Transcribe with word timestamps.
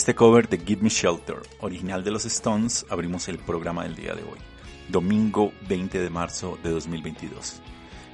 Este 0.00 0.14
cover 0.14 0.48
de 0.48 0.56
Give 0.56 0.80
Me 0.80 0.88
Shelter, 0.88 1.42
original 1.60 2.02
de 2.02 2.10
los 2.10 2.24
Stones, 2.24 2.86
abrimos 2.88 3.28
el 3.28 3.36
programa 3.36 3.82
del 3.82 3.94
día 3.94 4.14
de 4.14 4.22
hoy, 4.22 4.38
domingo 4.88 5.52
20 5.68 6.00
de 6.00 6.08
marzo 6.08 6.58
de 6.62 6.70
2022. 6.70 7.60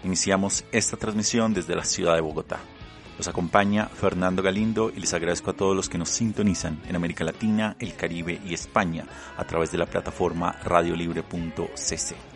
Iniciamos 0.02 0.64
esta 0.72 0.96
transmisión 0.96 1.54
desde 1.54 1.76
la 1.76 1.84
ciudad 1.84 2.16
de 2.16 2.22
Bogotá. 2.22 2.58
Los 3.16 3.28
acompaña 3.28 3.86
Fernando 3.86 4.42
Galindo 4.42 4.90
y 4.90 4.98
les 4.98 5.14
agradezco 5.14 5.52
a 5.52 5.56
todos 5.56 5.76
los 5.76 5.88
que 5.88 5.96
nos 5.96 6.08
sintonizan 6.08 6.82
en 6.88 6.96
América 6.96 7.22
Latina, 7.22 7.76
el 7.78 7.94
Caribe 7.94 8.40
y 8.44 8.52
España 8.52 9.06
a 9.36 9.44
través 9.44 9.70
de 9.70 9.78
la 9.78 9.86
plataforma 9.86 10.58
radiolibre.cc. 10.64 12.35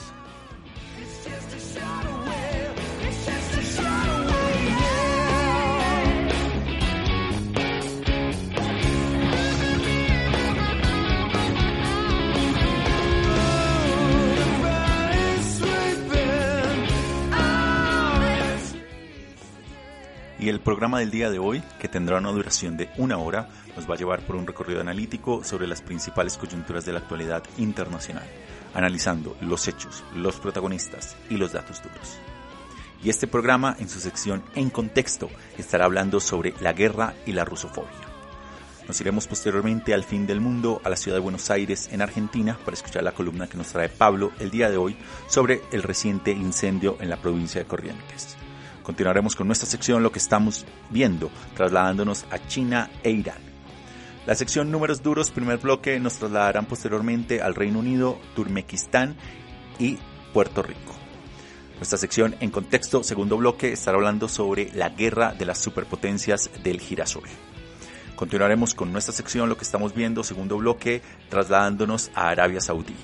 Programa 20.61 20.99
del 20.99 21.11
día 21.11 21.29
de 21.29 21.39
hoy, 21.39 21.63
que 21.79 21.87
tendrá 21.87 22.17
una 22.17 22.31
duración 22.31 22.77
de 22.77 22.89
una 22.97 23.17
hora, 23.17 23.49
nos 23.75 23.89
va 23.89 23.95
a 23.95 23.97
llevar 23.97 24.21
por 24.21 24.35
un 24.35 24.47
recorrido 24.47 24.81
analítico 24.81 25.43
sobre 25.43 25.67
las 25.67 25.81
principales 25.81 26.37
coyunturas 26.37 26.85
de 26.85 26.93
la 26.93 26.99
actualidad 26.99 27.43
internacional, 27.57 28.27
analizando 28.73 29.35
los 29.41 29.67
hechos, 29.67 30.03
los 30.15 30.39
protagonistas 30.39 31.15
y 31.29 31.37
los 31.37 31.51
datos 31.51 31.81
duros. 31.81 32.17
Y 33.03 33.09
este 33.09 33.27
programa, 33.27 33.75
en 33.79 33.89
su 33.89 33.99
sección 33.99 34.43
En 34.55 34.69
Contexto, 34.69 35.29
estará 35.57 35.85
hablando 35.85 36.19
sobre 36.19 36.53
la 36.61 36.73
guerra 36.73 37.15
y 37.25 37.31
la 37.31 37.45
rusofobia. 37.45 37.89
Nos 38.87 39.01
iremos 39.01 39.27
posteriormente 39.27 39.93
al 39.93 40.03
fin 40.03 40.27
del 40.27 40.41
mundo, 40.41 40.81
a 40.83 40.89
la 40.89 40.95
ciudad 40.95 41.17
de 41.17 41.21
Buenos 41.21 41.49
Aires, 41.49 41.89
en 41.91 42.01
Argentina, 42.01 42.57
para 42.63 42.75
escuchar 42.75 43.03
la 43.03 43.13
columna 43.13 43.47
que 43.47 43.57
nos 43.57 43.67
trae 43.67 43.89
Pablo 43.89 44.31
el 44.39 44.51
día 44.51 44.69
de 44.69 44.77
hoy 44.77 44.97
sobre 45.27 45.61
el 45.71 45.81
reciente 45.81 46.31
incendio 46.31 46.97
en 46.99 47.09
la 47.09 47.17
provincia 47.17 47.61
de 47.61 47.67
Corrientes. 47.67 48.40
Continuaremos 48.83 49.35
con 49.35 49.47
nuestra 49.47 49.69
sección 49.69 50.03
Lo 50.03 50.11
que 50.11 50.19
estamos 50.19 50.65
viendo, 50.89 51.29
trasladándonos 51.55 52.25
a 52.31 52.39
China 52.47 52.89
e 53.03 53.11
Irán. 53.11 53.37
La 54.25 54.35
sección 54.35 54.71
Números 54.71 55.01
Duros, 55.01 55.31
primer 55.31 55.57
bloque, 55.57 55.99
nos 55.99 56.17
trasladarán 56.17 56.65
posteriormente 56.65 57.41
al 57.41 57.55
Reino 57.55 57.79
Unido, 57.79 58.19
Turmequistán 58.35 59.15
y 59.79 59.97
Puerto 60.33 60.61
Rico. 60.61 60.95
Nuestra 61.77 61.97
sección 61.97 62.35
En 62.39 62.51
Contexto, 62.51 63.03
segundo 63.03 63.37
bloque, 63.37 63.71
estará 63.73 63.97
hablando 63.97 64.27
sobre 64.27 64.71
la 64.73 64.89
guerra 64.89 65.33
de 65.33 65.45
las 65.45 65.57
superpotencias 65.57 66.51
del 66.63 66.79
girasol. 66.79 67.23
Continuaremos 68.15 68.75
con 68.75 68.91
nuestra 68.91 69.13
sección 69.13 69.49
Lo 69.49 69.57
que 69.57 69.63
estamos 69.63 69.95
viendo, 69.95 70.23
segundo 70.23 70.57
bloque, 70.57 71.01
trasladándonos 71.29 72.11
a 72.13 72.29
Arabia 72.29 72.61
Saudí. 72.61 72.95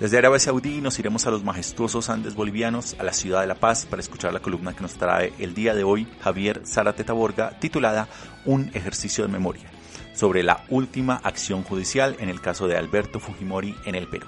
Desde 0.00 0.16
Arabia 0.16 0.38
Saudí 0.38 0.80
nos 0.80 0.98
iremos 0.98 1.26
a 1.26 1.30
los 1.30 1.44
majestuosos 1.44 2.08
Andes 2.08 2.34
bolivianos, 2.34 2.96
a 2.98 3.04
la 3.04 3.12
ciudad 3.12 3.42
de 3.42 3.46
La 3.46 3.56
Paz, 3.56 3.84
para 3.84 4.00
escuchar 4.00 4.32
la 4.32 4.40
columna 4.40 4.74
que 4.74 4.80
nos 4.80 4.94
trae 4.94 5.34
el 5.38 5.52
día 5.52 5.74
de 5.74 5.84
hoy 5.84 6.08
Javier 6.22 6.62
Zárate 6.64 7.04
Taborga, 7.04 7.58
titulada 7.60 8.08
Un 8.46 8.70
ejercicio 8.72 9.26
de 9.26 9.30
memoria, 9.30 9.70
sobre 10.14 10.42
la 10.42 10.64
última 10.70 11.16
acción 11.16 11.64
judicial 11.64 12.16
en 12.18 12.30
el 12.30 12.40
caso 12.40 12.66
de 12.66 12.78
Alberto 12.78 13.20
Fujimori 13.20 13.76
en 13.84 13.94
el 13.94 14.08
Perú. 14.08 14.26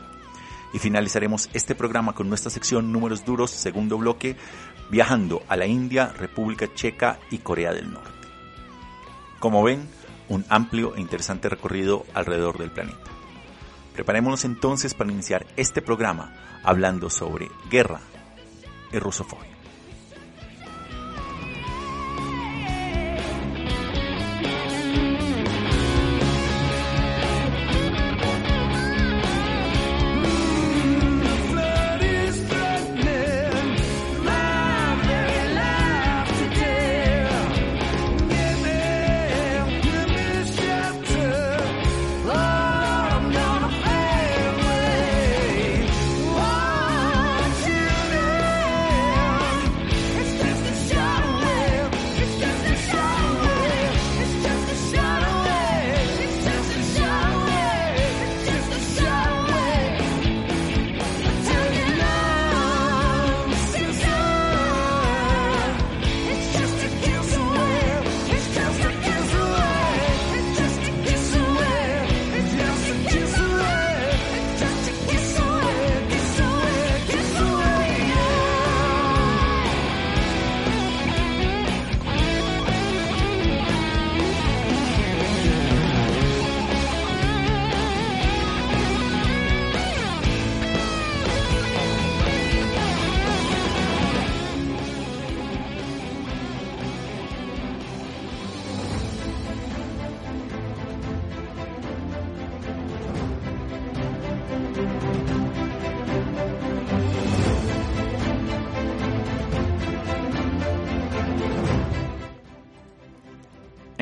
Y 0.74 0.78
finalizaremos 0.78 1.48
este 1.54 1.74
programa 1.74 2.12
con 2.12 2.28
nuestra 2.28 2.50
sección 2.50 2.92
Números 2.92 3.24
Duros, 3.24 3.50
segundo 3.50 3.96
bloque, 3.96 4.36
viajando 4.90 5.42
a 5.48 5.56
la 5.56 5.64
India, 5.64 6.12
República 6.18 6.68
Checa 6.74 7.18
y 7.30 7.38
Corea 7.38 7.72
del 7.72 7.90
Norte. 7.90 8.10
Como 9.38 9.62
ven, 9.62 9.88
un 10.28 10.44
amplio 10.50 10.94
e 10.96 11.00
interesante 11.00 11.48
recorrido 11.48 12.04
alrededor 12.12 12.58
del 12.58 12.70
planeta. 12.70 13.11
Preparémonos 13.94 14.44
entonces 14.44 14.94
para 14.94 15.12
iniciar 15.12 15.46
este 15.56 15.82
programa 15.82 16.34
hablando 16.62 17.10
sobre 17.10 17.48
guerra 17.70 18.00
y 18.92 18.98
rusofobia. 18.98 19.51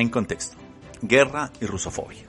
En 0.01 0.09
contexto, 0.09 0.57
guerra 1.03 1.51
y 1.61 1.67
rusofobia. 1.67 2.23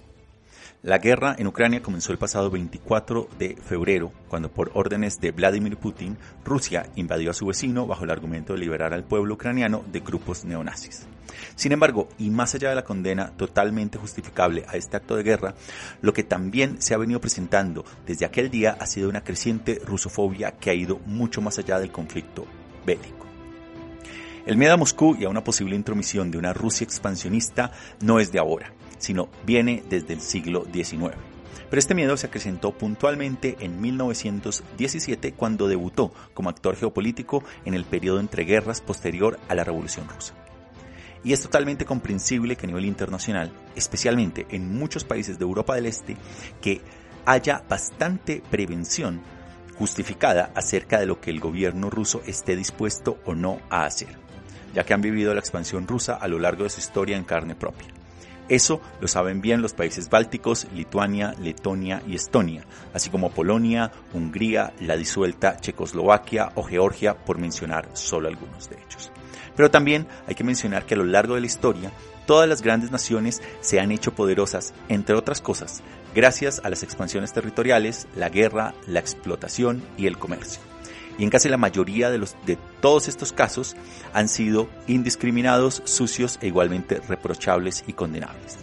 La 0.83 0.99
guerra 0.99 1.35
en 1.39 1.47
Ucrania 1.47 1.81
comenzó 1.81 2.13
el 2.13 2.19
pasado 2.19 2.51
24 2.51 3.31
de 3.39 3.57
febrero, 3.57 4.13
cuando 4.29 4.53
por 4.53 4.73
órdenes 4.75 5.19
de 5.23 5.31
Vladimir 5.31 5.79
Putin, 5.79 6.19
Rusia 6.45 6.91
invadió 6.97 7.31
a 7.31 7.33
su 7.33 7.47
vecino 7.47 7.87
bajo 7.87 8.05
el 8.05 8.11
argumento 8.11 8.53
de 8.53 8.59
liberar 8.59 8.93
al 8.93 9.05
pueblo 9.05 9.37
ucraniano 9.37 9.83
de 9.91 10.01
grupos 10.01 10.45
neonazis. 10.45 11.07
Sin 11.55 11.73
embargo, 11.73 12.11
y 12.19 12.29
más 12.29 12.55
allá 12.55 12.69
de 12.69 12.75
la 12.75 12.85
condena 12.85 13.33
totalmente 13.39 13.97
justificable 13.97 14.67
a 14.69 14.77
este 14.77 14.99
acto 14.99 15.17
de 15.17 15.23
guerra, 15.23 15.55
lo 16.03 16.13
que 16.13 16.25
también 16.25 16.83
se 16.83 16.93
ha 16.93 16.99
venido 16.99 17.23
presentando 17.23 17.87
desde 18.07 18.27
aquel 18.27 18.51
día 18.51 18.77
ha 18.79 18.85
sido 18.85 19.09
una 19.09 19.25
creciente 19.25 19.81
rusofobia 19.83 20.59
que 20.59 20.69
ha 20.69 20.75
ido 20.75 20.99
mucho 21.07 21.41
más 21.41 21.59
allá 21.59 21.79
del 21.79 21.91
conflicto 21.91 22.45
bélico. 22.85 23.32
El 24.47 24.57
miedo 24.57 24.75
a 24.75 24.77
Moscú 24.77 25.17
y 25.19 25.25
a 25.25 25.29
una 25.29 25.45
posible 25.45 25.77
intromisión 25.77 26.31
de 26.31 26.39
una 26.39 26.53
Rusia 26.53 26.85
expansionista 26.85 27.73
no 28.01 28.19
es 28.19 28.33
de 28.33 28.39
ahora 28.39 28.73
sino 29.03 29.29
viene 29.45 29.83
desde 29.89 30.15
el 30.15 30.21
siglo 30.21 30.65
XIX. 30.73 31.17
Pero 31.69 31.79
este 31.79 31.95
miedo 31.95 32.17
se 32.17 32.27
acrecentó 32.27 32.73
puntualmente 32.73 33.57
en 33.61 33.81
1917 33.81 35.33
cuando 35.33 35.69
debutó 35.69 36.13
como 36.35 36.51
actor 36.51 36.77
geopolítico 36.77 37.43
en 37.65 37.75
el 37.75 37.85
periodo 37.85 38.21
entre 38.21 38.45
guerras 38.45 38.81
posterior 38.81 39.41
a 39.49 39.55
la 39.55 39.65
Revolución 39.65 40.07
Rusa. 40.09 40.35
Y 41.25 41.33
es 41.33 41.43
totalmente 41.43 41.85
comprensible 41.85 42.57
que 42.57 42.67
a 42.67 42.69
nivel 42.69 42.85
internacional, 42.85 43.53
especialmente 43.75 44.47
en 44.51 44.73
muchos 44.73 45.05
países 45.05 45.39
de 45.39 45.45
Europa 45.45 45.75
del 45.75 45.87
Este, 45.87 46.17
que 46.61 46.81
haya 47.25 47.65
bastante 47.69 48.43
prevención 48.51 49.21
justificada 49.77 50.53
acerca 50.55 51.01
de 51.01 51.07
lo 51.07 51.21
que 51.21 51.31
el 51.31 51.41
gobierno 51.41 51.91
ruso 51.91 52.23
esté 52.27 52.55
dispuesto 52.57 53.19
o 53.25 53.35
no 53.35 53.61
a 53.71 53.85
hacer, 53.85 54.17
ya 54.75 54.85
que 54.85 54.95
han 54.95 55.03
vivido 55.03 55.35
la 55.35 55.41
expansión 55.41 55.87
rusa 55.87 56.15
a 56.15 56.29
lo 56.29 56.39
largo 56.39 56.65
de 56.65 56.71
su 56.71 56.81
historia 56.81 57.17
en 57.17 57.25
carne 57.25 57.55
propia. 57.55 57.89
Eso 58.49 58.81
lo 59.01 59.09
saben 59.09 59.41
bien 59.41 59.63
los 59.63 59.73
países 59.73 60.11
bálticos, 60.11 60.67
Lituania, 60.75 61.35
Letonia 61.41 62.03
y 62.07 62.17
Estonia, 62.17 62.65
así 62.93 63.09
como 63.09 63.31
Polonia, 63.31 63.93
Hungría, 64.13 64.73
la 64.81 64.97
disuelta 64.97 65.57
Checoslovaquia 65.57 66.53
o 66.57 66.63
Georgia, 66.63 67.15
por 67.15 67.39
mencionar 67.39 67.89
solo 67.95 68.29
algunos 68.29 68.69
de 68.69 68.77
ellos. 68.77 69.11
Pero 69.57 69.71
también 69.71 70.07
hay 70.27 70.35
que 70.35 70.45
mencionar 70.45 70.85
que 70.87 70.95
a 70.95 70.99
lo 70.99 71.05
largo 71.05 71.35
de 71.35 71.41
la 71.41 71.47
historia, 71.47 71.93
todas 72.27 72.49
las 72.49 72.63
grandes 72.63 72.91
naciones 72.91 73.41
se 73.61 73.81
han 73.81 73.93
hecho 73.93 74.13
poderosas, 74.13 74.75
entre 74.89 75.15
otras 75.15 75.41
cosas, 75.41 75.83
gracias 76.15 76.61
a 76.65 76.69
las 76.69 76.83
expansiones 76.83 77.33
territoriales, 77.33 78.09
la 78.17 78.29
guerra, 78.29 78.75
la 78.87 79.01
explotación 79.01 79.83
y 79.97 80.07
el 80.07 80.19
comercio 80.19 80.61
y 81.19 81.25
en 81.25 81.31
casi 81.31 81.49
la 81.49 81.57
mayoría 81.57 82.11
de, 82.11 82.19
los, 82.19 82.37
de 82.47 82.57
todos 82.81 83.09
estos 83.09 83.33
casos 83.33 83.77
han 84.13 84.29
sido 84.29 84.69
indiscriminados, 84.87 85.83
sucios 85.85 86.39
e 86.41 86.49
igualmente 86.49 87.01
reprochables 87.09 87.85
y 87.87 87.93
condenables. 87.93 88.59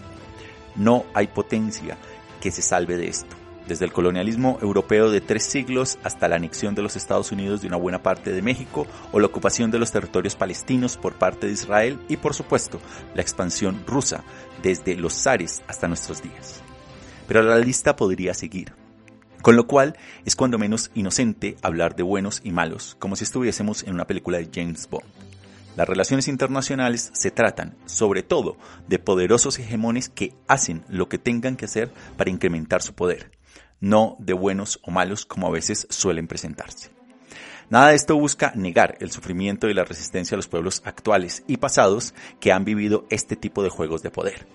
No 0.75 1.06
hay 1.13 1.28
potencia 1.28 1.98
que 2.42 2.51
se 2.51 2.62
salve 2.62 2.98
de 2.98 3.07
esto. 3.07 3.36
Desde 3.68 3.86
el 3.86 3.94
colonialismo 3.94 4.57
europeo 4.63 5.12
de 5.12 5.22
tres 5.22 5.44
siglos 5.44 6.00
hasta 6.04 6.28
la 6.28 6.38
anexión 6.38 6.74
de 6.74 6.81
los 6.81 6.96
Estados 6.96 7.31
Unidos 7.31 7.62
de 7.62 7.68
una 7.68 7.78
buena 7.78 8.01
parte 8.01 8.31
de 8.31 8.42
México 8.42 8.88
o 9.12 9.19
la 9.19 9.28
ocupación 9.28 9.69
de 9.69 9.78
los 9.78 9.92
territorios 9.92 10.36
palestinos 10.36 10.98
por 10.98 11.13
parte 11.13 11.46
de 11.46 11.54
Israel 11.54 12.00
y 12.07 12.18
por 12.18 12.34
supuesto 12.34 12.80
la 13.13 13.22
expansión 13.22 13.84
rusa 13.86 14.24
desde 14.63 14.96
los 14.96 15.13
zares 15.13 15.62
hasta 15.68 15.88
nuestros 15.88 16.24
días. 16.24 16.62
Pero 17.28 17.44
la 17.44 17.60
lista 17.60 17.96
podría 17.96 18.34
seguir. 18.34 18.74
Con 19.41 19.56
lo 19.56 19.68
cual 19.68 19.97
es 20.25 20.36
cuando 20.36 20.57
menos 20.57 20.91
inocente 20.95 21.56
hablar 21.62 21.95
de 21.95 22.03
buenos 22.03 22.41
y 22.44 22.51
malos, 22.51 22.95
como 23.00 23.15
si 23.15 23.24
estuviésemos 23.24 23.83
en 23.83 23.94
una 23.94 24.06
película 24.06 24.38
de 24.38 24.50
James 24.53 24.89
Bond. 24.89 25.06
Las 25.77 25.88
relaciones 25.88 26.27
internacionales 26.27 27.09
se 27.13 27.31
tratan, 27.31 27.77
sobre 27.86 28.21
todo, 28.21 28.57
de 28.88 29.00
poderosos 29.00 29.57
hegemones 29.59 30.09
que 30.09 30.33
hacen 30.47 30.83
lo 30.89 31.07
que 31.07 31.19
tengan 31.19 31.56
que 31.56 31.65
hacer 31.65 31.89
para 32.18 32.30
incrementar 32.30 32.81
su 32.81 32.94
poder, 32.94 33.31
no 33.80 34.18
de 34.19 34.33
buenos 34.33 34.80
o 34.83 34.91
malos 34.91 35.25
como 35.25 35.47
a 35.47 35.51
veces 35.51 35.88
suelen 35.89 36.27
presentarse. 36.27 36.89
Nada 37.69 37.89
de 37.89 37.95
esto 37.95 38.18
busca 38.18 38.51
negar 38.56 38.97
el 39.00 39.12
sufrimiento 39.12 39.69
y 39.69 39.74
la 39.74 39.86
resistencia 39.86 40.36
de 40.36 40.39
los 40.39 40.47
pueblos 40.47 40.81
actuales 40.83 41.44
y 41.47 41.57
pasados 41.57 42.13
que 42.41 42.51
han 42.51 42.65
vivido 42.65 43.06
este 43.09 43.38
tipo 43.38 43.63
de 43.63 43.69
juegos 43.69 44.01
de 44.01 44.12
poder. 44.12 44.47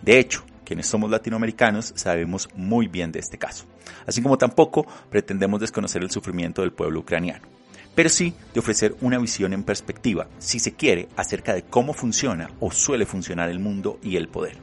De 0.00 0.18
hecho, 0.18 0.44
quienes 0.64 0.86
somos 0.86 1.10
latinoamericanos 1.10 1.92
sabemos 1.96 2.48
muy 2.54 2.88
bien 2.88 3.12
de 3.12 3.20
este 3.20 3.38
caso, 3.38 3.64
así 4.06 4.22
como 4.22 4.38
tampoco 4.38 4.86
pretendemos 5.10 5.60
desconocer 5.60 6.02
el 6.02 6.10
sufrimiento 6.10 6.62
del 6.62 6.72
pueblo 6.72 7.00
ucraniano, 7.00 7.46
pero 7.94 8.08
sí 8.08 8.34
de 8.54 8.60
ofrecer 8.60 8.94
una 9.00 9.18
visión 9.18 9.52
en 9.52 9.64
perspectiva, 9.64 10.28
si 10.38 10.58
se 10.58 10.72
quiere, 10.72 11.08
acerca 11.16 11.54
de 11.54 11.62
cómo 11.62 11.92
funciona 11.92 12.50
o 12.60 12.70
suele 12.70 13.06
funcionar 13.06 13.50
el 13.50 13.58
mundo 13.58 13.98
y 14.02 14.16
el 14.16 14.28
poder. 14.28 14.56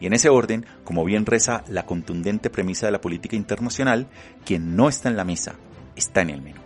Y 0.00 0.06
en 0.06 0.14
ese 0.14 0.30
orden, 0.30 0.66
como 0.82 1.04
bien 1.04 1.26
reza 1.26 1.62
la 1.68 1.86
contundente 1.86 2.50
premisa 2.50 2.86
de 2.86 2.92
la 2.92 3.00
política 3.00 3.36
internacional, 3.36 4.08
quien 4.44 4.74
no 4.74 4.88
está 4.88 5.08
en 5.08 5.16
la 5.16 5.24
mesa, 5.24 5.54
está 5.94 6.22
en 6.22 6.30
el 6.30 6.42
menú. 6.42 6.60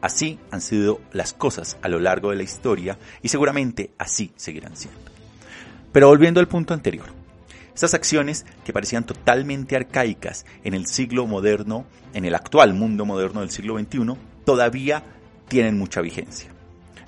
Así 0.00 0.38
han 0.52 0.60
sido 0.60 1.00
las 1.12 1.32
cosas 1.32 1.76
a 1.82 1.88
lo 1.88 1.98
largo 1.98 2.30
de 2.30 2.36
la 2.36 2.44
historia 2.44 2.98
y 3.20 3.28
seguramente 3.28 3.90
así 3.98 4.32
seguirán 4.36 4.76
siendo. 4.76 5.00
Pero 5.90 6.06
volviendo 6.06 6.38
al 6.38 6.46
punto 6.46 6.72
anterior, 6.72 7.06
estas 7.78 7.94
acciones 7.94 8.44
que 8.64 8.72
parecían 8.72 9.06
totalmente 9.06 9.76
arcaicas 9.76 10.44
en 10.64 10.74
el 10.74 10.88
siglo 10.88 11.28
moderno, 11.28 11.86
en 12.12 12.24
el 12.24 12.34
actual 12.34 12.74
mundo 12.74 13.04
moderno 13.04 13.40
del 13.40 13.50
siglo 13.50 13.78
XXI, 13.78 14.16
todavía 14.44 15.04
tienen 15.46 15.78
mucha 15.78 16.00
vigencia. 16.00 16.50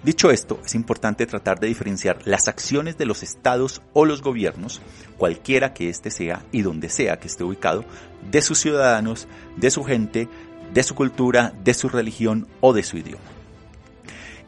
Dicho 0.05 0.31
esto, 0.31 0.61
es 0.65 0.77
importante 0.77 1.27
tratar 1.27 1.59
de 1.59 1.67
diferenciar 1.67 2.21
las 2.25 2.47
acciones 2.47 2.97
de 2.97 3.05
los 3.05 3.25
estados 3.25 3.83
o 3.95 4.05
los 4.05 4.23
gobiernos, 4.23 4.81
cualquiera 5.19 5.75
que 5.75 5.89
éste 5.89 6.13
sea 6.13 6.45
y 6.53 6.63
donde 6.63 6.89
sea 6.89 7.19
que 7.19 7.27
esté 7.27 7.43
ubicado, 7.43 7.85
de 8.31 8.41
sus 8.41 8.61
ciudadanos, 8.61 9.27
de 9.57 9.73
su 9.73 9.83
gente, 9.83 10.29
de 10.73 10.85
su 10.85 10.95
cultura, 10.95 11.53
de 11.65 11.75
su 11.75 11.89
religión 11.89 12.47
o 12.61 12.73
de 12.73 12.85
su 12.85 12.97
idioma. 12.97 13.25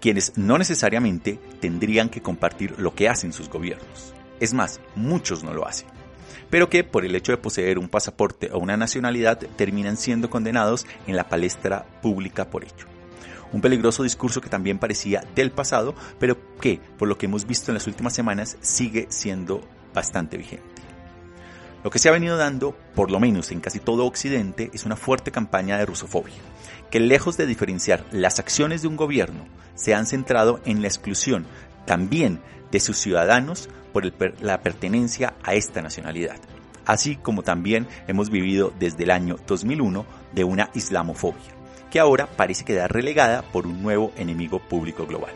Quienes 0.01 0.39
no 0.39 0.57
necesariamente 0.57 1.41
tendrían 1.59 2.11
que 2.11 2.23
compartir 2.23 2.79
lo 2.79 2.95
que 2.95 3.09
hacen 3.09 3.33
sus 3.33 3.49
gobiernos. 3.49 4.15
Es 4.39 4.55
más, 4.55 4.79
muchos 4.95 5.43
no 5.43 5.53
lo 5.53 5.67
hacen 5.67 5.89
pero 6.53 6.69
que 6.69 6.85
por 6.85 7.07
el 7.07 7.17
hecho 7.17 7.33
de 7.33 7.39
poseer 7.39 7.79
un 7.79 7.89
pasaporte 7.89 8.51
o 8.53 8.59
una 8.59 8.77
nacionalidad 8.77 9.39
terminan 9.57 9.97
siendo 9.97 10.29
condenados 10.29 10.85
en 11.07 11.17
la 11.17 11.27
palestra 11.27 11.87
pública 12.03 12.51
por 12.51 12.63
ello. 12.63 12.87
Un 13.53 13.63
peligroso 13.63 14.03
discurso 14.03 14.43
que 14.43 14.51
también 14.51 14.79
parecía 14.79 15.25
del 15.35 15.51
pasado, 15.51 15.95
pero 16.19 16.37
que, 16.61 16.79
por 16.99 17.09
lo 17.09 17.17
que 17.17 17.25
hemos 17.25 17.47
visto 17.47 17.71
en 17.71 17.77
las 17.77 17.87
últimas 17.87 18.13
semanas, 18.13 18.59
sigue 18.61 19.07
siendo 19.09 19.67
bastante 19.95 20.37
vigente. 20.37 20.67
Lo 21.83 21.89
que 21.89 21.99
se 21.99 22.11
ha 22.11 22.13
venido 22.13 22.37
dando, 22.37 22.77
por 22.95 23.11
lo 23.11 23.19
menos 23.19 23.51
en 23.51 23.61
casi 23.61 23.79
todo 23.79 24.05
Occidente, 24.05 24.71
es 24.75 24.85
una 24.85 24.97
fuerte 24.97 25.31
campaña 25.31 25.79
de 25.79 25.87
rusofobia, 25.87 26.35
que 26.91 27.01
lejos 27.01 27.39
de 27.39 27.47
diferenciar 27.47 28.05
las 28.13 28.39
acciones 28.39 28.83
de 28.83 28.89
un 28.89 28.97
gobierno, 28.97 29.47
se 29.75 29.95
han 29.95 30.05
centrado 30.05 30.61
en 30.67 30.83
la 30.83 30.89
exclusión 30.89 31.47
también 31.85 32.41
de 32.71 32.81
sus 32.81 32.99
ciudadanos 32.99 33.69
por 33.93 34.11
la 34.43 34.63
pertenencia 34.63 35.35
a 35.43 35.55
esta 35.55 35.83
nacionalidad, 35.83 36.37
así 36.87 37.17
como 37.17 37.43
también 37.43 37.87
hemos 38.09 38.31
vivido 38.31 38.73
desde 38.79 39.05
el 39.05 39.11
año 39.11 39.37
2001 39.47 40.07
de 40.33 40.45
una 40.45 40.71
islamofobia, 40.75 41.55
que 41.91 42.01
ahora 42.01 42.27
parece 42.27 42.65
quedar 42.65 42.93
relegada 42.93 43.43
por 43.43 43.67
un 43.67 43.83
nuevo 43.83 44.13
enemigo 44.17 44.59
público 44.59 45.07
global. 45.07 45.33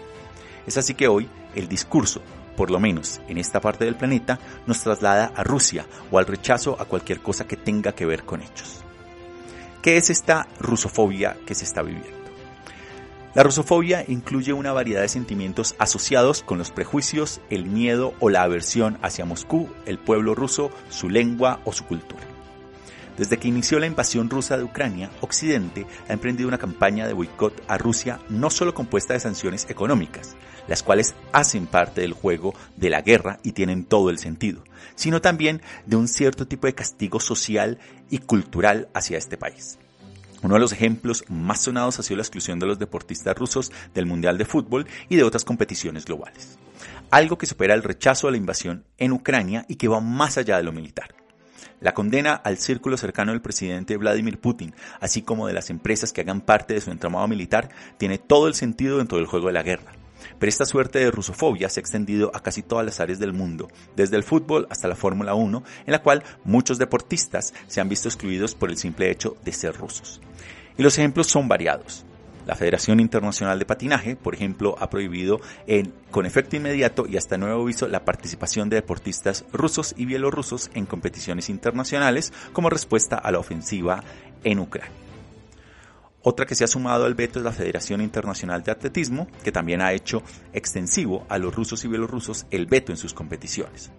Es 0.67 0.76
así 0.79 0.95
que 0.95 1.09
hoy 1.09 1.29
el 1.55 1.69
discurso, 1.69 2.23
por 2.57 2.71
lo 2.71 2.81
menos 2.81 3.21
en 3.29 3.38
esta 3.38 3.61
parte 3.61 3.85
del 3.85 3.97
planeta, 3.97 4.38
nos 4.67 4.81
traslada 4.81 5.33
a 5.37 5.45
Rusia 5.45 5.87
o 6.11 6.19
al 6.19 6.26
rechazo 6.26 6.76
a 6.81 6.87
cualquier 6.87 7.21
cosa 7.21 7.47
que 7.47 7.57
tenga 7.57 7.93
que 7.93 8.07
ver 8.07 8.25
con 8.25 8.43
hechos. 8.43 8.83
¿Qué 9.83 9.99
es 9.99 10.11
esta 10.11 10.49
rusofobia 10.59 11.37
que 11.47 11.55
se 11.55 11.65
está 11.65 11.83
viviendo? 11.83 12.16
La 13.37 13.43
rusofobia 13.43 14.02
incluye 14.09 14.55
una 14.55 14.73
variedad 14.73 15.02
de 15.02 15.11
sentimientos 15.11 15.75
asociados 15.78 16.43
con 16.43 16.57
los 16.57 16.71
prejuicios, 16.71 17.43
el 17.50 17.66
miedo 17.66 18.14
o 18.19 18.31
la 18.31 18.40
aversión 18.40 18.97
hacia 19.02 19.26
Moscú, 19.26 19.69
el 19.85 19.99
pueblo 19.99 20.35
ruso, 20.35 20.71
su 20.88 21.11
lengua 21.11 21.61
o 21.66 21.73
su 21.75 21.85
cultura. 21.85 22.23
Desde 23.19 23.37
que 23.37 23.49
inició 23.49 23.78
la 23.78 23.88
invasión 23.88 24.31
rusa 24.31 24.57
de 24.57 24.64
Ucrania, 24.64 25.11
Occidente 25.21 25.87
ha 26.09 26.14
emprendido 26.14 26.49
una 26.49 26.57
campaña 26.57 27.07
de 27.07 27.12
boicot 27.12 27.62
a 27.69 27.76
Rusia 27.76 28.21
no 28.31 28.49
solo 28.49 28.73
compuesta 28.73 29.12
de 29.12 29.21
sanciones 29.21 29.66
económicas, 29.69 30.35
las 30.66 30.83
cuales 30.83 31.14
hacen 31.33 31.66
parte 31.66 32.00
del 32.00 32.14
juego 32.14 32.55
de 32.76 32.88
la 32.88 33.02
guerra 33.02 33.38
y 33.43 33.52
tienen 33.52 33.85
todo 33.85 34.09
el 34.09 34.19
sentido, 34.19 34.64
sino 34.95 35.21
también 35.21 35.61
de 35.85 35.97
un 35.97 36.09
cierto 36.09 36.47
tipo 36.47 36.69
de 36.69 36.75
castigo 36.75 37.21
social 37.21 37.81
y 38.09 38.16
cultural 38.21 38.88
hacia 38.95 39.19
este 39.19 39.37
país. 39.37 39.78
Uno 40.43 40.55
de 40.55 40.61
los 40.61 40.73
ejemplos 40.73 41.25
más 41.28 41.62
sonados 41.62 41.99
ha 41.99 42.02
sido 42.02 42.19
la 42.19 42.23
exclusión 42.23 42.59
de 42.59 42.66
los 42.66 42.78
deportistas 42.78 43.37
rusos 43.37 43.73
del 43.95 44.07
Mundial 44.07 44.38
de 44.38 44.45
Fútbol 44.45 44.87
y 45.09 45.16
de 45.16 45.25
otras 45.25 45.45
competiciones 45.45 46.05
globales. 46.05 46.59
Algo 47.11 47.38
que 47.38 47.47
supera 47.47 47.75
el 47.75 47.83
rechazo 47.83 48.28
a 48.28 48.31
la 48.31 48.37
invasión 48.37 48.85
en 48.99 49.12
Ucrania 49.12 49.64
y 49.69 49.76
que 49.76 49.88
va 49.88 50.00
más 50.00 50.38
allá 50.38 50.59
de 50.59 50.64
lo 50.64 50.73
militar. 50.73 51.14
La 51.81 51.95
condena 51.95 52.35
al 52.35 52.59
círculo 52.59 52.97
cercano 52.97 53.33
del 53.33 53.43
presidente 53.43 53.97
Vladimir 53.97 54.38
Putin, 54.40 54.75
así 55.00 55.23
como 55.23 55.47
de 55.47 55.52
las 55.52 55.71
empresas 55.71 56.12
que 56.12 56.23
hagan 56.23 56.40
parte 56.40 56.75
de 56.75 56.81
su 56.81 56.90
entramado 56.90 57.28
militar, 57.28 57.69
tiene 57.99 58.19
todo 58.19 58.49
el 58.49 58.55
sentido 58.55 58.99
dentro 58.99 59.19
del 59.19 59.26
juego 59.26 59.49
de 59.49 59.52
la 59.52 59.62
guerra. 59.62 59.93
Pero 60.38 60.49
esta 60.49 60.64
suerte 60.64 60.99
de 60.99 61.11
rusofobia 61.11 61.69
se 61.69 61.81
ha 61.81 61.83
extendido 61.83 62.31
a 62.35 62.40
casi 62.40 62.62
todas 62.62 62.85
las 62.85 63.00
áreas 63.00 63.19
del 63.19 63.33
mundo, 63.33 63.69
desde 63.95 64.16
el 64.16 64.23
fútbol 64.23 64.66
hasta 64.71 64.88
la 64.88 64.97
Fórmula 64.97 65.35
1, 65.35 65.62
en 65.87 65.93
la 65.93 66.02
cual 66.02 66.23
muchos 66.45 66.78
deportistas 66.78 67.55
se 67.66 67.81
han 67.81 67.88
visto 67.88 68.09
excluidos 68.09 68.55
por 68.55 68.71
el 68.71 68.76
simple 68.76 69.11
hecho 69.11 69.37
de 69.45 69.52
ser 69.52 69.76
rusos. 69.76 70.21
Y 70.78 70.83
los 70.83 70.99
ejemplos 70.99 71.26
son 71.26 71.49
variados. 71.49 72.05
La 72.47 72.55
Federación 72.55 73.00
Internacional 73.00 73.59
de 73.59 73.66
Patinaje, 73.66 74.14
por 74.14 74.35
ejemplo, 74.35 74.76
ha 74.78 74.88
prohibido 74.88 75.40
con 76.12 76.26
efecto 76.26 76.55
inmediato 76.55 77.05
y 77.09 77.16
hasta 77.16 77.37
nuevo 77.37 77.62
aviso 77.62 77.88
la 77.88 78.05
participación 78.05 78.69
de 78.71 78.76
deportistas 78.76 79.45
rusos 79.52 79.95
y 79.97 80.07
bielorrusos 80.07 80.71
en 80.75 80.87
competiciones 80.87 81.49
internacionales 81.50 82.33
como 82.52 82.71
respuesta 82.71 83.16
a 83.16 83.33
la 83.33 83.40
ofensiva 83.40 84.05
en 84.45 84.61
Ucrania. 84.61 85.06
Otra 86.28 86.45
que 86.45 86.56
se 86.56 86.64
ha 86.64 86.66
sumado 86.66 87.04
al 87.04 87.14
veto 87.14 87.38
es 87.38 87.45
la 87.45 87.52
Federación 87.52 88.00
Internacional 88.00 88.64
de 88.64 88.73
Atletismo, 88.73 89.28
que 89.45 89.52
también 89.52 89.80
ha 89.80 89.92
hecho 89.92 90.25
extensivo 90.52 91.25
a 91.28 91.38
los 91.38 91.54
rusos 91.54 91.85
y 91.85 91.88
bielorrusos 91.88 92.47
el 92.50 92.66
veto 92.66 92.90
en 92.90 92.99
sus 92.99 93.14
competiciones. 93.14 93.92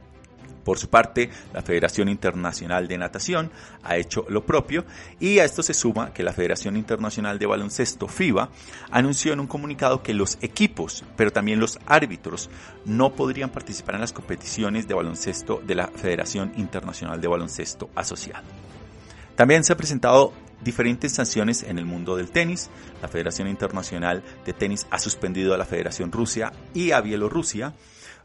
Por 0.66 0.78
su 0.78 0.90
parte, 0.90 1.30
la 1.54 1.62
Federación 1.62 2.10
Internacional 2.10 2.90
de 2.90 2.98
Natación 2.98 3.50
ha 3.82 3.96
hecho 3.96 4.26
lo 4.28 4.46
propio 4.46 4.84
y 5.22 5.40
a 5.40 5.46
esto 5.46 5.64
se 5.64 5.74
suma 5.74 6.12
que 6.12 6.22
la 6.22 6.34
Federación 6.34 6.76
Internacional 6.76 7.40
de 7.40 7.46
Baloncesto 7.46 8.10
FIBA 8.10 8.50
anunció 8.92 9.32
en 9.32 9.40
un 9.40 9.48
comunicado 9.48 10.04
que 10.04 10.14
los 10.14 10.38
equipos, 10.42 11.06
pero 11.16 11.32
también 11.32 11.62
los 11.62 11.80
árbitros, 11.86 12.50
no 12.84 13.14
podrían 13.14 13.52
participar 13.52 13.96
en 13.96 14.02
las 14.02 14.12
competiciones 14.12 14.86
de 14.86 14.96
baloncesto 14.96 15.62
de 15.66 15.76
la 15.76 15.88
Federación 15.88 16.52
Internacional 16.58 17.22
de 17.22 17.30
Baloncesto 17.30 17.90
Asociado. 17.96 18.44
También 19.38 19.64
se 19.64 19.72
han 19.72 19.78
presentado 19.78 20.34
diferentes 20.64 21.14
sanciones 21.14 21.64
en 21.64 21.78
el 21.78 21.86
mundo 21.86 22.16
del 22.16 22.30
tenis. 22.30 22.70
La 23.02 23.08
Federación 23.08 23.48
Internacional 23.48 24.24
de 24.46 24.54
Tenis 24.54 24.88
ha 24.90 25.00
suspendido 25.00 25.54
a 25.54 25.58
la 25.58 25.66
Federación 25.66 26.12
Rusia 26.12 26.52
y 26.74 26.92
a 26.92 27.02
Bielorrusia. 27.02 27.74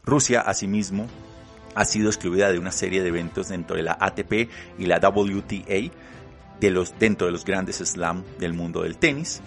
Rusia, 0.03 0.41
asimismo, 0.41 1.07
ha 1.75 1.85
sido 1.85 2.09
excluida 2.09 2.51
de 2.51 2.59
una 2.59 2.71
serie 2.71 3.01
de 3.01 3.09
eventos 3.09 3.49
dentro 3.49 3.75
de 3.75 3.83
la 3.83 3.97
ATP 3.99 4.49
y 4.77 4.85
la 4.85 4.99
WTA 4.99 5.91
de 6.59 6.71
los, 6.71 6.97
dentro 6.99 7.27
de 7.27 7.31
los 7.31 7.45
grandes 7.45 7.77
slam 7.77 8.23
del 8.39 8.53
mundo 8.53 8.83
del 8.83 8.97
tenis. 8.97 9.41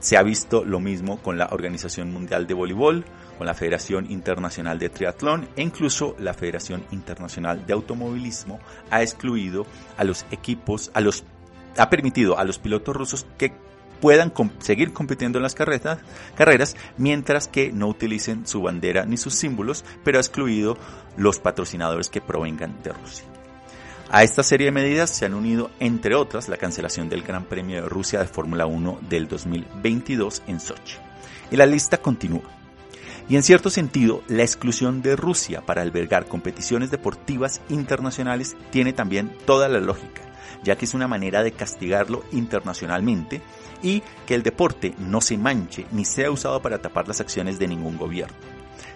Se 0.00 0.16
ha 0.16 0.22
visto 0.22 0.64
lo 0.64 0.80
mismo 0.80 1.22
con 1.22 1.38
la 1.38 1.48
Organización 1.52 2.12
Mundial 2.12 2.48
de 2.48 2.54
Voleibol, 2.54 3.04
con 3.38 3.46
la 3.46 3.54
Federación 3.54 4.10
Internacional 4.10 4.78
de 4.78 4.88
Triatlón 4.88 5.48
e 5.56 5.62
incluso 5.62 6.16
la 6.18 6.34
Federación 6.34 6.84
Internacional 6.90 7.64
de 7.66 7.72
Automovilismo 7.72 8.58
ha 8.90 9.02
excluido 9.02 9.64
a 9.96 10.04
los 10.04 10.26
equipos, 10.32 10.90
a 10.94 11.00
los 11.00 11.24
ha 11.76 11.90
permitido 11.90 12.38
a 12.38 12.44
los 12.44 12.58
pilotos 12.58 12.96
rusos 12.96 13.26
que 13.38 13.52
puedan 14.00 14.32
seguir 14.58 14.92
compitiendo 14.92 15.38
en 15.38 15.44
las 15.44 15.54
carreras, 15.54 15.98
carreras 16.36 16.76
mientras 16.98 17.46
que 17.46 17.70
no 17.72 17.86
utilicen 17.86 18.46
su 18.46 18.60
bandera 18.60 19.04
ni 19.04 19.16
sus 19.16 19.34
símbolos, 19.34 19.84
pero 20.02 20.18
ha 20.18 20.20
excluido 20.20 20.76
los 21.16 21.38
patrocinadores 21.38 22.10
que 22.10 22.20
provengan 22.20 22.82
de 22.82 22.92
Rusia. 22.92 23.26
A 24.10 24.24
esta 24.24 24.42
serie 24.42 24.66
de 24.66 24.72
medidas 24.72 25.08
se 25.08 25.24
han 25.24 25.34
unido, 25.34 25.70
entre 25.78 26.16
otras, 26.16 26.48
la 26.48 26.56
cancelación 26.56 27.08
del 27.08 27.22
Gran 27.22 27.44
Premio 27.44 27.80
de 27.80 27.88
Rusia 27.88 28.18
de 28.18 28.26
Fórmula 28.26 28.66
1 28.66 28.98
del 29.08 29.28
2022 29.28 30.42
en 30.48 30.60
Sochi. 30.60 30.96
Y 31.50 31.56
la 31.56 31.64
lista 31.64 31.96
continúa. 31.96 32.42
Y 33.28 33.36
en 33.36 33.42
cierto 33.42 33.70
sentido, 33.70 34.22
la 34.28 34.42
exclusión 34.42 35.00
de 35.00 35.16
Rusia 35.16 35.62
para 35.64 35.80
albergar 35.80 36.26
competiciones 36.26 36.90
deportivas 36.90 37.60
internacionales 37.68 38.56
tiene 38.70 38.92
también 38.92 39.32
toda 39.46 39.68
la 39.68 39.80
lógica, 39.80 40.22
ya 40.62 40.76
que 40.76 40.84
es 40.84 40.94
una 40.94 41.08
manera 41.08 41.42
de 41.42 41.52
castigarlo 41.52 42.24
internacionalmente 42.32 43.42
y 43.82 44.02
que 44.26 44.34
el 44.34 44.42
deporte 44.42 44.94
no 44.98 45.20
se 45.20 45.36
manche 45.36 45.86
ni 45.92 46.04
sea 46.04 46.30
usado 46.30 46.62
para 46.62 46.80
tapar 46.80 47.08
las 47.08 47.20
acciones 47.20 47.58
de 47.58 47.68
ningún 47.68 47.96
gobierno. 47.96 48.36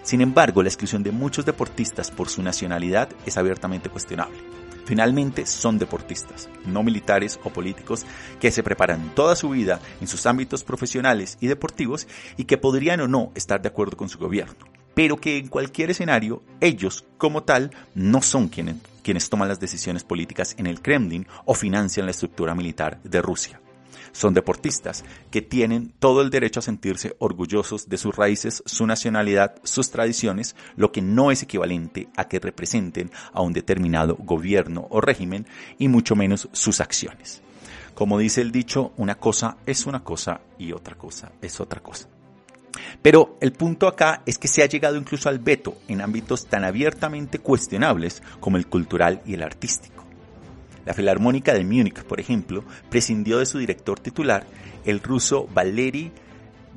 Sin 0.03 0.21
embargo, 0.21 0.63
la 0.63 0.69
exclusión 0.69 1.03
de 1.03 1.11
muchos 1.11 1.45
deportistas 1.45 2.11
por 2.11 2.29
su 2.29 2.41
nacionalidad 2.41 3.09
es 3.25 3.37
abiertamente 3.37 3.89
cuestionable. 3.89 4.37
Finalmente 4.85 5.45
son 5.45 5.77
deportistas, 5.77 6.47
no 6.65 6.81
militares 6.81 7.37
o 7.43 7.49
políticos 7.49 8.05
que 8.39 8.51
se 8.51 8.63
preparan 8.63 9.13
toda 9.15 9.35
su 9.35 9.49
vida 9.49 9.81
en 9.99 10.07
sus 10.07 10.25
ámbitos 10.25 10.63
profesionales 10.63 11.37
y 11.41 11.47
deportivos 11.47 12.07
y 12.37 12.45
que 12.45 12.57
podrían 12.57 13.01
o 13.01 13.07
no 13.09 13.33
estar 13.35 13.61
de 13.61 13.67
acuerdo 13.67 13.97
con 13.97 14.07
su 14.07 14.17
gobierno, 14.17 14.65
pero 14.93 15.17
que 15.17 15.35
en 15.35 15.49
cualquier 15.49 15.89
escenario 15.89 16.41
ellos 16.61 17.03
como 17.17 17.43
tal 17.43 17.71
no 17.95 18.21
son 18.21 18.47
quienes, 18.47 18.77
quienes 19.07 19.29
toman 19.29 19.47
las 19.47 19.61
decisiones 19.61 20.03
políticas 20.03 20.53
en 20.57 20.67
el 20.67 20.81
Kremlin 20.81 21.25
o 21.45 21.53
financian 21.53 22.05
la 22.05 22.11
estructura 22.11 22.53
militar 22.53 23.01
de 23.03 23.21
Rusia. 23.21 23.61
Son 24.11 24.33
deportistas 24.33 25.05
que 25.31 25.41
tienen 25.41 25.93
todo 25.97 26.21
el 26.21 26.29
derecho 26.29 26.59
a 26.59 26.63
sentirse 26.63 27.15
orgullosos 27.19 27.87
de 27.87 27.97
sus 27.97 28.13
raíces, 28.13 28.61
su 28.65 28.85
nacionalidad, 28.85 29.61
sus 29.63 29.91
tradiciones, 29.91 30.57
lo 30.75 30.91
que 30.91 31.01
no 31.01 31.31
es 31.31 31.41
equivalente 31.41 32.09
a 32.17 32.27
que 32.27 32.41
representen 32.41 33.09
a 33.31 33.41
un 33.41 33.53
determinado 33.53 34.17
gobierno 34.17 34.87
o 34.89 34.99
régimen 34.99 35.47
y 35.77 35.87
mucho 35.87 36.17
menos 36.17 36.49
sus 36.51 36.81
acciones. 36.81 37.41
Como 37.95 38.19
dice 38.19 38.41
el 38.41 38.51
dicho, 38.51 38.91
una 38.97 39.15
cosa 39.15 39.55
es 39.65 39.85
una 39.85 40.03
cosa 40.03 40.41
y 40.57 40.73
otra 40.73 40.95
cosa 40.95 41.31
es 41.41 41.61
otra 41.61 41.81
cosa. 41.81 42.09
Pero 43.01 43.37
el 43.41 43.51
punto 43.53 43.87
acá 43.87 44.21
es 44.25 44.37
que 44.37 44.47
se 44.47 44.63
ha 44.63 44.67
llegado 44.67 44.97
incluso 44.97 45.29
al 45.29 45.39
veto 45.39 45.77
en 45.87 46.01
ámbitos 46.01 46.45
tan 46.47 46.63
abiertamente 46.63 47.39
cuestionables 47.39 48.21
como 48.39 48.57
el 48.57 48.67
cultural 48.67 49.21
y 49.25 49.33
el 49.33 49.43
artístico. 49.43 50.05
La 50.85 50.93
Filarmónica 50.93 51.53
de 51.53 51.65
Múnich, 51.65 52.03
por 52.03 52.19
ejemplo, 52.19 52.63
prescindió 52.89 53.39
de 53.39 53.45
su 53.45 53.57
director 53.57 53.99
titular, 53.99 54.45
el 54.85 55.01
ruso 55.01 55.47
Valery 55.53 56.11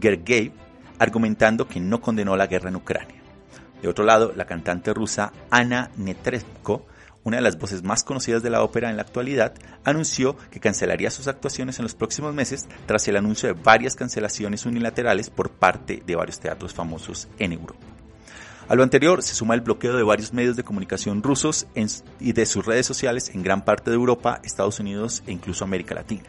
Gergiev, 0.00 0.52
argumentando 0.98 1.68
que 1.68 1.78
no 1.78 2.00
condenó 2.00 2.36
la 2.36 2.48
guerra 2.48 2.70
en 2.70 2.76
Ucrania. 2.76 3.22
De 3.80 3.88
otro 3.88 4.04
lado, 4.04 4.32
la 4.36 4.46
cantante 4.46 4.92
rusa 4.92 5.32
Anna 5.48 5.90
Netrebko, 5.96 6.86
una 7.24 7.36
de 7.36 7.42
las 7.42 7.58
voces 7.58 7.82
más 7.82 8.02
conocidas 8.02 8.42
de 8.42 8.50
la 8.50 8.62
ópera 8.62 8.90
en 8.90 8.96
la 8.96 9.02
actualidad, 9.02 9.54
anunció 9.84 10.36
que 10.50 10.60
cancelaría 10.60 11.10
sus 11.10 11.28
actuaciones 11.28 11.78
en 11.78 11.84
los 11.84 11.94
próximos 11.94 12.34
meses 12.34 12.66
tras 12.86 13.06
el 13.08 13.16
anuncio 13.16 13.48
de 13.48 13.60
varias 13.60 13.94
cancelaciones 13.94 14.66
unilaterales 14.66 15.30
por 15.30 15.50
parte 15.50 16.02
de 16.06 16.16
varios 16.16 16.40
teatros 16.40 16.74
famosos 16.74 17.28
en 17.38 17.52
Europa. 17.52 17.86
A 18.68 18.76
lo 18.76 18.84
anterior 18.84 19.22
se 19.22 19.34
suma 19.34 19.54
el 19.54 19.62
bloqueo 19.62 19.96
de 19.96 20.04
varios 20.04 20.32
medios 20.32 20.56
de 20.56 20.62
comunicación 20.62 21.22
rusos 21.22 21.66
y 22.20 22.32
de 22.32 22.46
sus 22.46 22.64
redes 22.64 22.86
sociales 22.86 23.30
en 23.34 23.42
gran 23.42 23.64
parte 23.64 23.90
de 23.90 23.96
Europa, 23.96 24.40
Estados 24.44 24.78
Unidos 24.78 25.24
e 25.26 25.32
incluso 25.32 25.64
América 25.64 25.94
Latina. 25.94 26.28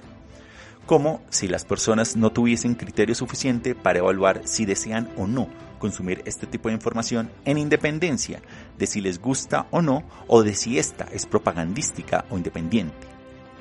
Como 0.88 1.22
si 1.30 1.48
las 1.48 1.64
personas 1.64 2.16
no 2.16 2.32
tuviesen 2.32 2.74
criterio 2.74 3.14
suficiente 3.14 3.76
para 3.76 4.00
evaluar 4.00 4.42
si 4.46 4.66
desean 4.66 5.10
o 5.18 5.28
no 5.28 5.48
consumir 5.82 6.22
este 6.26 6.48
tipo 6.48 6.70
de 6.70 6.76
información 6.76 7.30
en 7.44 7.58
independencia 7.58 8.42
de 8.78 8.88
si 8.88 9.02
les 9.02 9.20
gusta 9.20 9.68
o 9.72 9.82
no 9.82 10.04
o 10.28 10.44
de 10.44 10.54
si 10.54 10.78
esta 10.78 11.06
es 11.12 11.26
propagandística 11.26 12.24
o 12.30 12.38
independiente. 12.38 13.08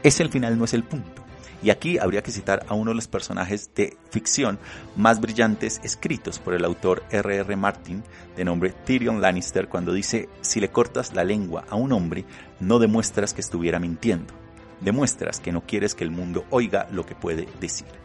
Ese 0.04 0.22
al 0.22 0.28
final 0.28 0.56
no 0.56 0.66
es 0.66 0.74
el 0.74 0.84
punto. 0.84 1.24
Y 1.62 1.70
aquí 1.70 1.98
habría 1.98 2.22
que 2.22 2.30
citar 2.30 2.64
a 2.68 2.74
uno 2.74 2.90
de 2.90 2.94
los 2.94 3.08
personajes 3.08 3.70
de 3.74 3.96
ficción 4.10 4.58
más 4.96 5.20
brillantes 5.20 5.80
escritos 5.82 6.38
por 6.38 6.54
el 6.54 6.64
autor 6.64 7.02
R.R. 7.10 7.40
R. 7.40 7.56
Martin, 7.56 8.02
de 8.36 8.44
nombre 8.44 8.70
Tyrion 8.70 9.20
Lannister, 9.20 9.68
cuando 9.68 9.92
dice, 9.92 10.28
si 10.40 10.60
le 10.60 10.70
cortas 10.70 11.14
la 11.14 11.24
lengua 11.24 11.64
a 11.68 11.76
un 11.76 11.92
hombre, 11.92 12.24
no 12.60 12.78
demuestras 12.78 13.34
que 13.34 13.42
estuviera 13.42 13.78
mintiendo, 13.78 14.32
demuestras 14.80 15.40
que 15.40 15.52
no 15.52 15.66
quieres 15.66 15.94
que 15.94 16.04
el 16.04 16.10
mundo 16.10 16.46
oiga 16.50 16.88
lo 16.92 17.04
que 17.04 17.14
puede 17.14 17.46
decir. 17.60 17.99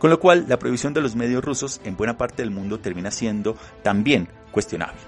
Con 0.00 0.10
lo 0.10 0.18
cual, 0.18 0.46
la 0.48 0.58
prohibición 0.58 0.92
de 0.92 1.00
los 1.00 1.14
medios 1.14 1.44
rusos 1.44 1.80
en 1.84 1.96
buena 1.96 2.18
parte 2.18 2.42
del 2.42 2.50
mundo 2.50 2.80
termina 2.80 3.12
siendo 3.12 3.56
también 3.84 4.28
cuestionable. 4.50 4.98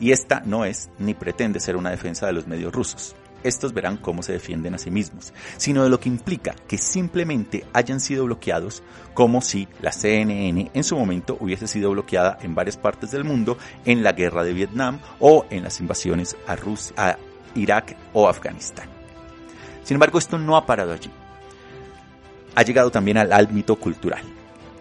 Y 0.00 0.10
esta 0.10 0.42
no 0.44 0.64
es 0.64 0.90
ni 0.98 1.14
pretende 1.14 1.60
ser 1.60 1.76
una 1.76 1.90
defensa 1.90 2.26
de 2.26 2.32
los 2.32 2.48
medios 2.48 2.74
rusos 2.74 3.14
estos 3.42 3.72
verán 3.72 3.96
cómo 3.96 4.22
se 4.22 4.32
defienden 4.32 4.74
a 4.74 4.78
sí 4.78 4.90
mismos, 4.90 5.32
sino 5.56 5.82
de 5.82 5.90
lo 5.90 6.00
que 6.00 6.08
implica 6.08 6.54
que 6.68 6.78
simplemente 6.78 7.64
hayan 7.72 8.00
sido 8.00 8.24
bloqueados 8.24 8.82
como 9.14 9.40
si 9.40 9.68
la 9.80 9.92
CNN 9.92 10.70
en 10.72 10.84
su 10.84 10.96
momento 10.96 11.36
hubiese 11.40 11.66
sido 11.66 11.90
bloqueada 11.90 12.38
en 12.42 12.54
varias 12.54 12.76
partes 12.76 13.10
del 13.10 13.24
mundo 13.24 13.58
en 13.84 14.02
la 14.02 14.12
guerra 14.12 14.44
de 14.44 14.52
Vietnam 14.52 15.00
o 15.18 15.46
en 15.50 15.64
las 15.64 15.80
invasiones 15.80 16.36
a, 16.96 17.16
Irak 17.54 17.96
o 18.12 18.28
Afganistán. 18.28 18.88
Sin 19.82 19.96
embargo, 19.96 20.18
esto 20.18 20.38
no 20.38 20.56
ha 20.56 20.66
parado 20.66 20.92
allí. 20.92 21.10
Ha 22.54 22.62
llegado 22.62 22.90
también 22.90 23.18
al 23.18 23.32
ámbito 23.32 23.76
cultural 23.76 24.22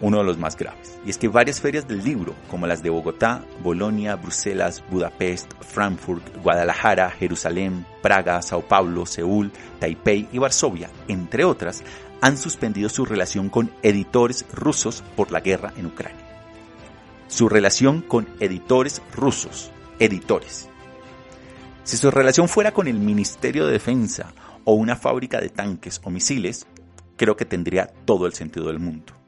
uno 0.02 0.20
de 0.20 0.24
los 0.24 0.38
más 0.38 0.56
graves. 0.56 0.98
Y 1.06 1.10
es 1.10 1.18
que 1.18 1.28
varias 1.28 1.60
ferias 1.60 1.88
del 1.88 2.04
libro, 2.04 2.34
como 2.50 2.68
las 2.68 2.82
de 2.82 2.90
Bogotá, 2.90 3.44
Bolonia, 3.62 4.16
Bruselas, 4.16 4.84
Budapest, 4.90 5.52
Frankfurt, 5.62 6.24
Guadalajara, 6.42 7.12
Jerusalén, 7.12 7.86
Praga, 8.02 8.42
Sao 8.42 8.62
Paulo, 8.62 9.06
Seúl, 9.06 9.52
Taipei 9.80 10.28
y 10.32 10.38
Varsovia, 10.38 10.90
entre 11.08 11.44
otras, 11.44 11.84
han 12.22 12.38
suspendido 12.38 12.90
su 12.90 13.06
relación 13.06 13.50
con 13.50 13.72
editores 13.82 14.46
rusos 14.54 15.04
por 15.16 15.32
la 15.32 15.40
guerra 15.40 15.74
en 15.78 15.88
Ucrania. 15.88 16.26
Su 17.28 17.48
relación 17.48 18.02
con 18.02 18.28
editores 18.40 19.02
rusos, 19.16 19.72
editores. 20.00 20.68
Si 21.84 21.98
su 21.98 22.12
relación 22.12 22.50
fuera 22.50 22.72
con 22.72 22.88
el 22.88 23.00
Ministerio 23.00 23.66
de 23.66 23.74
Defensa 23.74 24.34
o 24.64 24.74
una 24.74 24.96
fábrica 24.96 25.40
de 25.40 25.50
tanques 25.50 26.02
o 26.04 26.10
misiles, 26.10 26.68
creo 27.20 27.36
que 27.36 27.46
tendría 27.46 27.86
todo 28.06 28.26
el 28.26 28.34
sentido 28.34 28.68
del 28.68 28.80
mundo 28.80 29.20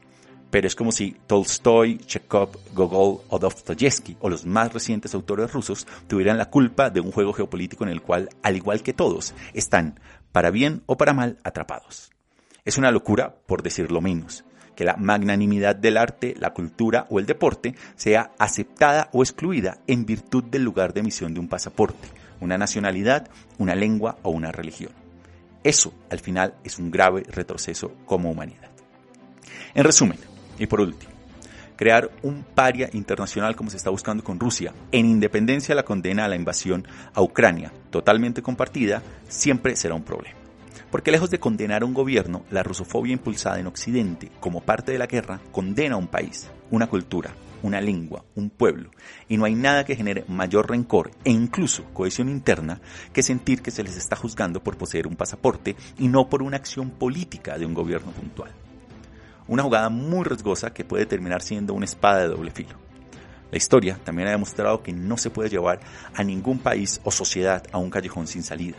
pero 0.51 0.67
es 0.67 0.75
como 0.75 0.91
si 0.91 1.15
Tolstoy, 1.25 1.97
Chekhov, 1.99 2.49
Gogol 2.73 3.21
o 3.29 3.39
Dostoyevsky 3.39 4.17
o 4.19 4.29
los 4.29 4.45
más 4.45 4.71
recientes 4.71 5.15
autores 5.15 5.51
rusos 5.51 5.87
tuvieran 6.07 6.37
la 6.37 6.49
culpa 6.49 6.89
de 6.89 6.99
un 6.99 7.11
juego 7.11 7.33
geopolítico 7.33 7.85
en 7.85 7.89
el 7.89 8.01
cual, 8.01 8.29
al 8.43 8.57
igual 8.57 8.83
que 8.83 8.93
todos, 8.93 9.33
están, 9.53 9.99
para 10.31 10.51
bien 10.51 10.83
o 10.85 10.97
para 10.97 11.13
mal, 11.13 11.37
atrapados. 11.43 12.11
Es 12.65 12.77
una 12.77 12.91
locura, 12.91 13.33
por 13.47 13.63
decirlo 13.63 14.01
menos, 14.01 14.43
que 14.75 14.83
la 14.83 14.97
magnanimidad 14.97 15.75
del 15.75 15.97
arte, 15.97 16.35
la 16.37 16.53
cultura 16.53 17.07
o 17.09 17.19
el 17.19 17.25
deporte 17.25 17.75
sea 17.95 18.31
aceptada 18.37 19.09
o 19.13 19.23
excluida 19.23 19.79
en 19.87 20.05
virtud 20.05 20.43
del 20.43 20.63
lugar 20.63 20.93
de 20.93 20.99
emisión 20.99 21.33
de 21.33 21.39
un 21.39 21.47
pasaporte, 21.47 22.09
una 22.41 22.57
nacionalidad, 22.57 23.29
una 23.57 23.73
lengua 23.73 24.17
o 24.21 24.31
una 24.31 24.51
religión. 24.51 25.00
Eso, 25.63 25.93
al 26.09 26.19
final, 26.19 26.55
es 26.63 26.79
un 26.79 26.89
grave 26.89 27.23
retroceso 27.27 27.91
como 28.05 28.31
humanidad. 28.31 28.69
En 29.73 29.83
resumen, 29.83 30.17
y 30.57 30.65
por 30.65 30.81
último, 30.81 31.11
crear 31.75 32.11
un 32.23 32.43
paria 32.43 32.89
internacional 32.93 33.55
como 33.55 33.69
se 33.69 33.77
está 33.77 33.89
buscando 33.89 34.23
con 34.23 34.39
Rusia, 34.39 34.73
en 34.91 35.05
independencia 35.05 35.73
de 35.73 35.77
la 35.77 35.85
condena 35.85 36.25
a 36.25 36.27
la 36.27 36.35
invasión 36.35 36.87
a 37.13 37.21
Ucrania, 37.21 37.71
totalmente 37.89 38.41
compartida, 38.41 39.01
siempre 39.27 39.75
será 39.75 39.95
un 39.95 40.03
problema. 40.03 40.37
Porque 40.89 41.11
lejos 41.11 41.29
de 41.29 41.39
condenar 41.39 41.83
a 41.83 41.85
un 41.85 41.93
gobierno, 41.93 42.43
la 42.51 42.63
rusofobia 42.63 43.13
impulsada 43.13 43.59
en 43.59 43.67
Occidente 43.67 44.29
como 44.39 44.61
parte 44.61 44.91
de 44.91 44.97
la 44.97 45.07
guerra 45.07 45.39
condena 45.51 45.95
a 45.95 45.99
un 45.99 46.07
país, 46.07 46.49
una 46.69 46.87
cultura, 46.87 47.31
una 47.61 47.81
lengua, 47.81 48.25
un 48.35 48.49
pueblo, 48.49 48.91
y 49.27 49.37
no 49.37 49.45
hay 49.45 49.55
nada 49.55 49.85
que 49.85 49.95
genere 49.95 50.25
mayor 50.27 50.69
rencor 50.69 51.11
e 51.23 51.31
incluso 51.31 51.85
cohesión 51.93 52.29
interna 52.29 52.81
que 53.13 53.23
sentir 53.23 53.61
que 53.61 53.71
se 53.71 53.83
les 53.83 53.97
está 53.97 54.15
juzgando 54.15 54.63
por 54.63 54.77
poseer 54.77 55.07
un 55.07 55.15
pasaporte 55.15 55.75
y 55.97 56.07
no 56.07 56.29
por 56.29 56.43
una 56.43 56.57
acción 56.57 56.91
política 56.91 57.57
de 57.57 57.65
un 57.65 57.73
gobierno 57.73 58.11
puntual. 58.11 58.51
Una 59.47 59.63
jugada 59.63 59.89
muy 59.89 60.23
riesgosa 60.23 60.73
que 60.73 60.85
puede 60.85 61.05
terminar 61.05 61.41
siendo 61.41 61.73
una 61.73 61.85
espada 61.85 62.21
de 62.21 62.27
doble 62.27 62.51
filo. 62.51 62.75
La 63.51 63.57
historia 63.57 63.99
también 64.03 64.29
ha 64.29 64.31
demostrado 64.31 64.81
que 64.81 64.93
no 64.93 65.17
se 65.17 65.29
puede 65.29 65.49
llevar 65.49 65.81
a 66.15 66.23
ningún 66.23 66.59
país 66.59 67.01
o 67.03 67.11
sociedad 67.11 67.63
a 67.71 67.77
un 67.77 67.89
callejón 67.89 68.27
sin 68.27 68.43
salida, 68.43 68.77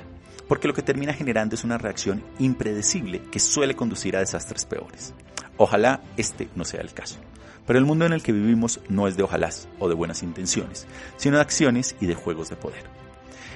porque 0.49 0.67
lo 0.67 0.73
que 0.73 0.83
termina 0.83 1.13
generando 1.13 1.55
es 1.55 1.65
una 1.65 1.77
reacción 1.77 2.25
impredecible 2.39 3.21
que 3.31 3.39
suele 3.39 3.77
conducir 3.77 4.17
a 4.17 4.21
desastres 4.21 4.65
peores. 4.65 5.13
Ojalá 5.59 6.01
este 6.17 6.49
no 6.57 6.65
sea 6.65 6.81
el 6.81 6.95
caso. 6.95 7.19
Pero 7.67 7.79
el 7.79 7.85
mundo 7.85 8.07
en 8.07 8.13
el 8.13 8.23
que 8.23 8.33
vivimos 8.33 8.81
no 8.89 9.07
es 9.07 9.17
de 9.17 9.23
ojalás 9.23 9.69
o 9.79 9.89
de 9.89 9.95
buenas 9.95 10.23
intenciones, 10.23 10.87
sino 11.17 11.37
de 11.37 11.43
acciones 11.43 11.95
y 12.01 12.07
de 12.07 12.15
juegos 12.15 12.51
de 12.51 12.57
poder 12.57 13.03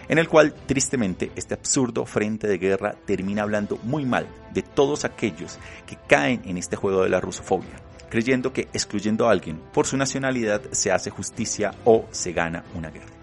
en 0.09 0.19
el 0.19 0.29
cual 0.29 0.55
tristemente 0.67 1.33
este 1.37 1.55
absurdo 1.55 2.05
frente 2.07 2.47
de 2.47 2.59
guerra 2.59 2.95
termina 3.07 3.43
hablando 3.43 3.79
muy 3.83 4.05
mal 4.05 4.27
de 4.53 4.63
todos 4.63 5.05
aquellos 5.05 5.59
que 5.87 5.99
caen 6.07 6.43
en 6.45 6.59
este 6.59 6.77
juego 6.77 7.03
de 7.03 7.09
la 7.09 7.21
rusofobia, 7.21 7.81
creyendo 8.09 8.53
que 8.53 8.69
excluyendo 8.73 9.29
a 9.29 9.33
alguien 9.33 9.61
por 9.73 9.87
su 9.87 9.97
nacionalidad 9.97 10.63
se 10.73 10.93
hace 10.93 11.11
justicia 11.11 11.75
o 11.85 12.07
se 12.11 12.33
gana 12.33 12.65
una 12.75 12.91
guerra. 12.91 13.15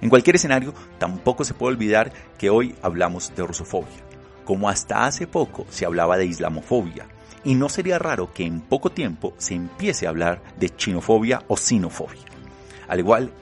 En 0.00 0.10
cualquier 0.10 0.36
escenario, 0.36 0.74
tampoco 0.98 1.44
se 1.44 1.54
puede 1.54 1.74
olvidar 1.74 2.12
que 2.36 2.50
hoy 2.50 2.74
hablamos 2.82 3.32
de 3.34 3.46
rusofobia, 3.46 4.04
como 4.44 4.68
hasta 4.68 5.06
hace 5.06 5.26
poco 5.26 5.66
se 5.70 5.86
hablaba 5.86 6.18
de 6.18 6.26
islamofobia, 6.26 7.06
y 7.44 7.54
no 7.54 7.68
sería 7.68 7.98
raro 7.98 8.32
que 8.32 8.44
en 8.44 8.60
poco 8.60 8.90
tiempo 8.90 9.34
se 9.38 9.54
empiece 9.54 10.06
a 10.06 10.10
hablar 10.10 10.42
de 10.58 10.70
chinofobia 10.70 11.42
o 11.48 11.56
sinofobia. 11.56 12.22
Al 12.88 12.98
igual 12.98 13.32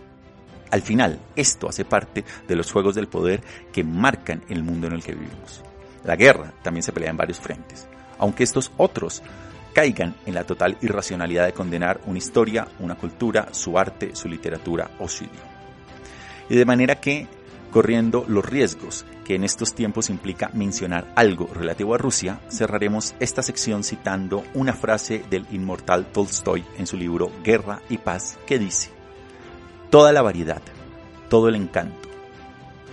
al 0.72 0.80
final, 0.80 1.20
esto 1.36 1.68
hace 1.68 1.84
parte 1.84 2.24
de 2.48 2.56
los 2.56 2.72
juegos 2.72 2.94
del 2.94 3.06
poder 3.06 3.42
que 3.70 3.84
marcan 3.84 4.42
el 4.48 4.62
mundo 4.62 4.86
en 4.86 4.94
el 4.94 5.02
que 5.02 5.12
vivimos. 5.12 5.62
La 6.02 6.16
guerra 6.16 6.54
también 6.62 6.82
se 6.82 6.92
pelea 6.92 7.10
en 7.10 7.16
varios 7.18 7.38
frentes, 7.38 7.86
aunque 8.18 8.42
estos 8.42 8.72
otros 8.78 9.22
caigan 9.74 10.16
en 10.24 10.32
la 10.32 10.44
total 10.44 10.78
irracionalidad 10.80 11.44
de 11.44 11.52
condenar 11.52 12.00
una 12.06 12.16
historia, 12.16 12.68
una 12.80 12.94
cultura, 12.94 13.48
su 13.52 13.78
arte, 13.78 14.16
su 14.16 14.28
literatura 14.28 14.92
o 14.98 15.08
su 15.08 15.24
idioma. 15.24 15.50
Y 16.48 16.56
de 16.56 16.64
manera 16.64 16.98
que, 16.98 17.28
corriendo 17.72 18.24
los 18.28 18.44
riesgos 18.44 19.04
que 19.24 19.34
en 19.34 19.42
estos 19.42 19.74
tiempos 19.74 20.10
implica 20.10 20.50
mencionar 20.52 21.12
algo 21.16 21.48
relativo 21.52 21.94
a 21.94 21.98
Rusia, 21.98 22.40
cerraremos 22.48 23.14
esta 23.18 23.42
sección 23.42 23.82
citando 23.82 24.44
una 24.54 24.74
frase 24.74 25.24
del 25.28 25.46
inmortal 25.50 26.06
Tolstoy 26.12 26.64
en 26.78 26.86
su 26.86 26.96
libro 26.96 27.32
Guerra 27.42 27.82
y 27.88 27.98
Paz 27.98 28.38
que 28.46 28.60
dice, 28.60 28.90
Toda 29.90 30.12
la 30.12 30.22
variedad, 30.22 30.62
todo 31.28 31.48
el 31.48 31.56
encanto 31.56 32.08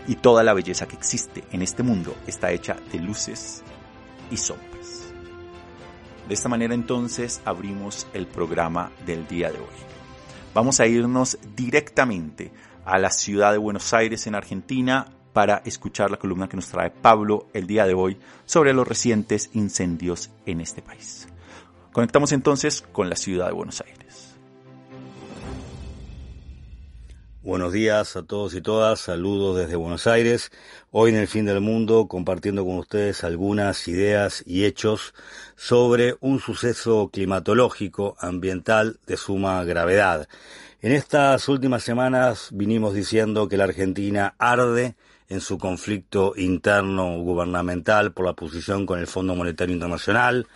y 0.08 0.16
toda 0.16 0.44
la 0.44 0.54
belleza 0.54 0.88
que 0.88 0.96
existe 0.96 1.44
en 1.52 1.62
este 1.62 1.84
mundo 1.84 2.16
está 2.26 2.52
hecha 2.52 2.78
de 2.92 3.00
luces 3.00 3.62
y 4.32 4.38
sombras. 4.38 5.14
De 6.28 6.34
esta 6.34 6.50
manera 6.50 6.74
entonces 6.74 7.42
abrimos 7.44 8.08
el 8.14 8.28
programa 8.28 8.92
del 9.06 9.28
día 9.28 9.52
de 9.52 9.58
hoy. 9.60 9.90
Vamos 10.54 10.80
a 10.80 10.88
irnos 10.88 11.38
directamente 11.56 12.52
a 12.90 12.98
la 12.98 13.12
ciudad 13.12 13.52
de 13.52 13.60
Buenos 13.60 13.94
Aires 13.94 14.26
en 14.26 14.34
Argentina 14.34 15.06
para 15.32 15.62
escuchar 15.64 16.10
la 16.10 16.18
columna 16.18 16.50
que 16.50 16.56
nos 16.56 16.70
trae 16.70 16.90
Pablo 16.90 17.48
el 17.54 17.68
día 17.68 17.86
de 17.86 17.94
hoy 17.94 18.18
sobre 18.46 18.74
los 18.74 18.88
recientes 18.88 19.52
incendios 19.54 20.32
en 20.48 20.60
este 20.60 20.82
país. 20.82 21.28
Conectamos 21.92 22.32
entonces 22.32 22.82
con 22.92 23.08
la 23.08 23.16
ciudad 23.16 23.46
de 23.46 23.54
Buenos 23.54 23.82
Aires. 23.82 24.00
Buenos 27.44 27.74
días 27.74 28.16
a 28.16 28.24
todos 28.24 28.54
y 28.56 28.62
todas, 28.62 29.00
saludos 29.00 29.58
desde 29.58 29.76
Buenos 29.76 30.08
Aires, 30.08 30.52
hoy 30.92 31.12
en 31.12 31.18
el 31.18 31.28
fin 31.28 31.46
del 31.46 31.62
mundo 31.62 32.08
compartiendo 32.08 32.66
con 32.66 32.80
ustedes 32.80 33.24
algunas 33.24 33.88
ideas 33.88 34.44
y 34.46 34.66
hechos 34.66 35.14
sobre 35.56 36.16
un 36.22 36.40
suceso 36.40 37.10
climatológico 37.14 38.18
ambiental 38.20 39.00
de 39.08 39.16
suma 39.16 39.64
gravedad. 39.64 40.28
En 40.82 40.94
estas 40.94 41.50
últimas 41.50 41.84
semanas 41.84 42.52
vinimos 42.54 42.94
diciendo 42.94 43.50
que 43.50 43.58
la 43.58 43.66
Argentina 43.66 44.36
arde 44.38 44.96
en 45.28 45.42
su 45.42 45.58
conflicto 45.58 46.32
interno 46.38 47.18
gubernamental 47.18 48.14
por 48.14 48.26
la 48.26 48.32
posición 48.32 48.86
con 48.86 48.98
el 48.98 49.06
Fondo 49.06 49.36
Monetario 49.36 49.74
Internacional, 49.74 50.48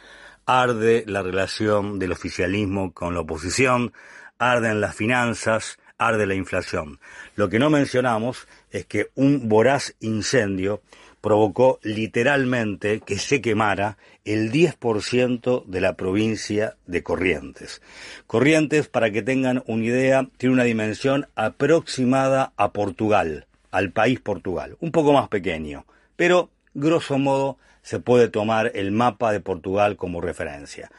arde 0.46 1.04
la 1.08 1.24
relación 1.24 2.00
del 2.00 2.14
oficialismo 2.14 2.94
con 2.94 3.14
la 3.14 3.20
oposición, 3.20 3.92
arden 4.40 4.80
las 4.80 4.96
finanzas, 4.96 5.78
arde 5.98 6.26
la 6.26 6.36
inflación. 6.36 7.02
Lo 7.36 7.50
que 7.50 7.60
no 7.60 7.70
mencionamos 7.70 8.48
es 8.72 8.86
que 8.86 9.10
un 9.16 9.50
voraz 9.50 9.94
incendio 10.00 10.82
provocó 11.24 11.80
literalmente 11.84 13.00
que 13.00 13.18
se 13.18 13.40
quemara 13.40 13.98
el 14.26 14.52
10% 14.52 15.64
de 15.64 15.80
la 15.80 15.96
provincia 15.96 16.76
de 16.86 17.02
Corrientes. 17.02 17.82
Corrientes, 18.28 18.90
para 18.90 19.10
que 19.10 19.22
tengan 19.22 19.64
una 19.66 19.86
idea, 19.86 20.28
tiene 20.36 20.52
una 20.52 20.66
dimensión 20.66 21.28
aproximada 21.36 22.52
a 22.58 22.74
Portugal, 22.74 23.48
al 23.72 23.92
país 23.92 24.20
Portugal, 24.20 24.76
un 24.82 24.92
poco 24.92 25.14
más 25.14 25.30
pequeño, 25.30 25.86
pero 26.18 26.50
grosso 26.74 27.18
modo 27.18 27.58
se 27.84 28.02
puede 28.02 28.28
tomar 28.28 28.74
el 28.76 28.92
mapa 28.92 29.32
de 29.32 29.40
Portugal 29.40 29.96
como 29.96 30.20
referencia 30.20 30.92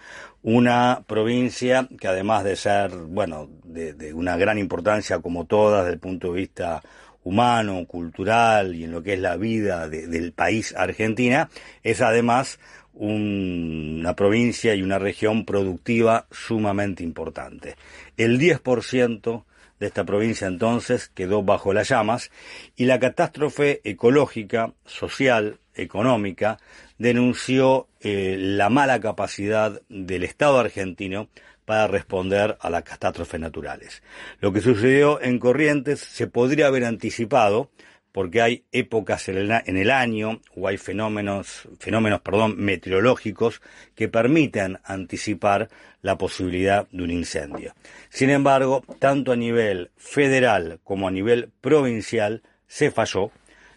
una 0.44 1.02
provincia 1.06 1.88
que 1.98 2.06
además 2.06 2.44
de 2.44 2.54
ser, 2.54 2.90
bueno, 2.90 3.48
de, 3.64 4.12
una 4.12 4.36
gran 4.36 4.58
importancia 4.58 5.18
como 5.20 5.46
todas 5.46 5.84
desde 5.84 5.94
el 5.94 6.00
punto 6.00 6.32
de 6.32 6.40
vista 6.40 6.82
humano, 7.24 7.84
cultural 7.86 8.74
y 8.74 8.84
en 8.84 8.92
lo 8.92 9.02
que 9.02 9.14
es 9.14 9.20
la 9.20 9.36
vida 9.36 9.88
del 9.88 10.32
país 10.32 10.74
Argentina, 10.76 11.50
es 11.82 12.00
además 12.00 12.60
una 12.92 14.14
provincia 14.14 14.74
y 14.74 14.82
una 14.82 14.98
región 14.98 15.44
productiva 15.44 16.26
sumamente 16.30 17.02
importante. 17.02 17.76
El 18.16 18.38
10% 18.38 19.44
de 19.80 19.86
esta 19.86 20.04
provincia 20.04 20.46
entonces 20.46 21.08
quedó 21.08 21.42
bajo 21.42 21.72
las 21.72 21.88
llamas 21.88 22.30
y 22.76 22.84
la 22.84 23.00
catástrofe 23.00 23.80
ecológica, 23.82 24.72
social, 24.86 25.58
económica 25.74 26.58
denunció 26.98 27.88
eh, 28.00 28.36
la 28.38 28.68
mala 28.68 29.00
capacidad 29.00 29.80
del 29.88 30.24
Estado 30.24 30.58
argentino 30.58 31.28
para 31.64 31.86
responder 31.86 32.56
a 32.60 32.70
las 32.70 32.82
catástrofes 32.82 33.40
naturales. 33.40 34.02
Lo 34.40 34.52
que 34.52 34.60
sucedió 34.60 35.20
en 35.20 35.38
Corrientes 35.38 36.00
se 36.00 36.26
podría 36.26 36.66
haber 36.66 36.84
anticipado 36.84 37.70
porque 38.14 38.40
hay 38.40 38.64
épocas 38.70 39.28
en 39.28 39.38
el, 39.76 39.90
año 39.90 40.40
o 40.54 40.68
hay 40.68 40.76
fenómenos, 40.76 41.68
fenómenos 41.80 42.20
perdón, 42.20 42.54
meteorológicos 42.58 43.60
que 43.96 44.08
permiten 44.08 44.78
anticipar 44.84 45.68
la 46.00 46.16
posibilidad 46.16 46.86
de 46.92 47.02
un 47.02 47.10
incendio. 47.10 47.74
Sin 48.10 48.30
embargo, 48.30 48.84
tanto 49.00 49.32
a 49.32 49.36
nivel 49.36 49.90
federal 49.96 50.78
como 50.84 51.08
a 51.08 51.10
nivel 51.10 51.50
provincial 51.60 52.44
se 52.68 52.92
falló, 52.92 53.32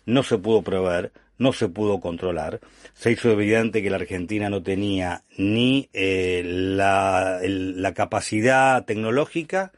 no 0.06 0.21
se 0.21 0.38
pudo 0.38 0.62
prever, 0.62 1.12
no 1.38 1.54
se 1.54 1.69
pudo 1.69 2.00
controlar. 2.00 2.60
Se 2.93 3.12
hizo 3.12 3.32
evidente 3.32 3.84
que 3.84 3.89
la 3.89 3.97
Argentina 3.97 4.50
no 4.50 4.63
tenía 4.63 5.23
ni 5.38 5.89
eh, 5.93 6.41
la, 6.45 7.39
la 7.43 7.93
capacidad 7.93 8.86
tecnológica 8.86 9.71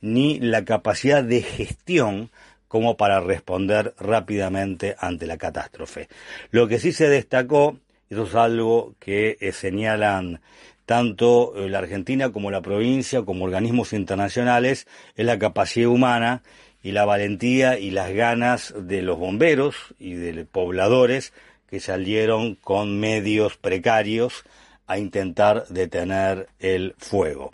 ni 0.00 0.38
la 0.38 0.64
capacidad 0.64 1.24
de 1.24 1.42
gestión 1.42 2.30
como 2.68 2.96
para 2.96 3.20
responder 3.20 3.94
rápidamente 3.98 4.96
ante 4.98 5.26
la 5.26 5.36
catástrofe. 5.36 6.08
Lo 6.50 6.66
que 6.68 6.78
sí 6.78 6.92
se 6.92 7.08
destacó, 7.08 7.78
eso 8.10 8.24
es 8.24 8.34
algo 8.34 8.94
que 8.98 9.36
eh, 9.40 9.52
señalan 9.52 10.40
tanto 10.84 11.54
eh, 11.56 11.68
la 11.68 11.78
Argentina 11.78 12.32
como 12.32 12.50
la 12.50 12.62
provincia, 12.62 13.22
como 13.22 13.44
organismos 13.44 13.92
internacionales, 13.92 14.86
es 15.16 15.24
la 15.24 15.38
capacidad 15.38 15.88
humana 15.88 16.42
y 16.84 16.92
la 16.92 17.06
valentía 17.06 17.78
y 17.78 17.90
las 17.90 18.12
ganas 18.12 18.74
de 18.76 19.00
los 19.00 19.18
bomberos 19.18 19.74
y 19.98 20.12
de 20.14 20.44
pobladores 20.44 21.32
que 21.66 21.80
salieron 21.80 22.56
con 22.56 23.00
medios 23.00 23.56
precarios 23.56 24.44
a 24.86 24.98
intentar 24.98 25.66
detener 25.68 26.46
el 26.60 26.94
fuego. 26.98 27.52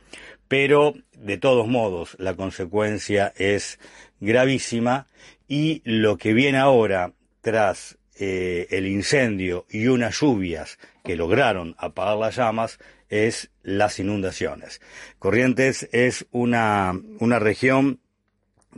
Pero, 0.49 0.95
de 1.17 1.39
todos 1.39 1.69
modos, 1.69 2.17
la 2.19 2.35
consecuencia 2.35 3.33
es 3.37 3.79
gravísima 4.19 5.07
y 5.47 5.81
lo 5.85 6.19
que 6.19 6.33
viene 6.33 6.59
ahora 6.59 7.13
tras 7.41 7.99
eh, 8.19 8.67
el 8.71 8.89
incendio 8.89 9.65
y 9.71 9.87
unas 9.87 10.21
lluvias 10.21 10.81
que 11.05 11.15
lograron 11.15 11.77
apagar 11.79 12.19
las 12.19 12.35
llamas 12.35 12.81
es 13.09 13.51
las 13.63 14.01
inundaciones. 14.01 14.81
Corrientes 15.21 15.89
es 15.93 16.27
una, 16.33 17.01
una 17.21 17.39
región 17.39 18.00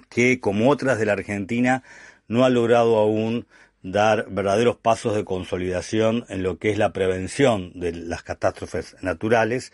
que, 0.09 0.41
como 0.41 0.71
otras 0.71 0.99
de 0.99 1.07
la 1.07 1.13
Argentina, 1.13 1.83
no 2.29 2.45
ha 2.45 2.51
logrado 2.51 2.97
aún 2.97 3.47
dar 3.83 4.27
verdaderos 4.31 4.77
pasos 4.77 5.15
de 5.15 5.25
consolidación 5.25 6.25
en 6.29 6.43
lo 6.43 6.59
que 6.59 6.71
es 6.71 6.79
la 6.79 6.93
prevención 6.93 7.73
de 7.75 7.93
las 7.93 8.23
catástrofes 8.23 8.97
naturales. 9.03 9.73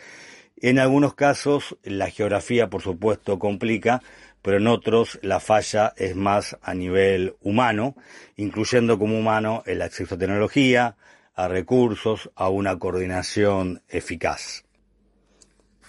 En 0.61 0.79
algunos 0.79 1.15
casos 1.15 1.77
la 1.83 2.11
geografía, 2.11 2.71
por 2.71 2.83
supuesto, 2.83 3.39
complica, 3.39 4.03
pero 4.43 4.57
en 4.57 4.67
otros 4.67 5.19
la 5.23 5.41
falla 5.41 5.93
es 5.97 6.17
más 6.17 6.57
a 6.63 6.75
nivel 6.75 7.37
humano, 7.43 7.97
incluyendo 8.37 8.99
como 8.99 9.19
humano 9.19 9.63
el 9.67 9.83
acceso 9.83 10.15
a 10.15 10.19
tecnología, 10.19 10.97
a 11.35 11.49
recursos, 11.49 12.31
a 12.35 12.49
una 12.49 12.79
coordinación 12.79 13.83
eficaz. 13.89 14.65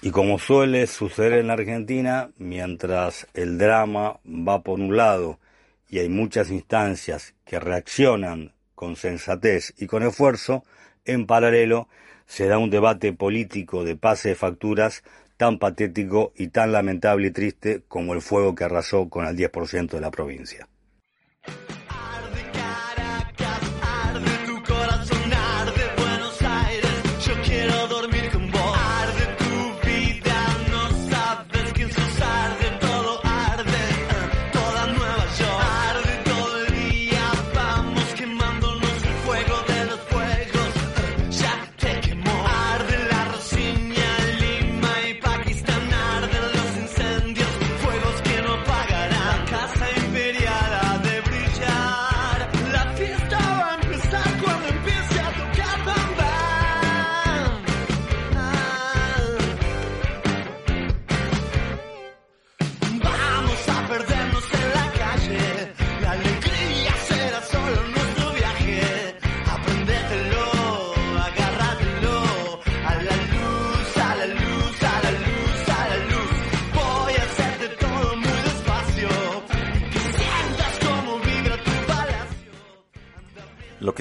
Y 0.02 0.12
como 0.12 0.40
suele 0.40 0.88
suceder 0.88 1.34
en 1.34 1.48
la 1.48 1.54
Argentina, 1.54 2.32
mientras 2.38 3.28
el 3.34 3.58
drama 3.58 4.22
va 4.26 4.64
por 4.64 4.80
un 4.80 4.96
lado 4.96 5.40
y 5.90 6.00
hay 6.00 6.08
muchas 6.08 6.52
instancias 6.52 7.36
que 7.44 7.60
reaccionan 7.60 8.54
con 8.76 8.96
sensatez 8.96 9.74
y 9.78 9.88
con 9.88 10.04
esfuerzo, 10.04 10.64
en 11.04 11.26
paralelo 11.26 11.90
se 12.28 12.48
da 12.48 12.60
un 12.60 12.70
debate 12.70 13.12
político 13.12 13.84
de 13.84 13.98
pase 13.98 14.30
de 14.30 14.36
facturas 14.36 15.04
tan 15.36 15.60
patético 15.60 16.32
y 16.34 16.48
tan 16.48 16.72
lamentable 16.72 17.28
y 17.28 17.32
triste 17.32 17.84
como 17.90 18.14
el 18.14 18.22
fuego 18.22 18.56
que 18.56 18.64
arrasó 18.64 19.10
con 19.10 19.26
el 19.26 19.36
10% 19.36 19.90
de 19.90 20.02
la 20.02 20.12
provincia. 20.12 20.70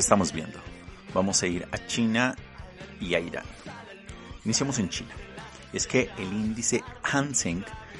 Estamos 0.09 0.33
viendo. 0.33 0.59
Vamos 1.12 1.42
a 1.42 1.47
ir 1.47 1.68
a 1.71 1.87
China 1.87 2.35
y 2.99 3.14
a 3.14 3.21
Irán. 3.21 3.44
Iniciamos 4.42 4.79
en 4.79 4.88
China. 4.88 5.11
Es 5.75 5.87
que 5.87 6.09
el 6.16 6.33
índice 6.33 6.83
Hang 7.03 7.35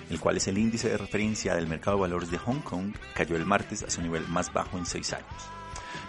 el 0.09 0.18
cual 0.18 0.38
es 0.38 0.49
el 0.49 0.57
índice 0.57 0.88
de 0.88 0.97
referencia 0.97 1.55
del 1.55 1.66
mercado 1.66 1.99
de 1.99 2.01
valores 2.01 2.31
de 2.31 2.38
Hong 2.38 2.61
Kong, 2.61 2.94
cayó 3.14 3.37
el 3.37 3.44
martes 3.44 3.83
a 3.83 3.90
su 3.90 4.01
nivel 4.01 4.27
más 4.27 4.51
bajo 4.55 4.79
en 4.79 4.87
seis 4.87 5.12
años. 5.12 5.29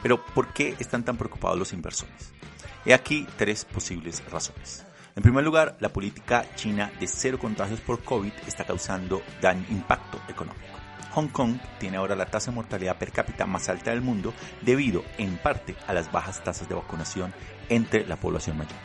Pero, 0.01 0.25
¿por 0.27 0.53
qué 0.53 0.73
están 0.79 1.03
tan 1.03 1.17
preocupados 1.17 1.59
los 1.59 1.73
inversores? 1.73 2.31
He 2.85 2.93
aquí 2.93 3.27
tres 3.37 3.65
posibles 3.65 4.23
razones. 4.31 4.85
En 5.17 5.23
primer 5.23 5.43
lugar, 5.43 5.75
la 5.81 5.89
política 5.89 6.45
china 6.55 6.93
de 6.97 7.07
cero 7.07 7.37
contagios 7.37 7.81
por 7.81 8.01
COVID 8.05 8.31
está 8.47 8.63
causando 8.63 9.21
daño, 9.41 9.65
impacto 9.69 10.21
económico. 10.29 10.78
Hong 11.11 11.27
Kong 11.27 11.57
tiene 11.79 11.97
ahora 11.97 12.15
la 12.15 12.27
tasa 12.27 12.51
de 12.51 12.55
mortalidad 12.55 12.97
per 12.97 13.11
cápita 13.11 13.45
más 13.45 13.69
alta 13.69 13.91
del 13.91 14.01
mundo 14.01 14.33
debido 14.61 15.03
en 15.17 15.37
parte 15.37 15.75
a 15.87 15.93
las 15.93 16.11
bajas 16.11 16.43
tasas 16.43 16.69
de 16.69 16.75
vacunación 16.75 17.33
entre 17.69 18.05
la 18.05 18.15
población 18.15 18.57
mayor. 18.57 18.77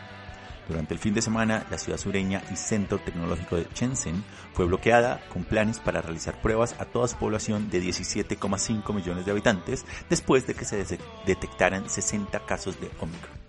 Durante 0.68 0.94
el 0.94 1.00
fin 1.00 1.12
de 1.12 1.20
semana, 1.20 1.66
la 1.70 1.76
ciudad 1.76 1.98
sureña 1.98 2.42
y 2.50 2.56
centro 2.56 2.98
tecnológico 2.98 3.56
de 3.56 3.66
Shenzhen 3.74 4.24
fue 4.54 4.64
bloqueada 4.64 5.20
con 5.28 5.44
planes 5.44 5.78
para 5.78 6.00
realizar 6.00 6.40
pruebas 6.40 6.74
a 6.78 6.87
toda 6.87 7.06
su 7.06 7.16
población 7.16 7.68
de 7.68 7.82
17,5 7.82 8.94
millones 8.94 9.26
de 9.26 9.30
habitantes 9.30 9.84
después 10.08 10.46
de 10.46 10.54
que 10.54 10.64
se 10.64 10.98
detectaran 11.26 11.90
60 11.90 12.46
casos 12.46 12.80
de 12.80 12.90
Omicron. 13.00 13.44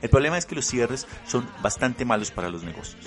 El 0.00 0.10
problema 0.10 0.38
es 0.38 0.46
que 0.46 0.54
los 0.54 0.64
cierres 0.64 1.08
son 1.26 1.48
bastante 1.60 2.04
malos 2.04 2.30
para 2.30 2.48
los 2.48 2.62
negocios. 2.62 3.04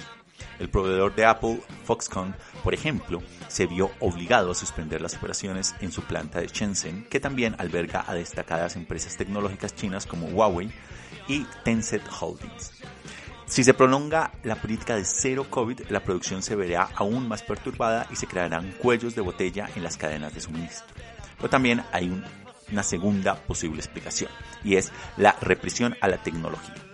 El 0.64 0.70
proveedor 0.70 1.14
de 1.14 1.26
Apple, 1.26 1.62
Foxconn, 1.84 2.34
por 2.64 2.74
ejemplo, 2.74 3.22
se 3.50 3.66
vio 3.66 3.92
obligado 4.00 4.52
a 4.52 4.56
suspender 4.56 5.02
las 5.02 5.14
operaciones 5.14 5.76
en 5.82 5.92
su 5.92 6.04
planta 6.04 6.40
de 6.40 6.48
Shenzhen, 6.48 7.04
que 7.10 7.20
también 7.20 7.54
alberga 7.58 8.06
a 8.08 8.14
destacadas 8.14 8.78
empresas 8.78 9.18
tecnológicas 9.18 9.76
chinas 9.76 10.06
como 10.06 10.28
Huawei 10.28 10.72
y 11.28 11.46
Tencent 11.66 12.06
Holdings. 12.18 12.82
Si 13.46 13.66
se 13.66 13.74
prolonga 13.74 14.32
la 14.44 14.56
política 14.56 14.96
de 14.96 15.04
cero 15.04 15.48
COVID, 15.50 15.82
la 15.90 16.02
producción 16.02 16.42
se 16.42 16.56
verá 16.56 16.88
aún 16.96 17.28
más 17.28 17.44
perturbada 17.44 18.08
y 18.10 18.16
se 18.16 18.28
crearán 18.28 18.72
cuellos 18.78 19.16
de 19.16 19.22
botella 19.22 19.70
en 19.76 19.84
las 19.84 19.98
cadenas 19.98 20.34
de 20.34 20.40
suministro. 20.40 20.96
Pero 21.36 21.50
también 21.50 21.84
hay 21.92 22.24
una 22.72 22.84
segunda 22.84 23.36
posible 23.36 23.82
explicación, 23.82 24.32
y 24.64 24.78
es 24.78 24.94
la 25.18 25.36
represión 25.42 25.98
a 26.00 26.08
la 26.08 26.24
tecnología. 26.24 26.93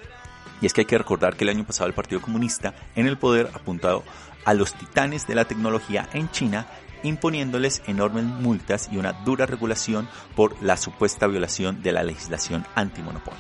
Y 0.62 0.65
es 0.65 0.74
que 0.74 0.82
hay 0.82 0.86
que 0.86 0.98
recordar 0.98 1.36
que 1.36 1.43
el 1.43 1.50
año 1.50 1.65
pasado 1.65 1.88
el 1.88 1.93
Partido 1.93 2.22
Comunista 2.22 2.74
en 2.95 3.08
el 3.08 3.17
poder 3.17 3.50
apuntado 3.54 4.04
a 4.45 4.54
los 4.54 4.74
titanes 4.74 5.28
de 5.28 5.36
la 5.36 5.45
tecnología 5.45 6.10
en 6.13 6.30
China 6.32 6.67
imponiéndoles 7.04 7.82
enormes 7.88 8.26
multas 8.26 8.89
y 8.91 8.98
una 8.98 9.13
dura 9.13 9.45
regulación 9.45 10.08
por 10.36 10.62
la 10.62 10.78
supuesta 10.78 11.28
violación 11.28 11.82
de 11.82 11.91
la 11.91 12.04
legislación 12.04 12.65
antimonopolio. 12.76 13.39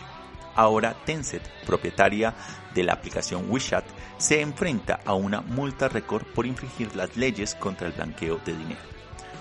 Ahora 0.55 0.95
Tencent, 1.05 1.43
propietaria 1.65 2.33
de 2.73 2.83
la 2.83 2.93
aplicación 2.93 3.45
WeChat, 3.49 3.85
se 4.17 4.41
enfrenta 4.41 4.99
a 5.05 5.13
una 5.13 5.41
multa 5.41 5.87
récord 5.87 6.25
por 6.35 6.45
infringir 6.45 6.95
las 6.95 7.15
leyes 7.15 7.55
contra 7.55 7.87
el 7.87 7.93
blanqueo 7.93 8.39
de 8.45 8.55
dinero. 8.55 8.98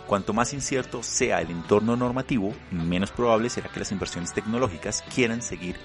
Cuanto 0.08 0.32
más 0.32 0.54
incierto 0.54 1.02
sea 1.02 1.42
el 1.42 1.50
entorno 1.50 1.94
normativo, 1.94 2.54
menos 2.70 3.10
probable 3.10 3.50
será 3.50 3.68
que 3.68 3.80
las 3.80 3.92
inversiones 3.92 4.32
tecnológicas 4.32 5.04
quieran 5.14 5.42
seguir 5.42 5.76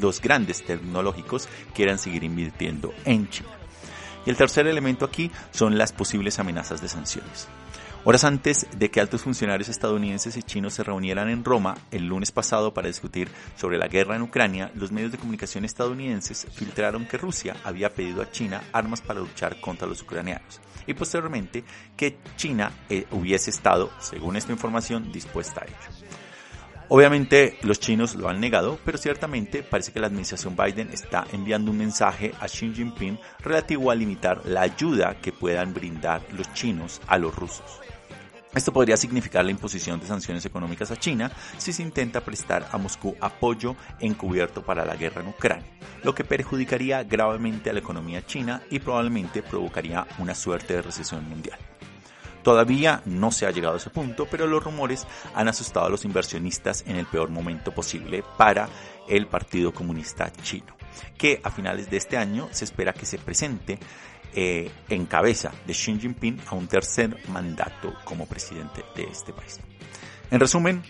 los 0.00 0.20
grandes 0.20 0.64
tecnológicos 0.64 1.48
quieran 1.72 2.00
seguir 2.00 2.24
invirtiendo 2.24 2.92
en 3.04 3.30
China. 3.30 3.50
Y 4.26 4.30
el 4.30 4.36
tercer 4.36 4.66
elemento 4.66 5.04
aquí 5.04 5.30
son 5.52 5.78
las 5.78 5.92
posibles 5.92 6.40
amenazas 6.40 6.82
de 6.82 6.88
sanciones. 6.88 7.46
Horas 8.02 8.24
antes 8.24 8.66
de 8.76 8.90
que 8.90 9.00
altos 9.00 9.22
funcionarios 9.22 9.68
estadounidenses 9.68 10.36
y 10.36 10.42
chinos 10.42 10.74
se 10.74 10.82
reunieran 10.82 11.28
en 11.28 11.44
Roma 11.44 11.76
el 11.92 12.06
lunes 12.06 12.32
pasado 12.32 12.74
para 12.74 12.88
discutir 12.88 13.30
sobre 13.56 13.78
la 13.78 13.86
guerra 13.86 14.16
en 14.16 14.22
Ucrania, 14.22 14.72
los 14.74 14.90
medios 14.90 15.12
de 15.12 15.18
comunicación 15.18 15.64
estadounidenses 15.64 16.48
filtraron 16.52 17.06
que 17.06 17.18
Rusia 17.18 17.54
había 17.62 17.94
pedido 17.94 18.20
a 18.20 18.32
China 18.32 18.64
armas 18.72 19.00
para 19.00 19.20
luchar 19.20 19.60
contra 19.60 19.86
los 19.86 20.02
ucranianos 20.02 20.60
y 20.86 20.94
posteriormente 20.94 21.64
que 21.96 22.18
China 22.36 22.72
eh, 22.88 23.06
hubiese 23.10 23.50
estado, 23.50 23.90
según 23.98 24.36
esta 24.36 24.52
información, 24.52 25.12
dispuesta 25.12 25.62
a 25.62 25.64
ello. 25.64 26.10
Obviamente 26.92 27.56
los 27.62 27.78
chinos 27.78 28.16
lo 28.16 28.28
han 28.28 28.40
negado, 28.40 28.76
pero 28.84 28.98
ciertamente 28.98 29.62
parece 29.62 29.92
que 29.92 30.00
la 30.00 30.08
administración 30.08 30.56
Biden 30.56 30.90
está 30.90 31.24
enviando 31.32 31.70
un 31.70 31.78
mensaje 31.78 32.32
a 32.40 32.46
Xi 32.46 32.74
Jinping 32.74 33.16
relativo 33.38 33.92
a 33.92 33.94
limitar 33.94 34.44
la 34.44 34.62
ayuda 34.62 35.16
que 35.22 35.30
puedan 35.30 35.72
brindar 35.72 36.20
los 36.32 36.52
chinos 36.52 37.00
a 37.06 37.16
los 37.16 37.32
rusos. 37.36 37.80
Esto 38.54 38.72
podría 38.72 38.96
significar 38.96 39.44
la 39.44 39.52
imposición 39.52 40.00
de 40.00 40.08
sanciones 40.08 40.44
económicas 40.44 40.90
a 40.90 40.96
China 40.96 41.30
si 41.56 41.72
se 41.72 41.82
intenta 41.82 42.20
prestar 42.20 42.68
a 42.72 42.78
Moscú 42.78 43.14
apoyo 43.20 43.76
encubierto 44.00 44.62
para 44.62 44.84
la 44.84 44.96
guerra 44.96 45.22
en 45.22 45.28
Ucrania, 45.28 45.70
lo 46.02 46.16
que 46.16 46.24
perjudicaría 46.24 47.04
gravemente 47.04 47.70
a 47.70 47.72
la 47.72 47.78
economía 47.78 48.26
china 48.26 48.62
y 48.68 48.80
probablemente 48.80 49.44
provocaría 49.44 50.04
una 50.18 50.34
suerte 50.34 50.74
de 50.74 50.82
recesión 50.82 51.28
mundial. 51.28 51.58
Todavía 52.42 53.02
no 53.04 53.30
se 53.30 53.46
ha 53.46 53.50
llegado 53.52 53.74
a 53.74 53.76
ese 53.76 53.90
punto, 53.90 54.26
pero 54.26 54.46
los 54.46 54.64
rumores 54.64 55.06
han 55.34 55.46
asustado 55.46 55.86
a 55.86 55.90
los 55.90 56.04
inversionistas 56.04 56.84
en 56.86 56.96
el 56.96 57.06
peor 57.06 57.28
momento 57.28 57.72
posible 57.72 58.24
para 58.36 58.68
el 59.08 59.26
Partido 59.26 59.72
Comunista 59.72 60.32
Chino, 60.42 60.74
que 61.18 61.40
a 61.44 61.50
finales 61.50 61.90
de 61.90 61.98
este 61.98 62.16
año 62.16 62.48
se 62.50 62.64
espera 62.64 62.94
que 62.94 63.06
se 63.06 63.18
presente 63.18 63.78
eh, 64.34 64.70
en 64.88 65.06
cabeza 65.06 65.52
de 65.66 65.72
Xi 65.72 65.98
Jinping 65.98 66.40
a 66.48 66.54
un 66.54 66.68
tercer 66.68 67.16
mandato 67.28 67.94
como 68.04 68.26
presidente 68.26 68.84
de 68.94 69.04
este 69.04 69.32
país. 69.32 69.60
En 70.30 70.40
resumen, 70.40 70.82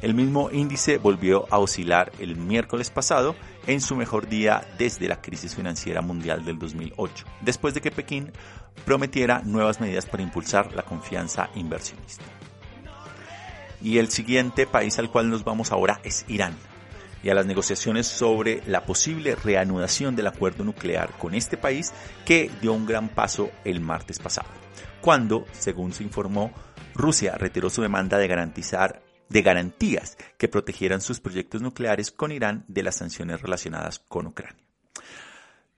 el 0.00 0.14
mismo 0.14 0.50
índice 0.50 0.98
volvió 0.98 1.46
a 1.50 1.58
oscilar 1.58 2.12
el 2.18 2.36
miércoles 2.36 2.90
pasado 2.90 3.34
en 3.66 3.80
su 3.80 3.96
mejor 3.96 4.28
día 4.28 4.66
desde 4.78 5.08
la 5.08 5.20
crisis 5.20 5.54
financiera 5.54 6.00
mundial 6.02 6.44
del 6.44 6.58
2008, 6.58 7.24
después 7.40 7.74
de 7.74 7.80
que 7.80 7.90
Pekín 7.90 8.32
prometiera 8.84 9.42
nuevas 9.44 9.80
medidas 9.80 10.06
para 10.06 10.22
impulsar 10.22 10.72
la 10.74 10.82
confianza 10.82 11.50
inversionista. 11.54 12.24
Y 13.82 13.98
el 13.98 14.08
siguiente 14.08 14.66
país 14.66 14.98
al 14.98 15.10
cual 15.10 15.30
nos 15.30 15.44
vamos 15.44 15.72
ahora 15.72 16.00
es 16.04 16.24
Irán, 16.28 16.56
y 17.22 17.30
a 17.30 17.34
las 17.34 17.46
negociaciones 17.46 18.06
sobre 18.06 18.62
la 18.66 18.84
posible 18.84 19.34
reanudación 19.34 20.16
del 20.16 20.28
acuerdo 20.28 20.64
nuclear 20.64 21.10
con 21.18 21.34
este 21.34 21.56
país 21.56 21.92
que 22.24 22.50
dio 22.60 22.72
un 22.72 22.86
gran 22.86 23.08
paso 23.08 23.50
el 23.64 23.80
martes 23.80 24.18
pasado, 24.18 24.48
cuando, 25.00 25.44
según 25.52 25.92
se 25.92 26.04
informó, 26.04 26.52
Rusia 26.94 27.36
retiró 27.36 27.70
su 27.70 27.82
demanda 27.82 28.18
de 28.18 28.28
garantizar 28.28 29.02
de 29.28 29.42
garantías 29.42 30.16
que 30.36 30.48
protegieran 30.48 31.00
sus 31.00 31.20
proyectos 31.20 31.60
nucleares 31.60 32.10
con 32.10 32.32
Irán 32.32 32.64
de 32.68 32.82
las 32.82 32.96
sanciones 32.96 33.42
relacionadas 33.42 33.98
con 33.98 34.26
Ucrania. 34.26 34.62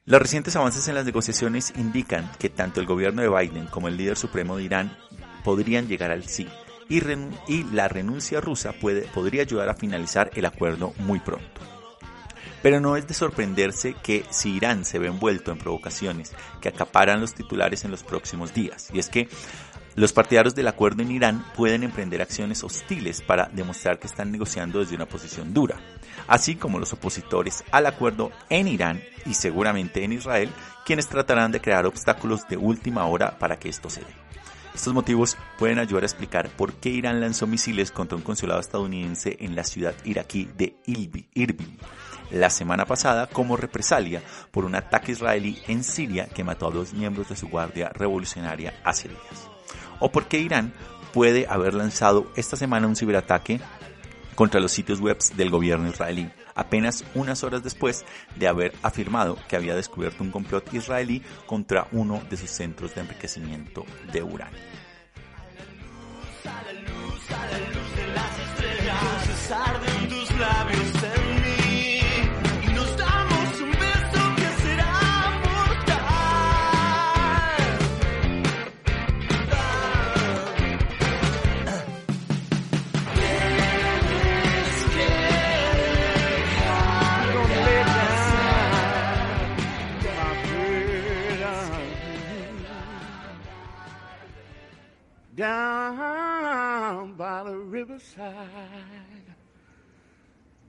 Los 0.07 0.21
recientes 0.21 0.57
avances 0.57 0.89
en 0.89 0.95
las 0.95 1.05
negociaciones 1.05 1.73
indican 1.77 2.31
que 2.39 2.49
tanto 2.49 2.81
el 2.81 2.87
gobierno 2.87 3.23
de 3.23 3.29
Biden 3.29 3.67
como 3.67 3.89
el 3.89 3.97
líder 3.97 4.17
supremo 4.17 4.57
de 4.57 4.65
Irán 4.65 4.97
podrían 5.45 5.89
llegar 5.89 6.11
al 6.11 6.25
sí, 6.25 6.49
y, 6.91 7.63
la 7.73 7.89
renuncia 7.89 8.41
rusa 8.41 8.73
puede, 8.73 9.03
podría 9.03 9.43
ayudar 9.43 9.69
a 9.69 9.75
finalizar 9.75 10.31
el 10.35 10.45
acuerdo 10.45 10.93
muy 10.99 11.21
pronto. 11.21 11.61
Pero 12.63 12.81
no 12.81 12.97
es 12.97 13.07
de 13.07 13.15
sorprenderse 13.15 13.95
que 14.03 14.25
si 14.29 14.57
Irán 14.57 14.85
se 14.85 14.99
ve 14.99 15.07
envuelto 15.07 15.51
en 15.51 15.59
provocaciones 15.59 16.33
que 16.61 16.69
acaparan 16.69 17.21
los 17.21 17.33
titulares 17.33 17.85
en 17.85 17.91
los 17.91 18.03
próximos 18.03 18.53
días, 18.53 18.91
y 18.93 18.99
es 18.99 19.09
que 19.09 19.29
los 19.95 20.13
partidarios 20.13 20.55
del 20.55 20.69
acuerdo 20.69 21.03
en 21.03 21.11
Irán 21.11 21.45
pueden 21.57 21.85
emprender 21.85 22.21
acciones 22.23 22.63
hostiles 22.63 23.23
para 23.23 23.49
demostrar 23.53 23.99
que 23.99 24.07
están 24.07 24.31
negociando 24.31 24.81
desde 24.81 24.95
una 24.95 25.07
posición 25.07 25.55
dura, 25.55 25.81
así 26.27 26.57
como 26.57 26.79
los 26.79 26.93
opositores 26.93 27.65
al 27.71 27.87
acuerdo 27.87 28.31
en 28.51 28.69
Irán 28.69 29.03
y 29.27 29.35
seguramente 29.35 30.05
en 30.05 30.13
Israel, 30.13 30.51
quienes 30.85 31.09
tratarán 31.09 31.53
de 31.53 31.61
crear 31.61 31.87
obstáculos 31.87 32.47
de 32.49 32.57
última 32.57 33.07
hora 33.07 33.39
para 33.39 33.59
que 33.59 33.69
esto 33.69 33.89
se 33.89 34.01
dé. 34.01 34.15
Estos 34.75 34.95
motivos 34.95 35.37
pueden 35.59 35.79
ayudar 35.79 36.05
a 36.05 36.07
explicar 36.07 36.49
por 36.49 36.75
qué 36.75 36.91
Irán 36.91 37.21
lanzó 37.21 37.47
misiles 37.47 37.91
contra 37.91 38.17
un 38.17 38.23
consulado 38.23 38.61
estadounidense 38.61 39.37
en 39.41 39.57
la 39.57 39.65
ciudad 39.65 39.95
iraquí 40.05 40.49
de 40.57 40.77
Irbil 40.87 41.79
la 42.31 42.51
semana 42.51 42.87
pasada 42.87 43.27
como 43.27 43.57
represalia 43.57 44.23
por 44.51 44.65
un 44.65 44.75
ataque 44.75 45.13
israelí 45.13 45.61
en 45.67 45.85
Siria 45.85 46.27
que 46.27 46.45
mató 46.45 46.69
a 46.69 46.71
dos 46.71 46.95
miembros 46.95 47.29
de 47.29 47.37
su 47.37 47.49
guardia 47.49 47.91
revolucionaria 47.91 48.75
hace 48.85 49.09
días. 49.09 49.51
O 49.99 50.11
por 50.11 50.27
qué 50.27 50.39
Irán 50.39 50.73
puede 51.13 51.47
haber 51.49 51.75
lanzado 51.75 52.31
esta 52.37 52.57
semana 52.57 52.87
un 52.87 52.97
ciberataque 52.97 53.61
contra 54.35 54.61
los 54.61 54.73
sitios 54.73 55.01
web 55.01 55.19
del 55.37 55.51
gobierno 55.51 55.89
israelí, 55.89 56.31
apenas 56.61 57.05
unas 57.15 57.43
horas 57.43 57.65
después 57.65 58.05
de 58.37 58.47
haber 58.47 58.75
afirmado 58.83 59.39
que 59.49 59.57
había 59.57 59.75
descubierto 59.75 60.23
un 60.23 60.31
complot 60.31 60.73
israelí 60.75 61.23
contra 61.47 61.89
uno 61.91 62.23
de 62.29 62.37
sus 62.37 62.51
centros 62.51 62.95
de 62.95 63.01
enriquecimiento 63.01 63.85
de 64.13 64.23
uranio. 64.23 64.61
down 70.41 70.90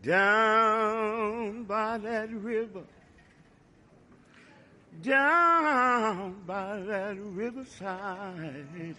down 0.03 1.63
by 1.63 1.97
that 1.97 2.31
river, 2.31 2.83
down 5.01 6.35
by 6.45 6.79
that 6.79 7.17
riverside. 7.19 8.95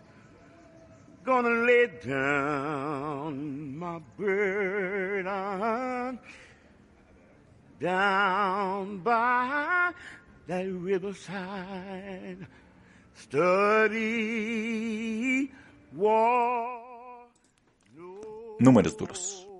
Gonna 1.24 1.64
lay 1.64 1.86
down 2.04 3.78
my 3.78 4.00
burden 4.18 6.18
down 7.82 8.98
by 8.98 9.92
that 10.46 10.66
riverside. 10.66 12.46
Study 13.14 14.00
war. 15.92 17.28
Números 18.60 18.96
duros. 18.96 19.51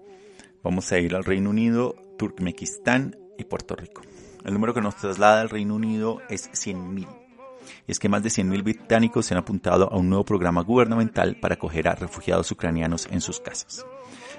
Vamos 0.63 0.93
a 0.93 0.99
ir 0.99 1.15
al 1.15 1.25
Reino 1.25 1.51
Unido, 1.51 1.97
Turkmenistán 2.17 3.17
y 3.37 3.45
Puerto 3.45 3.75
Rico. 3.75 4.03
El 4.45 4.55
número 4.55 4.73
que 4.75 4.81
nos 4.81 4.97
traslada 4.97 5.41
al 5.41 5.51
Reino 5.51 5.75
Unido 5.75 6.21
es 6.29 6.51
100.000. 6.53 7.09
Y 7.87 7.93
es 7.93 7.99
que 7.99 8.09
más 8.09 8.23
de 8.23 8.29
100.000 8.29 8.63
británicos 8.63 9.27
se 9.27 9.35
han 9.35 9.39
apuntado 9.39 9.93
a 9.93 9.97
un 9.97 10.09
nuevo 10.09 10.25
programa 10.25 10.63
gubernamental 10.63 11.37
para 11.41 11.55
acoger 11.55 11.89
a 11.89 11.97
refugiados 11.97 12.51
ucranianos 12.53 13.09
en 13.11 13.21
sus 13.21 13.41
casas. 13.41 13.85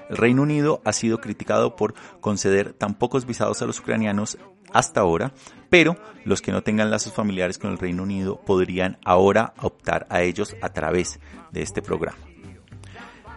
El 0.08 0.16
Reino 0.16 0.42
Unido 0.42 0.80
ha 0.84 0.92
sido 0.92 1.20
criticado 1.20 1.76
por 1.76 1.94
conceder 2.20 2.72
tan 2.72 2.94
pocos 2.94 3.26
visados 3.26 3.60
a 3.60 3.66
los 3.66 3.80
ucranianos 3.80 4.38
hasta 4.72 5.00
ahora, 5.00 5.32
pero 5.68 5.96
los 6.24 6.42
que 6.42 6.52
no 6.52 6.62
tengan 6.62 6.90
lazos 6.90 7.12
familiares 7.12 7.58
con 7.58 7.70
el 7.70 7.78
Reino 7.78 8.02
Unido 8.02 8.40
podrían 8.44 8.98
ahora 9.04 9.54
optar 9.60 10.06
a 10.10 10.22
ellos 10.22 10.56
a 10.62 10.70
través 10.70 11.20
de 11.52 11.62
este 11.62 11.82
programa. 11.82 12.33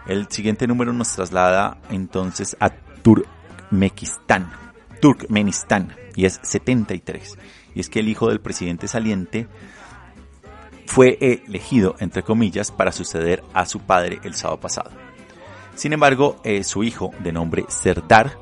El 0.08 0.30
siguiente 0.30 0.68
número 0.68 0.94
nos 0.94 1.14
traslada 1.14 1.80
entonces 1.90 2.56
a 2.60 2.70
Turkmenistán, 2.70 4.52
Turkmenistán, 5.02 5.96
y 6.16 6.26
es 6.26 6.40
73. 6.44 7.38
Y 7.76 7.82
es 7.82 7.90
que 7.90 8.00
el 8.00 8.08
hijo 8.08 8.30
del 8.30 8.40
presidente 8.40 8.88
saliente 8.88 9.48
fue 10.86 11.18
elegido, 11.20 11.96
entre 12.00 12.24
comillas, 12.24 12.72
para 12.72 12.94
suceder 12.94 13.44
a 13.54 13.66
su 13.66 13.82
padre 13.82 14.20
el 14.24 14.34
sábado 14.34 14.62
pasado. 14.62 14.92
Sin 15.76 15.94
embargo, 15.94 16.42
eh, 16.44 16.64
su 16.64 16.84
hijo, 16.84 17.12
de 17.20 17.34
nombre 17.34 17.66
Serdar 17.68 18.40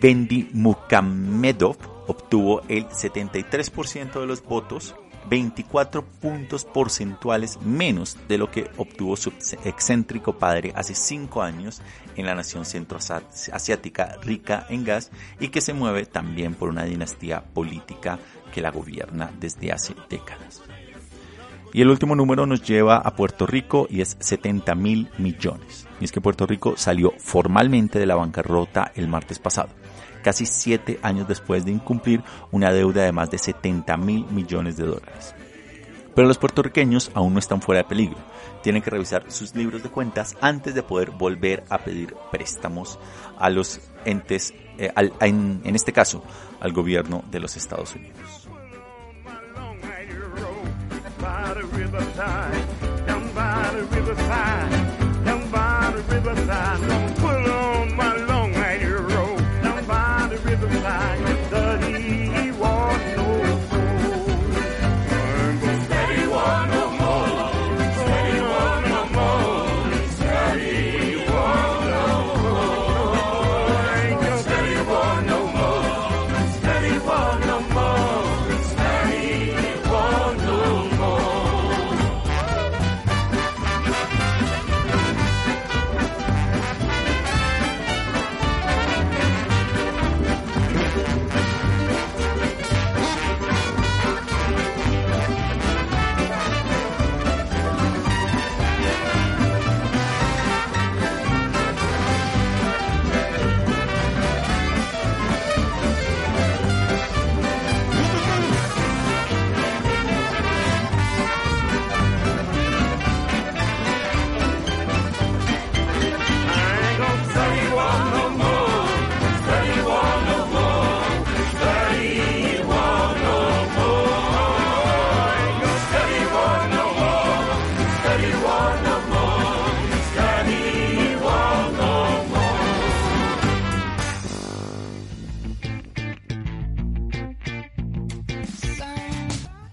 Bendi 0.00 0.48
Mukamedov, 0.52 1.76
obtuvo 2.06 2.62
el 2.68 2.86
73% 2.88 4.20
de 4.20 4.26
los 4.26 4.42
votos 4.42 4.94
24 5.28 6.04
puntos 6.04 6.64
porcentuales 6.64 7.60
menos 7.62 8.16
de 8.28 8.38
lo 8.38 8.50
que 8.50 8.70
obtuvo 8.76 9.16
su 9.16 9.30
excéntrico 9.64 10.38
padre 10.38 10.72
hace 10.74 10.94
5 10.94 11.42
años 11.42 11.82
en 12.16 12.26
la 12.26 12.34
nación 12.34 12.64
centroasiática 12.64 14.16
rica 14.22 14.66
en 14.68 14.84
gas 14.84 15.10
y 15.38 15.48
que 15.48 15.60
se 15.60 15.72
mueve 15.72 16.06
también 16.06 16.54
por 16.54 16.68
una 16.68 16.84
dinastía 16.84 17.42
política 17.42 18.18
que 18.52 18.62
la 18.62 18.70
gobierna 18.70 19.30
desde 19.38 19.72
hace 19.72 19.94
décadas. 20.08 20.62
Y 21.72 21.82
el 21.82 21.88
último 21.88 22.16
número 22.16 22.46
nos 22.46 22.62
lleva 22.62 22.96
a 22.96 23.14
Puerto 23.14 23.46
Rico 23.46 23.86
y 23.88 24.00
es 24.00 24.16
70 24.18 24.74
mil 24.74 25.08
millones. 25.18 25.86
Y 26.00 26.04
es 26.04 26.10
que 26.10 26.20
Puerto 26.20 26.44
Rico 26.44 26.74
salió 26.76 27.12
formalmente 27.18 28.00
de 28.00 28.06
la 28.06 28.16
bancarrota 28.16 28.90
el 28.96 29.06
martes 29.06 29.38
pasado 29.38 29.68
casi 30.22 30.46
siete 30.46 30.98
años 31.02 31.28
después 31.28 31.64
de 31.64 31.72
incumplir 31.72 32.22
una 32.50 32.72
deuda 32.72 33.02
de 33.04 33.12
más 33.12 33.30
de 33.30 33.38
70 33.38 33.96
mil 33.96 34.26
millones 34.26 34.76
de 34.76 34.86
dólares. 34.86 35.34
Pero 36.14 36.26
los 36.26 36.38
puertorriqueños 36.38 37.10
aún 37.14 37.32
no 37.32 37.38
están 37.38 37.62
fuera 37.62 37.82
de 37.82 37.88
peligro. 37.88 38.18
Tienen 38.62 38.82
que 38.82 38.90
revisar 38.90 39.30
sus 39.30 39.54
libros 39.54 39.82
de 39.82 39.88
cuentas 39.88 40.36
antes 40.40 40.74
de 40.74 40.82
poder 40.82 41.10
volver 41.12 41.64
a 41.70 41.78
pedir 41.78 42.14
préstamos 42.30 42.98
a 43.38 43.48
los 43.48 43.80
entes, 44.04 44.52
eh, 44.76 44.92
en, 45.20 45.74
este 45.74 45.92
caso, 45.92 46.22
al 46.60 46.72
gobierno 46.72 47.24
de 47.30 47.40
los 47.40 47.56
Estados 47.56 47.94
Unidos. 47.94 48.48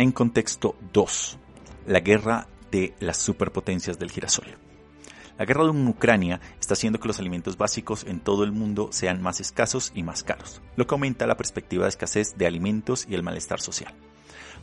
En 0.00 0.12
contexto 0.12 0.76
2. 0.94 1.38
La 1.88 2.00
guerra 2.00 2.48
de 2.70 2.94
las 3.00 3.18
superpotencias 3.18 3.98
del 3.98 4.10
girasol. 4.10 4.46
La 5.36 5.44
guerra 5.44 5.64
en 5.64 5.86
Ucrania 5.86 6.40
está 6.58 6.72
haciendo 6.72 6.98
que 6.98 7.06
los 7.06 7.18
alimentos 7.18 7.58
básicos 7.58 8.04
en 8.04 8.20
todo 8.20 8.44
el 8.44 8.50
mundo 8.50 8.88
sean 8.92 9.20
más 9.20 9.40
escasos 9.40 9.92
y 9.94 10.02
más 10.02 10.22
caros, 10.22 10.62
lo 10.76 10.86
que 10.86 10.94
aumenta 10.94 11.26
la 11.26 11.36
perspectiva 11.36 11.84
de 11.84 11.90
escasez 11.90 12.38
de 12.38 12.46
alimentos 12.46 13.06
y 13.10 13.14
el 13.14 13.22
malestar 13.22 13.60
social. 13.60 13.92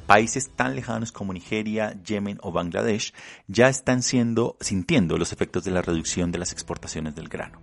Países 0.08 0.50
tan 0.56 0.76
lejanos 0.76 1.12
como 1.12 1.34
Nigeria, 1.34 1.95
Yemen 2.04 2.39
o 2.41 2.52
Bangladesh 2.52 3.13
ya 3.47 3.69
están 3.69 4.02
sintiendo 4.02 5.19
los 5.19 5.34
efectos 5.34 5.63
de 5.63 5.69
la 5.69 5.84
reducción 5.84 6.32
de 6.32 6.39
las 6.39 6.52
exportaciones 6.52 7.13
del 7.13 7.30
grano. 7.30 7.62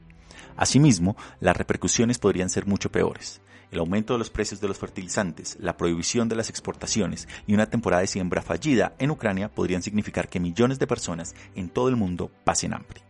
Asimismo, 0.56 1.16
las 1.40 1.56
repercusiones 1.56 2.20
podrían 2.20 2.50
ser 2.50 2.66
mucho 2.66 2.92
peores 2.92 3.40
el 3.74 3.80
aumento 3.80 4.14
de 4.14 4.18
los 4.18 4.30
precios 4.30 4.60
de 4.60 4.68
los 4.68 4.78
fertilizantes, 4.78 5.56
la 5.60 5.76
prohibición 5.76 6.28
de 6.28 6.36
las 6.36 6.48
exportaciones 6.48 7.28
y 7.46 7.54
una 7.54 7.66
temporada 7.66 8.00
de 8.00 8.06
siembra 8.06 8.40
fallida 8.40 8.94
en 8.98 9.10
Ucrania 9.10 9.48
podrían 9.48 9.82
significar 9.82 10.28
que 10.28 10.40
millones 10.40 10.78
de 10.78 10.86
personas 10.86 11.34
en 11.54 11.68
todo 11.68 11.88
el 11.88 11.96
mundo 11.96 12.30
pasen 12.44 12.72
hambre. 12.72 13.02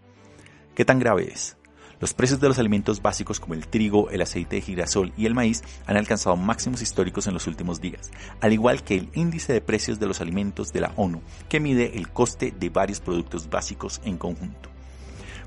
¿Qué 0.75 0.85
tan 0.85 0.99
grave 0.99 1.31
es? 1.31 1.57
Los 2.01 2.15
precios 2.15 2.41
de 2.41 2.49
los 2.49 2.59
alimentos 2.59 3.01
básicos 3.01 3.39
como 3.41 3.55
el 3.55 3.69
trigo, 3.69 4.11
el 4.11 4.23
aceite 4.23 4.57
de 4.57 4.63
girasol 4.63 5.13
y 5.17 5.27
el 5.27 5.35
maíz 5.35 5.63
han 5.87 5.97
alcanzado 5.97 6.37
máximos 6.37 6.83
históricos 6.83 7.27
en 7.27 7.35
los 7.35 7.47
últimos 7.47 7.81
días, 7.81 8.11
al 8.41 8.53
igual 8.53 8.83
que 8.83 8.97
el 8.97 9.11
índice 9.15 9.53
de 9.53 9.61
precios 9.61 10.01
de 10.01 10.07
los 10.07 10.21
alimentos 10.21 10.73
de 10.73 10.81
la 10.81 10.93
ONU, 10.97 11.23
que 11.49 11.61
mide 11.61 11.97
el 11.97 12.09
coste 12.09 12.53
de 12.59 12.71
varios 12.71 13.01
productos 13.01 13.49
básicos 13.49 14.01
en 14.05 14.19
conjunto. 14.19 14.71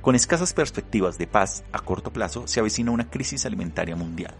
Con 0.02 0.16
escasas 0.16 0.54
perspectivas 0.54 1.18
de 1.18 1.28
paz 1.28 1.64
a 1.74 1.80
corto 1.80 2.14
plazo, 2.14 2.48
se 2.48 2.60
avecina 2.60 2.92
una 2.92 3.10
crisis 3.10 3.46
alimentaria 3.46 3.96
mundial 3.96 4.36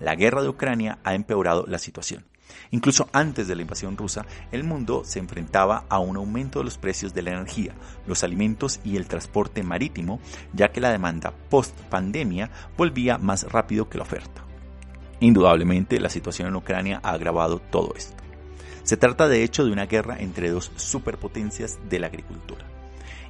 la 0.00 0.14
guerra 0.14 0.42
de 0.42 0.48
Ucrania 0.48 0.98
ha 1.04 1.14
empeorado 1.14 1.64
la 1.66 1.78
situación. 1.78 2.24
Incluso 2.70 3.08
antes 3.12 3.48
de 3.48 3.54
la 3.54 3.62
invasión 3.62 3.96
rusa, 3.96 4.26
el 4.52 4.64
mundo 4.64 5.02
se 5.04 5.18
enfrentaba 5.18 5.84
a 5.88 5.98
un 5.98 6.16
aumento 6.16 6.58
de 6.58 6.64
los 6.64 6.78
precios 6.78 7.14
de 7.14 7.22
la 7.22 7.30
energía, 7.30 7.74
los 8.06 8.24
alimentos 8.24 8.80
y 8.84 8.96
el 8.96 9.06
transporte 9.06 9.62
marítimo, 9.62 10.20
ya 10.52 10.68
que 10.70 10.80
la 10.80 10.90
demanda 10.90 11.32
post-pandemia 11.50 12.50
volvía 12.76 13.18
más 13.18 13.50
rápido 13.50 13.88
que 13.88 13.98
la 13.98 14.04
oferta. 14.04 14.44
Indudablemente, 15.20 16.00
la 16.00 16.10
situación 16.10 16.48
en 16.48 16.56
Ucrania 16.56 17.00
ha 17.02 17.12
agravado 17.12 17.60
todo 17.60 17.94
esto. 17.96 18.22
Se 18.82 18.96
trata 18.96 19.28
de 19.28 19.42
hecho 19.42 19.64
de 19.64 19.72
una 19.72 19.86
guerra 19.86 20.18
entre 20.18 20.50
dos 20.50 20.70
superpotencias 20.76 21.78
de 21.88 21.98
la 21.98 22.08
agricultura. 22.08 22.66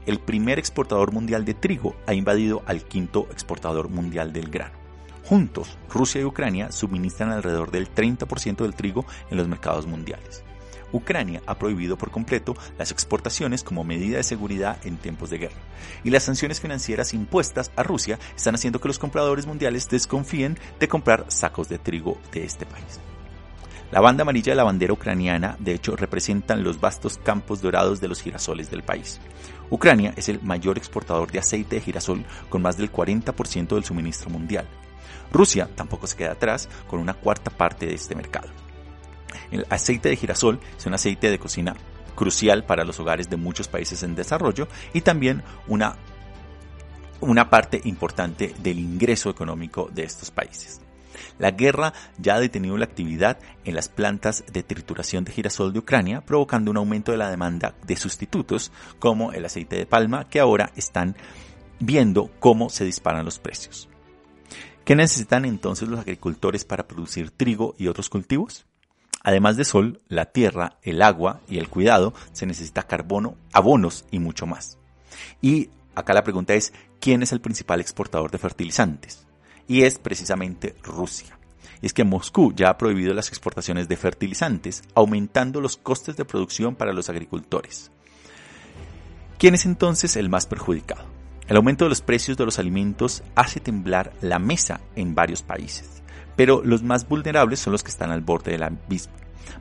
El 0.05 0.19
primer 0.19 0.59
exportador 0.59 1.13
mundial 1.13 1.45
de 1.45 1.55
trigo 1.55 1.95
ha 2.07 2.15
invadido 2.15 2.63
al 2.67 2.83
quinto 2.83 3.29
exportador 3.31 3.89
mundial 3.89 4.33
del 4.33 4.51
grano. 4.51 4.84
Juntos, 5.27 5.79
Rusia 5.89 6.21
y 6.21 6.25
Ucrania 6.25 6.71
suministran 6.71 7.33
alrededor 7.33 7.71
del 7.71 7.93
30% 7.93 8.57
del 8.57 8.75
trigo 8.75 9.07
en 9.31 9.39
los 9.39 9.49
mercados 9.49 9.87
mundiales. 9.87 10.45
Ucrania 10.93 11.43
ha 11.47 11.59
prohibido 11.59 11.97
por 11.97 12.11
completo 12.11 12.55
las 12.79 12.93
exportaciones 12.93 13.65
como 13.65 13.85
medida 13.85 14.19
de 14.19 14.23
seguridad 14.23 14.79
en 14.87 14.97
tiempos 14.97 15.31
de 15.31 15.39
guerra, 15.39 15.61
y 16.05 16.11
las 16.11 16.23
sanciones 16.23 16.61
financieras 16.61 17.15
impuestas 17.15 17.73
a 17.75 17.83
Rusia 17.83 18.19
están 18.37 18.55
haciendo 18.55 18.81
que 18.81 18.89
los 18.89 18.99
compradores 18.99 19.47
mundiales 19.47 19.89
desconfíen 19.89 20.59
de 20.79 20.89
comprar 20.89 21.25
sacos 21.29 21.69
de 21.69 21.79
trigo 21.79 22.19
de 22.33 22.45
este 22.45 22.67
país. 22.67 23.01
La 23.91 24.01
banda 24.01 24.23
amarilla 24.23 24.53
de 24.53 24.57
la 24.57 24.65
bandera 24.65 24.93
ucraniana, 24.93 25.57
de 25.59 25.75
hecho, 25.75 25.97
representan 25.97 26.65
los 26.65 26.81
vastos 26.81 27.19
campos 27.19 27.61
dorados 27.61 28.01
de 28.01 28.09
los 28.09 28.21
girasoles 28.21 28.71
del 28.71 28.83
país. 28.83 29.21
Ucrania 29.71 30.13
es 30.17 30.29
el 30.29 30.43
mayor 30.43 30.79
exportador 30.79 31.31
de 31.31 31.39
aceite 31.39 31.77
de 31.77 31.83
girasol 31.83 32.25
con 32.49 32.63
más 32.63 32.77
del 32.77 32.91
40% 32.91 33.75
del 33.75 33.85
suministro 33.85 34.31
mundial. 34.31 34.67
Rusia 35.35 35.69
tampoco 35.75 36.07
se 36.07 36.17
queda 36.17 36.33
atrás 36.33 36.69
con 36.87 37.01
una 37.01 37.15
cuarta 37.15 37.51
parte 37.51 37.87
de 37.87 37.95
este 37.95 38.15
mercado. 38.15 38.49
El 39.51 39.67
aceite 39.69 40.09
de 40.09 40.17
girasol 40.17 40.61
es 40.79 40.87
un 40.87 40.95
aceite 40.95 41.29
de 41.29 41.41
cocina 41.41 41.75
crucial 42.15 42.65
para 42.65 42.85
los 42.85 43.01
hogares 43.01 43.29
de 43.29 43.37
muchos 43.37 43.67
países 43.67 44.05
en 44.05 44.15
desarrollo 44.15 44.69
y 44.93 45.01
también 45.01 45.43
una, 45.67 45.97
una 47.21 47.51
parte 47.51 47.81
importante 47.85 48.55
del 48.61 48.79
ingreso 48.79 49.29
económico 49.29 49.91
de 49.93 50.05
estos 50.05 50.31
países. 50.31 50.81
La 51.39 51.51
guerra 51.51 51.93
ya 52.17 52.37
ha 52.37 52.41
detenido 52.41 52.77
la 52.77 52.85
actividad 52.85 53.39
en 53.65 53.75
las 53.75 53.89
plantas 53.89 54.45
de 54.53 54.63
trituración 54.63 55.25
de 55.25 55.33
girasol 55.33 55.73
de 55.73 55.81
Ucrania, 55.81 56.21
provocando 56.21 56.71
un 56.71 56.77
aumento 56.77 57.11
de 57.11 57.19
la 57.19 57.31
demanda 57.31 57.75
de 57.85 57.97
sustitutos 57.97 58.71
como 59.01 59.33
el 59.33 59.45
aceite 59.45 59.77
de 59.77 59.87
palma, 59.87 60.29
que 60.29 60.39
ahora 60.39 60.71
están 60.77 61.17
viendo 61.81 62.31
cómo 62.39 62.71
se 62.71 62.85
disparan 62.85 63.25
los 63.25 63.41
precios. 63.41 63.89
¿Qué 64.85 64.95
necesitan 64.95 65.47
entonces 65.47 65.89
los 65.89 66.01
agricultores 66.01 66.67
para 66.67 66.87
producir 66.87 67.31
trigo 67.31 67.75
y 67.79 67.89
otros 67.89 68.11
cultivos? 68.11 68.67
Además 69.23 69.57
de 69.57 69.65
sol, 69.65 70.03
la 70.09 70.27
tierra, 70.27 70.77
el 70.83 71.01
agua 71.01 71.41
y 71.49 71.57
el 71.57 71.71
cuidado, 71.71 72.13
se 72.33 72.45
necesita 72.45 72.83
carbono, 72.83 73.37
abonos 73.55 74.05
y 74.11 74.19
mucho 74.19 74.45
más. 74.45 74.77
Y 75.41 75.71
acá 75.95 76.13
la 76.13 76.23
pregunta 76.23 76.53
es, 76.53 76.75
¿quién 77.01 77.23
es 77.23 77.33
el 77.33 77.41
principal 77.41 77.81
exportador 77.81 78.31
de 78.31 78.37
fertilizantes? 78.37 79.27
Y 79.67 79.85
es 79.85 79.99
precisamente 79.99 80.77
Rusia. 80.83 81.39
Y 81.81 81.87
es 81.87 81.95
que 81.95 82.05
Moscú 82.05 82.53
ya 82.55 82.69
ha 82.69 82.77
prohibido 82.77 83.15
las 83.15 83.29
exportaciones 83.29 83.89
de 83.89 83.97
fertilizantes, 83.97 84.83
aumentando 84.95 85.63
los 85.63 85.79
costes 85.79 86.19
de 86.19 86.27
producción 86.27 86.75
para 86.75 86.93
los 86.93 87.09
agricultores. 87.09 87.91
¿Quién 89.39 89.55
es 89.55 89.65
entonces 89.65 90.17
el 90.17 90.29
más 90.29 90.45
perjudicado? 90.45 91.14
El 91.47 91.59
aumento 91.59 91.85
de 91.85 91.91
los 91.91 92.01
precios 92.01 92.39
de 92.39 92.47
los 92.47 92.59
alimentos 92.59 93.23
hace 93.35 93.61
temblar 93.61 94.15
la 94.23 94.39
mesa 94.39 94.81
en 94.97 95.15
varios 95.15 95.43
países, 95.43 96.03
pero 96.37 96.63
los 96.65 96.83
más 96.83 97.07
vulnerables 97.07 97.61
son 97.61 97.73
los 97.73 97.83
que 97.83 97.91
están 97.91 98.11
al 98.11 98.23
borde 98.23 98.53
del 98.53 98.63
abismo. 98.63 99.13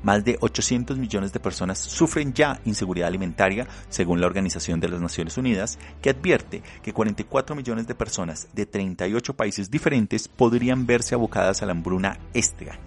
Más 0.01 0.23
de 0.23 0.37
800 0.39 0.97
millones 0.97 1.33
de 1.33 1.41
personas 1.41 1.79
sufren 1.79 2.33
ya 2.33 2.61
inseguridad 2.63 3.09
alimentaria, 3.09 3.67
según 3.89 4.21
la 4.21 4.27
Organización 4.27 4.79
de 4.79 4.87
las 4.87 5.01
Naciones 5.01 5.37
Unidas, 5.37 5.77
que 6.01 6.11
advierte 6.11 6.63
que 6.81 6.93
44 6.93 7.53
millones 7.53 7.85
de 7.85 7.95
personas 7.95 8.47
de 8.53 8.65
38 8.65 9.33
países 9.33 9.69
diferentes 9.69 10.29
podrían 10.29 10.85
verse 10.85 11.15
abocadas 11.15 11.61
a 11.61 11.65
la 11.65 11.73
hambruna 11.73 12.17
este 12.33 12.71
año. 12.71 12.79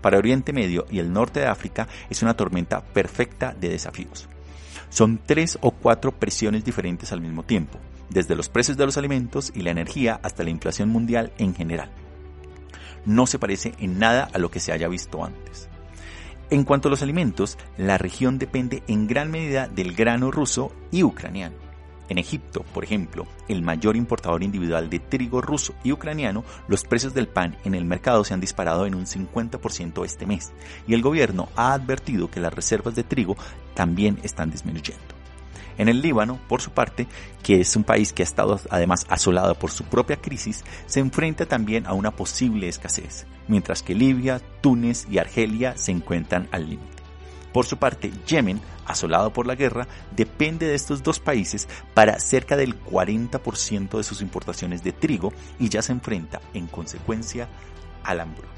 Para 0.00 0.18
Oriente 0.18 0.52
Medio 0.52 0.86
y 0.90 1.00
el 1.00 1.12
norte 1.12 1.40
de 1.40 1.46
África 1.46 1.88
es 2.08 2.22
una 2.22 2.34
tormenta 2.34 2.82
perfecta 2.82 3.52
de 3.52 3.68
desafíos. 3.68 4.28
Son 4.90 5.18
tres 5.24 5.58
o 5.60 5.70
cuatro 5.70 6.12
presiones 6.12 6.64
diferentes 6.64 7.12
al 7.12 7.20
mismo 7.20 7.44
tiempo, 7.44 7.78
desde 8.10 8.34
los 8.34 8.48
precios 8.48 8.76
de 8.76 8.86
los 8.86 8.96
alimentos 8.96 9.52
y 9.54 9.62
la 9.62 9.70
energía 9.70 10.20
hasta 10.22 10.44
la 10.44 10.50
inflación 10.50 10.88
mundial 10.88 11.32
en 11.38 11.54
general. 11.54 11.90
No 13.04 13.26
se 13.26 13.38
parece 13.38 13.74
en 13.78 13.98
nada 13.98 14.28
a 14.32 14.38
lo 14.38 14.50
que 14.50 14.60
se 14.60 14.72
haya 14.72 14.88
visto 14.88 15.24
antes. 15.24 15.68
En 16.50 16.64
cuanto 16.64 16.88
a 16.88 16.90
los 16.90 17.02
alimentos, 17.02 17.56
la 17.78 17.98
región 17.98 18.38
depende 18.38 18.82
en 18.86 19.06
gran 19.06 19.30
medida 19.30 19.68
del 19.68 19.94
grano 19.94 20.30
ruso 20.30 20.70
y 20.90 21.02
ucraniano. 21.02 21.56
En 22.08 22.18
Egipto, 22.18 22.62
por 22.74 22.84
ejemplo, 22.84 23.26
el 23.48 23.62
mayor 23.62 23.96
importador 23.96 24.42
individual 24.42 24.90
de 24.90 24.98
trigo 24.98 25.40
ruso 25.40 25.72
y 25.82 25.92
ucraniano, 25.92 26.44
los 26.68 26.84
precios 26.84 27.14
del 27.14 27.26
pan 27.26 27.56
en 27.64 27.74
el 27.74 27.86
mercado 27.86 28.22
se 28.22 28.34
han 28.34 28.40
disparado 28.40 28.84
en 28.84 28.94
un 28.94 29.06
50% 29.06 30.04
este 30.04 30.26
mes, 30.26 30.52
y 30.86 30.92
el 30.92 31.00
gobierno 31.00 31.48
ha 31.56 31.72
advertido 31.72 32.30
que 32.30 32.40
las 32.40 32.52
reservas 32.52 32.94
de 32.94 33.04
trigo 33.04 33.36
también 33.74 34.18
están 34.22 34.50
disminuyendo. 34.50 35.11
En 35.78 35.88
el 35.88 36.02
Líbano, 36.02 36.38
por 36.48 36.60
su 36.60 36.70
parte, 36.70 37.06
que 37.42 37.60
es 37.60 37.74
un 37.76 37.84
país 37.84 38.12
que 38.12 38.22
ha 38.22 38.24
estado 38.24 38.60
además 38.70 39.06
asolado 39.08 39.54
por 39.54 39.70
su 39.70 39.84
propia 39.84 40.16
crisis, 40.16 40.64
se 40.86 41.00
enfrenta 41.00 41.46
también 41.46 41.86
a 41.86 41.92
una 41.92 42.10
posible 42.10 42.68
escasez, 42.68 43.26
mientras 43.48 43.82
que 43.82 43.94
Libia, 43.94 44.40
Túnez 44.60 45.06
y 45.10 45.18
Argelia 45.18 45.76
se 45.76 45.92
encuentran 45.92 46.48
al 46.52 46.68
límite. 46.68 47.02
Por 47.52 47.66
su 47.66 47.76
parte, 47.76 48.10
Yemen, 48.26 48.60
asolado 48.86 49.32
por 49.32 49.46
la 49.46 49.54
guerra, 49.54 49.86
depende 50.16 50.66
de 50.66 50.74
estos 50.74 51.02
dos 51.02 51.20
países 51.20 51.68
para 51.94 52.18
cerca 52.18 52.56
del 52.56 52.82
40% 52.82 53.98
de 53.98 54.04
sus 54.04 54.22
importaciones 54.22 54.82
de 54.82 54.92
trigo 54.92 55.32
y 55.58 55.68
ya 55.68 55.82
se 55.82 55.92
enfrenta, 55.92 56.40
en 56.54 56.66
consecuencia, 56.66 57.48
al 58.04 58.20
hambruna. 58.20 58.51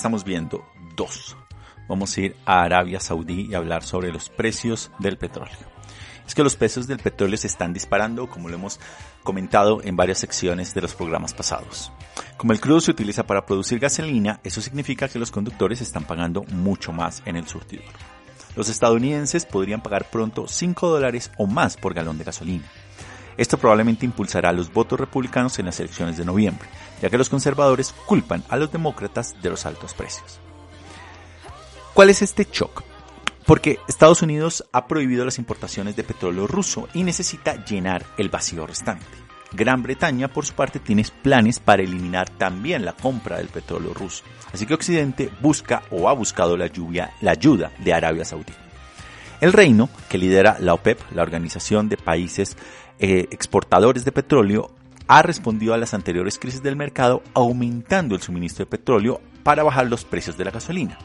Estamos 0.00 0.24
viendo, 0.24 0.64
dos. 0.96 1.36
Vamos 1.86 2.16
a 2.16 2.20
ir 2.22 2.36
a 2.46 2.62
Arabia 2.62 3.00
Saudí 3.00 3.48
y 3.50 3.54
hablar 3.54 3.82
sobre 3.82 4.10
los 4.10 4.30
precios 4.30 4.90
del 4.98 5.18
petróleo. 5.18 5.58
Es 6.26 6.34
que 6.34 6.42
los 6.42 6.56
precios 6.56 6.86
del 6.86 7.00
petróleo 7.00 7.36
se 7.36 7.48
están 7.48 7.74
disparando, 7.74 8.26
como 8.26 8.48
lo 8.48 8.54
hemos 8.54 8.80
comentado 9.22 9.82
en 9.84 9.96
varias 9.96 10.16
secciones 10.16 10.72
de 10.72 10.80
los 10.80 10.94
programas 10.94 11.34
pasados. 11.34 11.92
Como 12.38 12.54
el 12.54 12.60
crudo 12.62 12.80
se 12.80 12.92
utiliza 12.92 13.26
para 13.26 13.44
producir 13.44 13.78
gasolina, 13.78 14.40
eso 14.42 14.62
significa 14.62 15.06
que 15.06 15.18
los 15.18 15.30
conductores 15.30 15.82
están 15.82 16.04
pagando 16.04 16.44
mucho 16.44 16.92
más 16.92 17.22
en 17.26 17.36
el 17.36 17.46
surtidor. 17.46 17.84
Los 18.56 18.70
estadounidenses 18.70 19.44
podrían 19.44 19.82
pagar 19.82 20.08
pronto 20.08 20.48
5 20.48 20.88
dólares 20.88 21.30
o 21.36 21.46
más 21.46 21.76
por 21.76 21.92
galón 21.92 22.16
de 22.16 22.24
gasolina. 22.24 22.64
Esto 23.40 23.56
probablemente 23.56 24.04
impulsará 24.04 24.52
los 24.52 24.70
votos 24.70 25.00
republicanos 25.00 25.58
en 25.58 25.64
las 25.64 25.80
elecciones 25.80 26.18
de 26.18 26.26
noviembre, 26.26 26.68
ya 27.00 27.08
que 27.08 27.16
los 27.16 27.30
conservadores 27.30 27.94
culpan 28.04 28.44
a 28.50 28.58
los 28.58 28.70
demócratas 28.70 29.34
de 29.40 29.48
los 29.48 29.64
altos 29.64 29.94
precios. 29.94 30.38
¿Cuál 31.94 32.10
es 32.10 32.20
este 32.20 32.46
shock? 32.52 32.82
Porque 33.46 33.78
Estados 33.88 34.20
Unidos 34.20 34.68
ha 34.72 34.86
prohibido 34.86 35.24
las 35.24 35.38
importaciones 35.38 35.96
de 35.96 36.04
petróleo 36.04 36.46
ruso 36.46 36.86
y 36.92 37.02
necesita 37.02 37.64
llenar 37.64 38.04
el 38.18 38.28
vacío 38.28 38.66
restante. 38.66 39.06
Gran 39.52 39.82
Bretaña, 39.82 40.28
por 40.28 40.44
su 40.44 40.52
parte, 40.52 40.78
tiene 40.78 41.06
planes 41.22 41.60
para 41.60 41.82
eliminar 41.82 42.28
también 42.28 42.84
la 42.84 42.92
compra 42.92 43.38
del 43.38 43.48
petróleo 43.48 43.94
ruso. 43.94 44.22
Así 44.52 44.66
que 44.66 44.74
Occidente 44.74 45.30
busca 45.40 45.82
o 45.90 46.10
ha 46.10 46.12
buscado 46.12 46.58
la, 46.58 46.66
lluvia, 46.66 47.14
la 47.22 47.30
ayuda 47.30 47.72
de 47.78 47.94
Arabia 47.94 48.26
Saudí. 48.26 48.52
El 49.40 49.54
reino, 49.54 49.88
que 50.10 50.18
lidera 50.18 50.58
la 50.60 50.74
OPEP, 50.74 51.00
la 51.12 51.22
Organización 51.22 51.88
de 51.88 51.96
Países 51.96 52.58
eh, 52.98 53.26
exportadores 53.30 54.04
de 54.04 54.12
petróleo 54.12 54.70
ha 55.08 55.22
respondido 55.22 55.72
a 55.72 55.78
las 55.78 55.94
anteriores 55.94 56.38
crisis 56.38 56.62
del 56.62 56.76
mercado 56.76 57.22
aumentando 57.32 58.14
el 58.14 58.20
suministro 58.20 58.64
de 58.66 58.70
petróleo 58.70 59.20
para 59.42 59.62
bajar 59.62 59.86
los 59.86 60.04
precios 60.04 60.36
de 60.36 60.44
la 60.44 60.50
gasolina. 60.50 60.98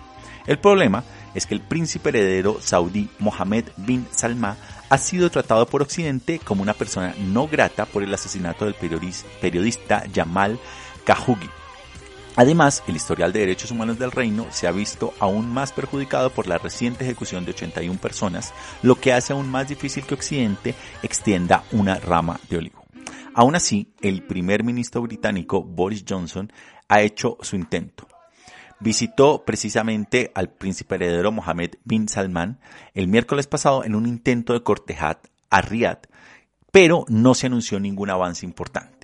El 0.45 0.59
problema 0.59 1.05
es 1.33 1.45
que 1.45 1.55
el 1.55 1.61
príncipe 1.61 2.09
heredero 2.09 2.57
saudí 2.59 3.09
Mohammed 3.19 3.65
bin 3.77 4.05
Salman 4.11 4.57
ha 4.89 4.97
sido 4.97 5.31
tratado 5.31 5.65
por 5.65 5.81
Occidente 5.81 6.39
como 6.39 6.61
una 6.61 6.73
persona 6.73 7.15
no 7.17 7.47
grata 7.47 7.86
por 7.86 8.03
el 8.03 8.13
asesinato 8.13 8.65
del 8.65 8.75
periodista 8.75 10.03
Jamal 10.13 10.59
Khashoggi, 11.05 11.49
Además, 12.38 12.83
el 12.88 12.97
historial 12.97 13.31
de 13.31 13.39
derechos 13.39 13.71
humanos 13.71 13.97
del 13.97 14.11
reino 14.11 14.47
se 14.49 14.67
ha 14.67 14.71
visto 14.71 15.13
aún 15.19 15.47
más 15.53 15.71
perjudicado 15.71 16.29
por 16.31 16.47
la 16.47 16.57
reciente 16.57 17.05
ejecución 17.05 17.45
de 17.45 17.51
81 17.51 17.99
personas, 17.99 18.53
lo 18.81 18.95
que 18.95 19.13
hace 19.13 19.31
aún 19.31 19.49
más 19.49 19.69
difícil 19.69 20.05
que 20.05 20.15
Occidente 20.15 20.75
extienda 21.01 21.63
una 21.71 21.95
rama 21.95 22.39
de 22.49 22.57
olivo. 22.57 22.83
Aún 23.33 23.55
así, 23.55 23.93
el 24.01 24.23
primer 24.23 24.63
ministro 24.63 25.01
británico 25.01 25.63
Boris 25.63 26.03
Johnson 26.07 26.51
ha 26.88 27.01
hecho 27.01 27.38
su 27.41 27.55
intento. 27.55 28.07
Visitó 28.79 29.43
precisamente 29.45 30.31
al 30.36 30.49
príncipe 30.49 30.95
heredero 30.95 31.31
Mohammed 31.31 31.75
bin 31.86 32.09
Salman 32.09 32.59
el 32.93 33.07
miércoles 33.07 33.47
pasado 33.47 33.86
en 33.86 33.95
un 33.95 34.05
intento 34.05 34.53
de 34.53 34.63
cortejar 34.63 35.21
a 35.49 35.61
Riyadh, 35.61 36.07
pero 36.71 37.05
no 37.07 37.33
se 37.33 37.47
anunció 37.47 37.79
ningún 37.79 38.09
avance 38.09 38.45
importante. 38.45 38.94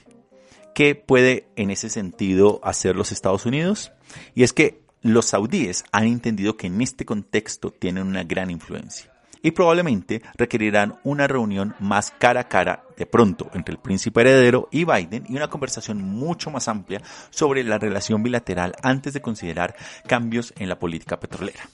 ¿Qué 0.73 0.95
puede 0.95 1.47
en 1.55 1.69
ese 1.71 1.89
sentido 1.89 2.59
hacer 2.63 2.95
los 2.95 3.11
Estados 3.11 3.45
Unidos? 3.45 3.91
Y 4.35 4.43
es 4.43 4.53
que 4.53 4.81
los 5.01 5.25
saudíes 5.25 5.83
han 5.91 6.05
entendido 6.05 6.57
que 6.57 6.67
en 6.67 6.81
este 6.81 7.05
contexto 7.05 7.71
tienen 7.71 8.07
una 8.07 8.23
gran 8.23 8.51
influencia 8.51 9.11
y 9.43 9.51
probablemente 9.51 10.21
requerirán 10.37 10.99
una 11.03 11.27
reunión 11.27 11.75
más 11.79 12.11
cara 12.11 12.41
a 12.41 12.47
cara 12.47 12.83
de 12.97 13.05
pronto 13.05 13.49
entre 13.53 13.73
el 13.73 13.79
príncipe 13.79 14.21
heredero 14.21 14.69
y 14.71 14.85
Biden 14.85 15.25
y 15.27 15.35
una 15.35 15.49
conversación 15.49 16.01
mucho 16.01 16.51
más 16.51 16.67
amplia 16.67 17.01
sobre 17.29 17.63
la 17.63 17.77
relación 17.77 18.21
bilateral 18.23 18.73
antes 18.83 19.13
de 19.13 19.21
considerar 19.21 19.75
cambios 20.07 20.53
en 20.57 20.69
la 20.69 20.79
política 20.79 21.19
petrolera. 21.19 21.67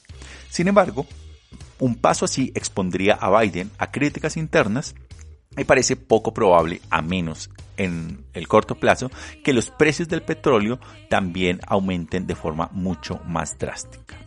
Sin 0.49 0.67
embargo, 0.67 1.05
un 1.79 1.95
paso 1.95 2.25
así 2.25 2.51
expondría 2.55 3.15
a 3.15 3.41
Biden 3.41 3.71
a 3.77 3.91
críticas 3.91 4.37
internas 4.37 4.95
me 5.57 5.65
parece 5.65 5.95
poco 5.95 6.33
probable, 6.33 6.81
a 6.91 7.01
menos 7.01 7.49
en 7.75 8.23
el 8.33 8.47
corto 8.47 8.75
plazo, 8.75 9.11
que 9.43 9.53
los 9.53 9.71
precios 9.71 10.07
del 10.07 10.21
petróleo 10.21 10.79
también 11.09 11.59
aumenten 11.67 12.27
de 12.27 12.35
forma 12.35 12.69
mucho 12.71 13.19
más 13.25 13.57
drástica. 13.57 14.26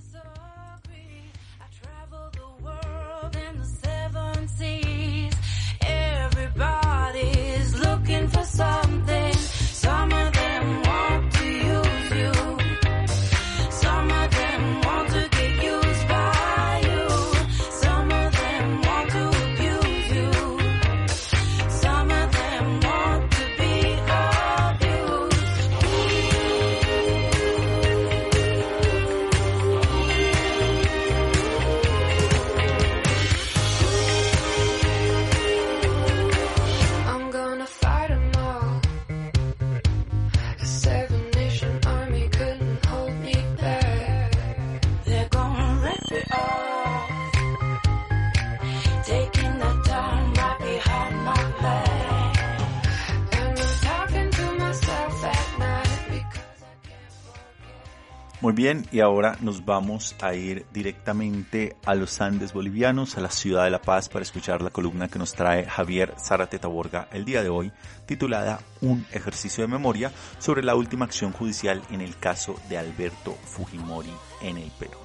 Bien, 58.61 58.87
y 58.93 59.01
ahora 59.01 59.39
nos 59.41 59.65
vamos 59.65 60.15
a 60.21 60.35
ir 60.35 60.67
directamente 60.71 61.77
a 61.87 61.95
los 61.95 62.21
Andes 62.21 62.53
bolivianos, 62.53 63.17
a 63.17 63.23
la 63.23 63.31
ciudad 63.31 63.65
de 63.65 63.71
La 63.71 63.81
Paz, 63.81 64.11
para 64.11 64.23
escuchar 64.23 64.61
la 64.61 64.69
columna 64.69 65.09
que 65.09 65.19
nos 65.19 65.33
trae 65.33 65.65
Javier 65.65 66.15
Zárate 66.19 66.59
Taborga 66.59 67.09
el 67.11 67.25
día 67.25 67.43
de 67.43 67.49
hoy, 67.49 67.73
titulada 68.05 68.61
Un 68.83 69.07
ejercicio 69.13 69.65
de 69.65 69.69
memoria 69.69 70.13
sobre 70.39 70.63
la 70.63 70.75
última 70.75 71.07
acción 71.07 71.33
judicial 71.33 71.81
en 71.91 72.03
el 72.03 72.19
caso 72.19 72.55
de 72.69 72.77
Alberto 72.77 73.33
Fujimori 73.47 74.13
en 74.43 74.59
el 74.59 74.71
Perú. 74.79 74.99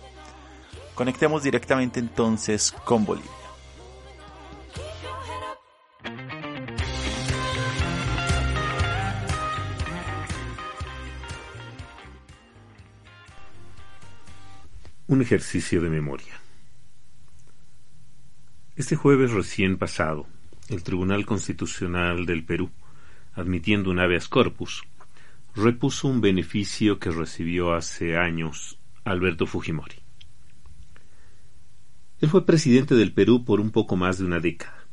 Conectemos 0.94 1.42
directamente 1.42 2.02
entonces 2.02 2.74
con 2.84 3.06
Bolivia. 3.06 3.45
Un 15.08 15.22
ejercicio 15.22 15.82
de 15.82 15.90
memoria. 15.92 16.42
Este 18.76 18.96
jueves 18.96 19.34
recién 19.34 19.78
pasado, 19.78 20.26
el 20.68 20.82
Tribunal 20.82 21.28
Constitucional 21.28 22.26
del 22.26 22.44
Perú, 22.44 22.72
admitiendo 23.36 23.92
un 23.92 24.00
habeas 24.00 24.28
corpus, 24.28 24.82
repuso 25.56 26.08
un 26.08 26.22
beneficio 26.22 26.98
que 26.98 27.12
recibió 27.12 27.74
hace 27.76 28.18
años 28.18 28.80
Alberto 29.04 29.46
Fujimori. 29.46 29.98
Él 32.20 32.28
fue 32.28 32.48
presidente 32.48 32.96
del 32.96 33.14
Perú 33.14 33.46
por 33.46 33.60
un 33.60 33.70
poco 33.70 33.96
más 33.98 34.18
de 34.18 34.26
una 34.26 34.40
década. 34.40 34.88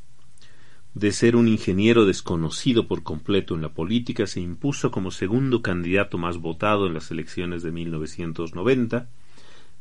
De 0.93 1.11
ser 1.13 1.37
un 1.37 1.49
ingeniero 1.49 2.05
desconocido 2.05 2.87
por 2.87 3.03
completo 3.03 3.55
en 3.55 3.63
la 3.63 3.73
política, 3.73 4.27
se 4.27 4.43
impuso 4.43 4.91
como 4.91 5.11
segundo 5.11 5.63
candidato 5.63 6.19
más 6.19 6.37
votado 6.37 6.87
en 6.87 6.93
las 6.93 7.11
elecciones 7.11 7.63
de 7.63 7.73
1990 7.73 9.09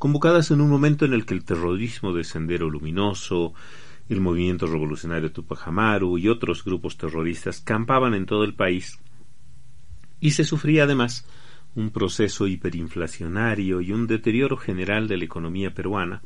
convocadas 0.01 0.49
en 0.49 0.61
un 0.61 0.69
momento 0.71 1.05
en 1.05 1.13
el 1.13 1.27
que 1.27 1.35
el 1.35 1.45
terrorismo 1.45 2.11
de 2.11 2.23
Sendero 2.23 2.71
Luminoso, 2.71 3.53
el 4.09 4.19
movimiento 4.19 4.65
revolucionario 4.65 5.31
Tupac 5.31 5.67
Amaru 5.67 6.17
y 6.17 6.27
otros 6.27 6.63
grupos 6.63 6.97
terroristas 6.97 7.61
campaban 7.61 8.15
en 8.15 8.25
todo 8.25 8.43
el 8.43 8.55
país 8.55 8.97
y 10.19 10.31
se 10.31 10.43
sufría 10.43 10.85
además 10.85 11.27
un 11.75 11.91
proceso 11.91 12.47
hiperinflacionario 12.47 13.79
y 13.79 13.91
un 13.91 14.07
deterioro 14.07 14.57
general 14.57 15.07
de 15.07 15.17
la 15.17 15.25
economía 15.25 15.75
peruana, 15.75 16.23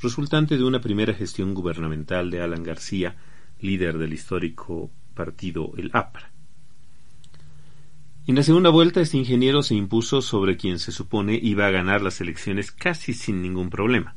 resultante 0.00 0.56
de 0.56 0.64
una 0.64 0.80
primera 0.80 1.14
gestión 1.14 1.54
gubernamental 1.54 2.28
de 2.28 2.40
Alan 2.40 2.64
García, 2.64 3.14
líder 3.60 3.98
del 3.98 4.14
histórico 4.14 4.90
partido 5.14 5.74
el 5.76 5.90
APRA. 5.92 6.31
En 8.24 8.36
la 8.36 8.44
segunda 8.44 8.70
vuelta, 8.70 9.00
este 9.00 9.16
ingeniero 9.16 9.64
se 9.64 9.74
impuso 9.74 10.22
sobre 10.22 10.56
quien 10.56 10.78
se 10.78 10.92
supone 10.92 11.34
iba 11.42 11.66
a 11.66 11.72
ganar 11.72 12.02
las 12.02 12.20
elecciones 12.20 12.70
casi 12.70 13.14
sin 13.14 13.42
ningún 13.42 13.68
problema. 13.68 14.14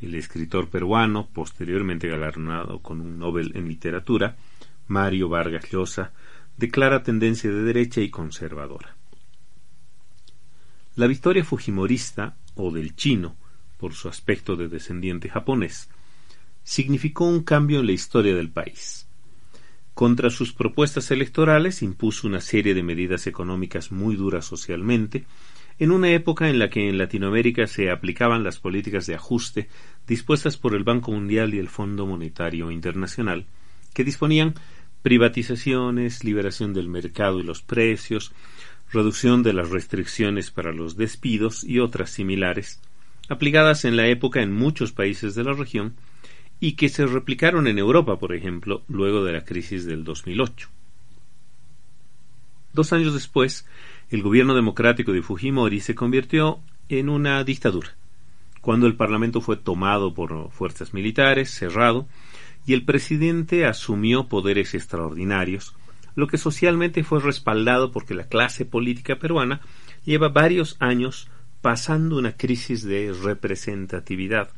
El 0.00 0.16
escritor 0.16 0.70
peruano, 0.70 1.28
posteriormente 1.32 2.08
galardonado 2.08 2.80
con 2.80 3.00
un 3.00 3.16
Nobel 3.16 3.52
en 3.54 3.68
literatura, 3.68 4.36
Mario 4.88 5.28
Vargas 5.28 5.70
Llosa, 5.70 6.12
declara 6.56 7.04
tendencia 7.04 7.48
de 7.48 7.62
derecha 7.62 8.00
y 8.00 8.10
conservadora. 8.10 8.96
La 10.96 11.06
victoria 11.06 11.44
fujimorista, 11.44 12.36
o 12.56 12.72
del 12.72 12.96
chino, 12.96 13.36
por 13.76 13.94
su 13.94 14.08
aspecto 14.08 14.56
de 14.56 14.66
descendiente 14.66 15.28
japonés, 15.28 15.88
significó 16.64 17.24
un 17.26 17.44
cambio 17.44 17.78
en 17.78 17.86
la 17.86 17.92
historia 17.92 18.34
del 18.34 18.50
país. 18.50 19.07
Contra 19.98 20.30
sus 20.30 20.52
propuestas 20.52 21.10
electorales 21.10 21.82
impuso 21.82 22.28
una 22.28 22.40
serie 22.40 22.72
de 22.72 22.84
medidas 22.84 23.26
económicas 23.26 23.90
muy 23.90 24.14
duras 24.14 24.44
socialmente, 24.44 25.24
en 25.80 25.90
una 25.90 26.12
época 26.12 26.48
en 26.48 26.60
la 26.60 26.70
que 26.70 26.88
en 26.88 26.98
Latinoamérica 26.98 27.66
se 27.66 27.90
aplicaban 27.90 28.44
las 28.44 28.60
políticas 28.60 29.06
de 29.06 29.16
ajuste 29.16 29.68
dispuestas 30.06 30.56
por 30.56 30.76
el 30.76 30.84
Banco 30.84 31.10
Mundial 31.10 31.52
y 31.52 31.58
el 31.58 31.68
Fondo 31.68 32.06
Monetario 32.06 32.70
Internacional, 32.70 33.46
que 33.92 34.04
disponían 34.04 34.54
privatizaciones, 35.02 36.22
liberación 36.22 36.72
del 36.72 36.88
mercado 36.88 37.40
y 37.40 37.42
los 37.42 37.62
precios, 37.62 38.30
reducción 38.92 39.42
de 39.42 39.52
las 39.52 39.70
restricciones 39.70 40.52
para 40.52 40.72
los 40.72 40.96
despidos 40.96 41.64
y 41.64 41.80
otras 41.80 42.10
similares, 42.10 42.80
aplicadas 43.28 43.84
en 43.84 43.96
la 43.96 44.06
época 44.06 44.42
en 44.42 44.52
muchos 44.52 44.92
países 44.92 45.34
de 45.34 45.42
la 45.42 45.54
región 45.54 45.96
y 46.60 46.72
que 46.72 46.88
se 46.88 47.06
replicaron 47.06 47.66
en 47.66 47.78
Europa, 47.78 48.18
por 48.18 48.34
ejemplo, 48.34 48.82
luego 48.88 49.24
de 49.24 49.32
la 49.32 49.44
crisis 49.44 49.84
del 49.84 50.04
2008. 50.04 50.68
Dos 52.72 52.92
años 52.92 53.14
después, 53.14 53.66
el 54.10 54.22
gobierno 54.22 54.54
democrático 54.54 55.12
de 55.12 55.22
Fujimori 55.22 55.80
se 55.80 55.94
convirtió 55.94 56.60
en 56.88 57.08
una 57.08 57.42
dictadura, 57.44 57.94
cuando 58.60 58.86
el 58.86 58.96
Parlamento 58.96 59.40
fue 59.40 59.56
tomado 59.56 60.14
por 60.14 60.50
fuerzas 60.50 60.94
militares, 60.94 61.50
cerrado, 61.50 62.06
y 62.66 62.74
el 62.74 62.84
presidente 62.84 63.66
asumió 63.66 64.28
poderes 64.28 64.74
extraordinarios, 64.74 65.74
lo 66.14 66.26
que 66.26 66.36
socialmente 66.36 67.04
fue 67.04 67.20
respaldado 67.20 67.92
porque 67.92 68.14
la 68.14 68.28
clase 68.28 68.64
política 68.64 69.18
peruana 69.18 69.60
lleva 70.04 70.28
varios 70.28 70.76
años 70.80 71.28
pasando 71.60 72.18
una 72.18 72.32
crisis 72.32 72.82
de 72.82 73.12
representatividad, 73.12 74.50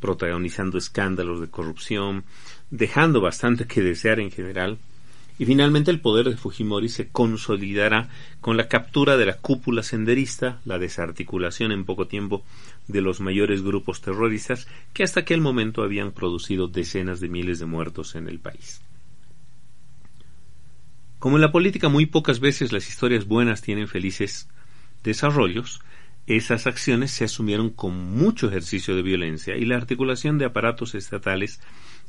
protagonizando 0.00 0.78
escándalos 0.78 1.40
de 1.40 1.48
corrupción, 1.48 2.24
dejando 2.70 3.20
bastante 3.20 3.66
que 3.66 3.82
desear 3.82 4.20
en 4.20 4.30
general, 4.30 4.78
y 5.38 5.46
finalmente 5.46 5.92
el 5.92 6.00
poder 6.00 6.28
de 6.28 6.36
Fujimori 6.36 6.88
se 6.88 7.08
consolidará 7.08 8.08
con 8.40 8.56
la 8.56 8.66
captura 8.66 9.16
de 9.16 9.26
la 9.26 9.36
cúpula 9.36 9.84
senderista, 9.84 10.60
la 10.64 10.78
desarticulación 10.78 11.70
en 11.70 11.84
poco 11.84 12.08
tiempo 12.08 12.44
de 12.88 13.00
los 13.02 13.20
mayores 13.20 13.62
grupos 13.62 14.00
terroristas 14.00 14.66
que 14.92 15.04
hasta 15.04 15.20
aquel 15.20 15.40
momento 15.40 15.82
habían 15.82 16.10
producido 16.10 16.66
decenas 16.66 17.20
de 17.20 17.28
miles 17.28 17.60
de 17.60 17.66
muertos 17.66 18.16
en 18.16 18.28
el 18.28 18.40
país. 18.40 18.80
Como 21.20 21.36
en 21.36 21.42
la 21.42 21.52
política 21.52 21.88
muy 21.88 22.06
pocas 22.06 22.40
veces 22.40 22.72
las 22.72 22.88
historias 22.88 23.26
buenas 23.26 23.62
tienen 23.62 23.86
felices 23.86 24.48
desarrollos, 25.04 25.80
esas 26.36 26.66
acciones 26.66 27.10
se 27.10 27.24
asumieron 27.24 27.70
con 27.70 27.94
mucho 27.96 28.48
ejercicio 28.48 28.94
de 28.94 29.02
violencia 29.02 29.56
y 29.56 29.64
la 29.64 29.76
articulación 29.76 30.36
de 30.36 30.44
aparatos 30.44 30.94
estatales 30.94 31.60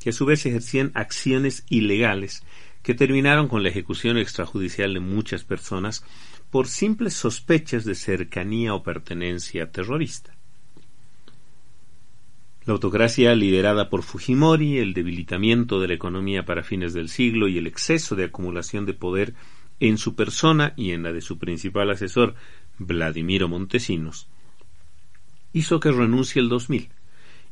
que 0.02 0.10
a 0.10 0.14
su 0.14 0.26
vez 0.26 0.46
ejercían 0.46 0.92
acciones 0.94 1.66
ilegales 1.70 2.44
que 2.84 2.94
terminaron 2.94 3.48
con 3.48 3.64
la 3.64 3.70
ejecución 3.70 4.18
extrajudicial 4.18 4.94
de 4.94 5.00
muchas 5.00 5.44
personas 5.44 6.04
por 6.52 6.68
simples 6.68 7.14
sospechas 7.14 7.86
de 7.86 7.96
cercanía 7.96 8.74
o 8.74 8.84
pertenencia 8.84 9.72
terrorista. 9.72 10.36
La 12.66 12.74
autocracia 12.74 13.34
liderada 13.36 13.90
por 13.90 14.04
Fujimori, 14.04 14.80
el 14.80 14.94
debilitamiento 14.94 15.80
de 15.80 15.88
la 15.88 15.94
economía 15.94 16.46
para 16.46 16.64
fines 16.64 16.94
del 16.94 17.10
siglo 17.10 17.48
y 17.48 17.58
el 17.58 17.68
exceso 17.68 18.16
de 18.16 18.26
acumulación 18.26 18.86
de 18.86 18.94
poder 18.94 19.34
en 19.80 19.98
su 19.98 20.16
persona 20.16 20.74
y 20.76 20.92
en 20.92 21.04
la 21.04 21.14
de 21.14 21.22
su 21.22 21.38
principal 21.40 21.90
asesor, 21.90 22.36
Vladimiro 22.80 23.48
Montesinos, 23.48 24.28
hizo 25.54 25.80
que 25.80 25.92
renuncie 25.92 26.42
el 26.42 26.50
2000 26.50 26.90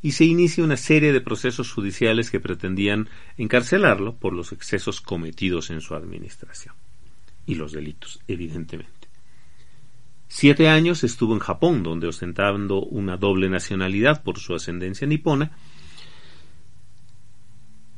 y 0.01 0.11
se 0.11 0.25
inicia 0.25 0.63
una 0.63 0.77
serie 0.77 1.11
de 1.11 1.21
procesos 1.21 1.71
judiciales 1.71 2.31
que 2.31 2.39
pretendían 2.39 3.09
encarcelarlo 3.37 4.15
por 4.15 4.33
los 4.33 4.51
excesos 4.51 5.01
cometidos 5.01 5.69
en 5.69 5.81
su 5.81 5.95
administración 5.95 6.75
y 7.45 7.55
los 7.55 7.71
delitos, 7.71 8.19
evidentemente. 8.27 9.07
Siete 10.27 10.67
años 10.67 11.03
estuvo 11.03 11.33
en 11.33 11.39
Japón, 11.39 11.83
donde 11.83 12.07
ostentando 12.07 12.81
una 12.81 13.17
doble 13.17 13.49
nacionalidad 13.49 14.23
por 14.23 14.39
su 14.39 14.53
ascendencia 14.53 15.07
nipona, 15.07 15.51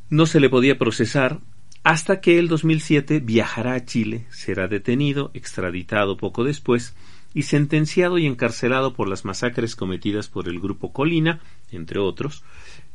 no 0.09 0.25
se 0.25 0.39
le 0.39 0.49
podía 0.49 0.77
procesar 0.77 1.39
hasta 1.83 2.21
que 2.21 2.37
el 2.39 2.47
2007 2.47 3.19
viajará 3.19 3.73
a 3.73 3.85
Chile, 3.85 4.27
será 4.29 4.67
detenido, 4.67 5.31
extraditado 5.33 6.17
poco 6.17 6.43
después 6.43 6.95
y 7.33 7.43
sentenciado 7.43 8.17
y 8.17 8.25
encarcelado 8.25 8.93
por 8.93 9.07
las 9.07 9.25
masacres 9.25 9.75
cometidas 9.75 10.27
por 10.27 10.47
el 10.47 10.59
grupo 10.59 10.91
Colina, 10.91 11.39
entre 11.71 11.99
otros, 11.99 12.43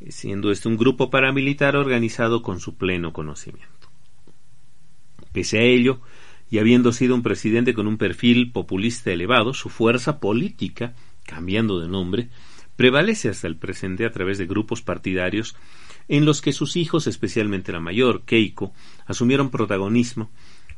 siendo 0.09 0.51
este 0.51 0.68
un 0.68 0.76
grupo 0.76 1.11
paramilitar 1.11 1.76
organizado 1.76 2.43
con 2.43 2.61
su 2.61 2.76
pleno 2.76 3.12
conocimiento. 3.12 3.89
Pese 5.32 5.59
a 5.59 5.62
ello, 5.62 6.01
y 6.51 6.59
habiendo 6.59 6.93
sido 6.93 7.14
un 7.14 7.22
presidente 7.22 7.74
con 7.74 7.87
un 7.87 7.97
perfil 7.97 8.53
populista 8.53 9.11
elevado, 9.11 9.55
su 9.55 9.68
fuerza 9.68 10.20
política, 10.20 10.95
cambiando 11.24 11.80
de 11.80 11.89
nombre, 11.89 12.28
prevalece 12.76 13.28
hasta 13.28 13.47
el 13.47 13.57
presente 13.57 14.05
a 14.05 14.11
través 14.11 14.39
de 14.39 14.47
grupos 14.47 14.82
partidarios 14.82 15.57
en 16.09 16.24
los 16.24 16.43
que 16.43 16.53
sus 16.53 16.76
hijos, 16.76 17.07
especialmente 17.07 17.72
la 17.72 17.80
mayor, 17.80 18.22
Keiko, 18.24 18.72
asumieron 19.07 19.51
protagonismo, 19.51 20.30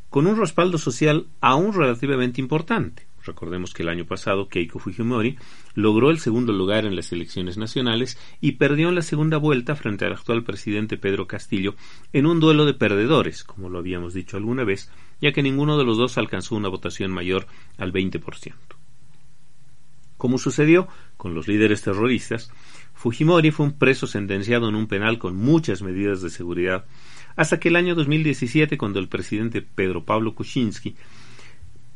con 0.09 0.27
un 0.27 0.37
respaldo 0.37 0.79
social 0.79 1.27
aún 1.41 1.73
relativamente 1.73 2.41
importante. 2.41 3.07
Recordemos 3.27 3.75
que 3.75 3.83
el 3.83 3.89
año 3.89 4.07
pasado 4.07 4.49
Keiko 4.49 4.79
Fujimori 4.79 5.37
logró 5.75 6.11
el 6.11 6.19
segundo 6.19 6.53
lugar 6.53 6.87
en 6.87 6.97
las 6.97 7.13
elecciones 7.13 7.59
nacionales 7.59 8.19
y 8.41 8.53
perdió 8.53 8.89
en 8.89 8.95
la 8.95 9.03
segunda 9.03 9.37
vuelta 9.37 9.75
frente 9.75 10.05
al 10.05 10.13
actual 10.13 10.45
presidente 10.45 10.97
Pedro 10.97 11.27
Castillo 11.27 11.75
en 12.13 12.27
un 12.27 12.41
duelo 12.41 12.65
de 12.65 12.75
perdedores, 12.75 13.45
como 13.45 13.69
lo 13.69 13.79
habíamos 13.79 14.15
dicho 14.15 14.37
alguna 14.37 14.65
vez, 14.65 14.91
ya 15.21 15.33
que 15.33 15.43
ninguno 15.43 15.77
de 15.77 15.85
los 15.85 15.99
dos 15.99 16.19
alcanzó 16.19 16.55
una 16.55 16.69
votación 16.69 17.11
mayor 17.11 17.47
al 17.79 17.93
20%. 17.93 18.55
Como 20.17 20.39
sucedió 20.39 20.89
con 21.17 21.35
los 21.35 21.47
líderes 21.47 21.83
terroristas, 21.83 22.51
Fujimori 22.95 23.51
fue 23.51 23.67
un 23.67 23.79
preso 23.79 24.07
sentenciado 24.07 24.69
en 24.69 24.75
un 24.75 24.87
penal 24.87 25.19
con 25.19 25.37
muchas 25.37 25.83
medidas 25.83 26.23
de 26.23 26.31
seguridad 26.31 26.87
hasta 27.37 27.61
que 27.61 27.69
el 27.69 27.77
año 27.77 27.95
2017, 27.95 28.79
cuando 28.79 28.99
el 28.99 29.09
presidente 29.09 29.61
Pedro 29.61 30.05
Pablo 30.05 30.35
Kuczynski 30.35 30.97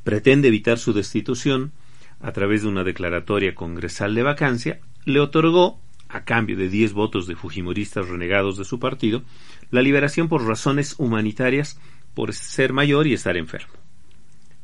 pretende 0.04 0.48
evitar 0.48 0.78
su 0.78 0.92
destitución 0.92 1.72
a 2.20 2.32
través 2.32 2.62
de 2.62 2.68
una 2.68 2.84
declaratoria 2.84 3.54
congresal 3.54 4.14
de 4.14 4.22
vacancia, 4.22 4.80
le 5.04 5.20
otorgó, 5.20 5.80
a 6.08 6.24
cambio 6.24 6.56
de 6.56 6.68
diez 6.68 6.92
votos 6.92 7.26
de 7.26 7.36
fujimoristas 7.36 8.08
renegados 8.08 8.58
de 8.58 8.64
su 8.64 8.78
partido, 8.78 9.22
la 9.70 9.82
liberación 9.82 10.28
por 10.28 10.46
razones 10.46 10.96
humanitarias 10.98 11.78
por 12.14 12.32
ser 12.34 12.72
mayor 12.72 13.06
y 13.06 13.14
estar 13.14 13.36
enfermo. 13.36 13.72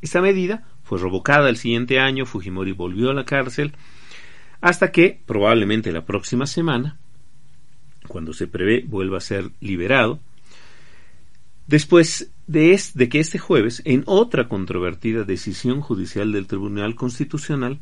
Esta 0.01 0.21
medida 0.21 0.67
fue 0.83 0.99
revocada 0.99 1.49
el 1.49 1.57
siguiente 1.57 1.99
año, 1.99 2.25
Fujimori 2.25 2.71
volvió 2.71 3.09
a 3.09 3.13
la 3.13 3.25
cárcel, 3.25 3.73
hasta 4.61 4.91
que, 4.91 5.21
probablemente 5.25 5.91
la 5.91 6.05
próxima 6.05 6.45
semana, 6.45 6.97
cuando 8.07 8.33
se 8.33 8.47
prevé 8.47 8.83
vuelva 8.85 9.17
a 9.17 9.21
ser 9.21 9.51
liberado, 9.59 10.19
después 11.67 12.31
de, 12.47 13.09
que 13.09 13.19
este 13.19 13.37
jueves, 13.37 13.81
en 13.85 14.03
otra 14.05 14.47
controvertida 14.47 15.23
decisión 15.23 15.81
judicial 15.81 16.31
del 16.31 16.47
Tribunal 16.47 16.95
Constitucional, 16.95 17.79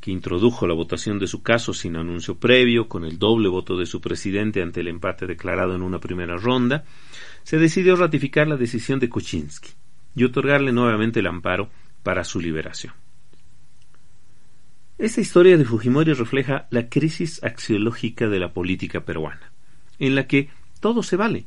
que 0.00 0.10
introdujo 0.10 0.66
la 0.66 0.74
votación 0.74 1.18
de 1.18 1.26
su 1.26 1.42
caso 1.42 1.74
sin 1.74 1.96
anuncio 1.96 2.38
previo, 2.38 2.88
con 2.88 3.04
el 3.04 3.18
doble 3.18 3.48
voto 3.48 3.76
de 3.76 3.86
su 3.86 4.00
presidente 4.00 4.62
ante 4.62 4.80
el 4.80 4.88
empate 4.88 5.26
declarado 5.26 5.74
en 5.74 5.82
una 5.82 5.98
primera 5.98 6.36
ronda, 6.36 6.84
se 7.42 7.58
decidió 7.58 7.96
ratificar 7.96 8.46
la 8.48 8.56
decisión 8.56 9.00
de 9.00 9.08
Kuczynski 9.08 9.70
y 10.14 10.24
otorgarle 10.24 10.72
nuevamente 10.72 11.20
el 11.20 11.26
amparo 11.26 11.70
para 12.02 12.24
su 12.24 12.40
liberación. 12.40 12.94
Esta 14.98 15.22
historia 15.22 15.56
de 15.56 15.64
Fujimori 15.64 16.12
refleja 16.12 16.66
la 16.70 16.90
crisis 16.90 17.42
axiológica 17.42 18.28
de 18.28 18.38
la 18.38 18.52
política 18.52 19.00
peruana, 19.04 19.52
en 19.98 20.14
la 20.14 20.26
que 20.26 20.50
todo 20.80 21.02
se 21.02 21.16
vale, 21.16 21.46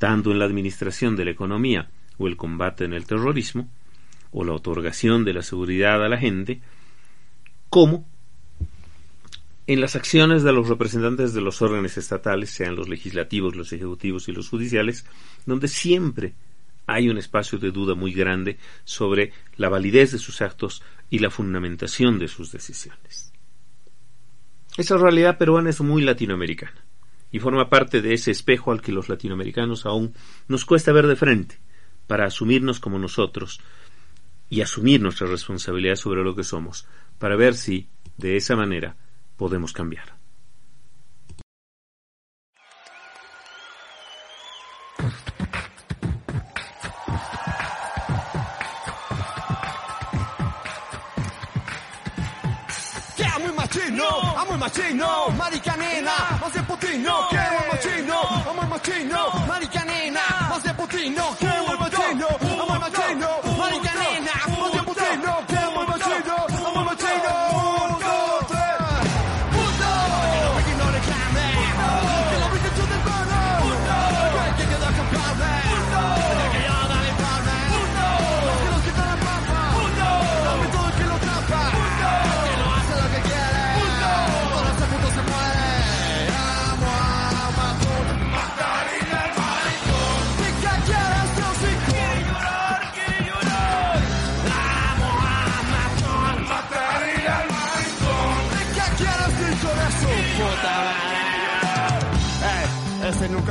tanto 0.00 0.32
en 0.32 0.38
la 0.38 0.46
administración 0.46 1.14
de 1.14 1.26
la 1.26 1.30
economía 1.30 1.90
o 2.16 2.26
el 2.26 2.38
combate 2.38 2.86
en 2.86 2.94
el 2.94 3.04
terrorismo, 3.04 3.68
o 4.32 4.44
la 4.44 4.54
otorgación 4.54 5.26
de 5.26 5.34
la 5.34 5.42
seguridad 5.42 6.02
a 6.02 6.08
la 6.08 6.16
gente, 6.16 6.62
como 7.68 8.08
en 9.66 9.78
las 9.78 9.96
acciones 9.96 10.42
de 10.42 10.54
los 10.54 10.68
representantes 10.68 11.34
de 11.34 11.42
los 11.42 11.60
órganos 11.60 11.98
estatales, 11.98 12.48
sean 12.48 12.76
los 12.76 12.88
legislativos, 12.88 13.54
los 13.54 13.74
ejecutivos 13.74 14.26
y 14.26 14.32
los 14.32 14.48
judiciales, 14.48 15.04
donde 15.44 15.68
siempre 15.68 16.32
hay 16.86 17.10
un 17.10 17.18
espacio 17.18 17.58
de 17.58 17.70
duda 17.70 17.94
muy 17.94 18.14
grande 18.14 18.56
sobre 18.84 19.34
la 19.56 19.68
validez 19.68 20.12
de 20.12 20.18
sus 20.18 20.40
actos 20.40 20.82
y 21.10 21.18
la 21.18 21.28
fundamentación 21.28 22.18
de 22.18 22.28
sus 22.28 22.52
decisiones. 22.52 23.34
Esa 24.78 24.96
realidad 24.96 25.36
peruana 25.36 25.68
es 25.68 25.80
muy 25.82 26.00
latinoamericana 26.00 26.89
y 27.32 27.38
forma 27.38 27.68
parte 27.68 28.02
de 28.02 28.14
ese 28.14 28.30
espejo 28.30 28.72
al 28.72 28.82
que 28.82 28.92
los 28.92 29.08
latinoamericanos 29.08 29.86
aún 29.86 30.14
nos 30.48 30.64
cuesta 30.64 30.92
ver 30.92 31.06
de 31.06 31.16
frente 31.16 31.58
para 32.06 32.26
asumirnos 32.26 32.80
como 32.80 32.98
nosotros, 32.98 33.60
y 34.50 34.62
asumir 34.62 35.00
nuestra 35.00 35.28
responsabilidad 35.28 35.94
sobre 35.94 36.24
lo 36.24 36.34
que 36.34 36.42
somos, 36.42 36.86
para 37.18 37.36
ver 37.36 37.54
si, 37.54 37.88
de 38.16 38.36
esa 38.36 38.56
manera, 38.56 38.96
podemos 39.36 39.72
cambiar. 39.72 40.18
Macchino, 54.00 54.34
amo 54.34 54.52
il 54.52 54.58
macchino, 54.58 55.28
maricanena, 55.36 56.12
ma 56.40 56.50
sei 56.50 56.62
putino, 56.62 57.26
che 57.28 57.36
amo 57.36 57.58
il 57.58 57.66
macchino, 57.70 58.20
amo 58.48 58.62
il 58.62 58.68
macchino, 58.68 59.44
maricanena, 59.46 60.20
ma 60.48 60.60
sei 60.62 60.74
putino, 60.74 61.34
che 61.38 61.46
amo 61.46 61.72
il 61.72 61.78
macchino, 61.78 62.26
amo 62.40 62.72
il 62.72 62.78
macchino, 62.78 63.40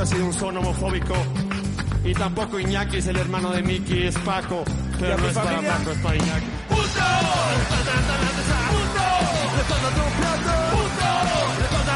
ha 0.00 0.06
sido 0.06 0.24
un 0.26 0.32
son 0.32 0.56
homofóbico. 0.56 1.14
Y 2.04 2.14
tampoco 2.14 2.58
Iñaki 2.58 2.96
es 2.98 3.06
el 3.06 3.16
hermano 3.16 3.50
de 3.50 3.62
Mickey, 3.62 4.06
es 4.06 4.16
Paco. 4.18 4.64
Pero 4.98 5.18
no 5.18 5.26
está 5.26 5.42
Paco, 5.42 5.90
está 5.90 6.16
Iñaki. 6.16 6.46
¡Puto! 6.68 6.76
¡Le 6.76 6.84
estás 9.60 9.82
dando 9.84 10.02
la 11.86 11.89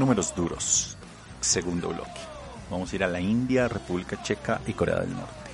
Números 0.00 0.34
duros. 0.34 0.96
Segundo 1.42 1.90
bloque. 1.90 2.20
Vamos 2.70 2.90
a 2.90 2.96
ir 2.96 3.04
a 3.04 3.06
la 3.06 3.20
India, 3.20 3.68
República 3.68 4.22
Checa 4.22 4.58
y 4.66 4.72
Corea 4.72 5.00
del 5.00 5.12
Norte. 5.12 5.50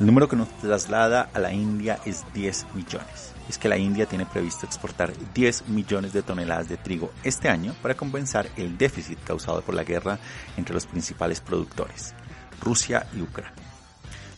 El 0.00 0.06
número 0.06 0.26
que 0.26 0.36
nos 0.36 0.48
traslada 0.56 1.28
a 1.34 1.38
la 1.38 1.52
India 1.52 1.98
es 2.06 2.24
10 2.32 2.64
millones. 2.72 3.34
Es 3.46 3.58
que 3.58 3.68
la 3.68 3.76
India 3.76 4.06
tiene 4.06 4.24
previsto 4.24 4.64
exportar 4.64 5.12
10 5.34 5.68
millones 5.68 6.14
de 6.14 6.22
toneladas 6.22 6.70
de 6.70 6.78
trigo 6.78 7.12
este 7.22 7.50
año 7.50 7.74
para 7.82 7.94
compensar 7.94 8.48
el 8.56 8.78
déficit 8.78 9.22
causado 9.22 9.60
por 9.60 9.74
la 9.74 9.84
guerra 9.84 10.18
entre 10.56 10.72
los 10.72 10.86
principales 10.86 11.42
productores, 11.42 12.14
Rusia 12.62 13.06
y 13.14 13.20
Ucrania. 13.20 13.62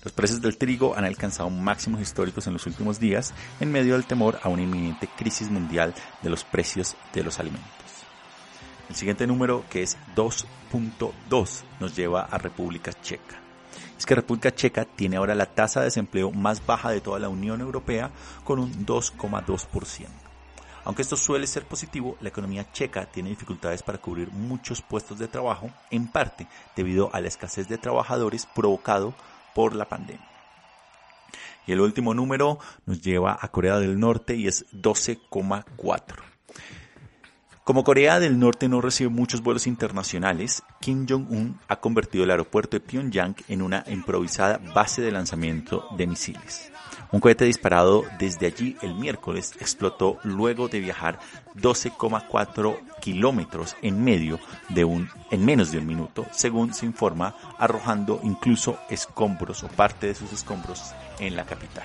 Los 0.02 0.12
precios 0.12 0.42
del 0.42 0.58
trigo 0.58 0.96
han 0.96 1.04
alcanzado 1.04 1.50
máximos 1.50 2.00
históricos 2.00 2.48
en 2.48 2.54
los 2.54 2.66
últimos 2.66 2.98
días 2.98 3.32
en 3.60 3.70
medio 3.70 3.92
del 3.92 4.06
temor 4.06 4.40
a 4.42 4.48
una 4.48 4.62
inminente 4.62 5.08
crisis 5.16 5.48
mundial 5.48 5.94
de 6.20 6.30
los 6.30 6.42
precios 6.42 6.96
de 7.12 7.22
los 7.22 7.38
alimentos. 7.38 7.79
El 8.90 8.96
siguiente 8.96 9.24
número, 9.28 9.62
que 9.70 9.84
es 9.84 9.96
2.2, 10.16 11.62
nos 11.78 11.94
lleva 11.94 12.22
a 12.22 12.38
República 12.38 12.92
Checa. 12.92 13.40
Es 13.96 14.04
que 14.04 14.16
República 14.16 14.52
Checa 14.52 14.84
tiene 14.84 15.16
ahora 15.16 15.36
la 15.36 15.46
tasa 15.46 15.78
de 15.78 15.84
desempleo 15.86 16.32
más 16.32 16.66
baja 16.66 16.90
de 16.90 17.00
toda 17.00 17.20
la 17.20 17.28
Unión 17.28 17.60
Europea 17.60 18.10
con 18.42 18.58
un 18.58 18.84
2,2%. 18.84 20.08
Aunque 20.84 21.02
esto 21.02 21.16
suele 21.16 21.46
ser 21.46 21.66
positivo, 21.66 22.16
la 22.20 22.30
economía 22.30 22.72
checa 22.72 23.06
tiene 23.06 23.28
dificultades 23.28 23.84
para 23.84 23.98
cubrir 23.98 24.32
muchos 24.32 24.82
puestos 24.82 25.20
de 25.20 25.28
trabajo, 25.28 25.70
en 25.92 26.08
parte 26.08 26.48
debido 26.74 27.14
a 27.14 27.20
la 27.20 27.28
escasez 27.28 27.68
de 27.68 27.78
trabajadores 27.78 28.48
provocado 28.56 29.14
por 29.54 29.76
la 29.76 29.88
pandemia. 29.88 30.28
Y 31.64 31.70
el 31.70 31.80
último 31.80 32.12
número 32.12 32.58
nos 32.86 33.00
lleva 33.02 33.38
a 33.40 33.52
Corea 33.52 33.78
del 33.78 34.00
Norte 34.00 34.34
y 34.34 34.48
es 34.48 34.66
12,4. 34.72 36.29
Como 37.62 37.84
Corea 37.84 38.18
del 38.18 38.38
Norte 38.38 38.68
no 38.68 38.80
recibe 38.80 39.10
muchos 39.10 39.42
vuelos 39.42 39.66
internacionales, 39.66 40.62
Kim 40.80 41.06
Jong-un 41.06 41.60
ha 41.68 41.76
convertido 41.76 42.24
el 42.24 42.30
aeropuerto 42.30 42.76
de 42.76 42.80
Pyongyang 42.80 43.36
en 43.48 43.60
una 43.60 43.84
improvisada 43.86 44.58
base 44.74 45.02
de 45.02 45.12
lanzamiento 45.12 45.84
de 45.96 46.06
misiles. 46.06 46.72
Un 47.12 47.20
cohete 47.20 47.44
disparado 47.44 48.04
desde 48.18 48.46
allí 48.46 48.76
el 48.80 48.94
miércoles 48.94 49.52
explotó 49.60 50.18
luego 50.24 50.68
de 50.68 50.80
viajar 50.80 51.18
12,4 51.56 52.78
kilómetros 53.00 53.76
en 53.82 54.02
medio 54.02 54.40
de 54.70 54.84
un, 54.84 55.10
en 55.30 55.44
menos 55.44 55.70
de 55.70 55.78
un 55.78 55.86
minuto, 55.86 56.26
según 56.32 56.72
se 56.72 56.86
informa, 56.86 57.36
arrojando 57.58 58.20
incluso 58.22 58.78
escombros 58.88 59.62
o 59.64 59.68
parte 59.68 60.06
de 60.06 60.14
sus 60.14 60.32
escombros 60.32 60.94
en 61.18 61.36
la 61.36 61.44
capital. 61.44 61.84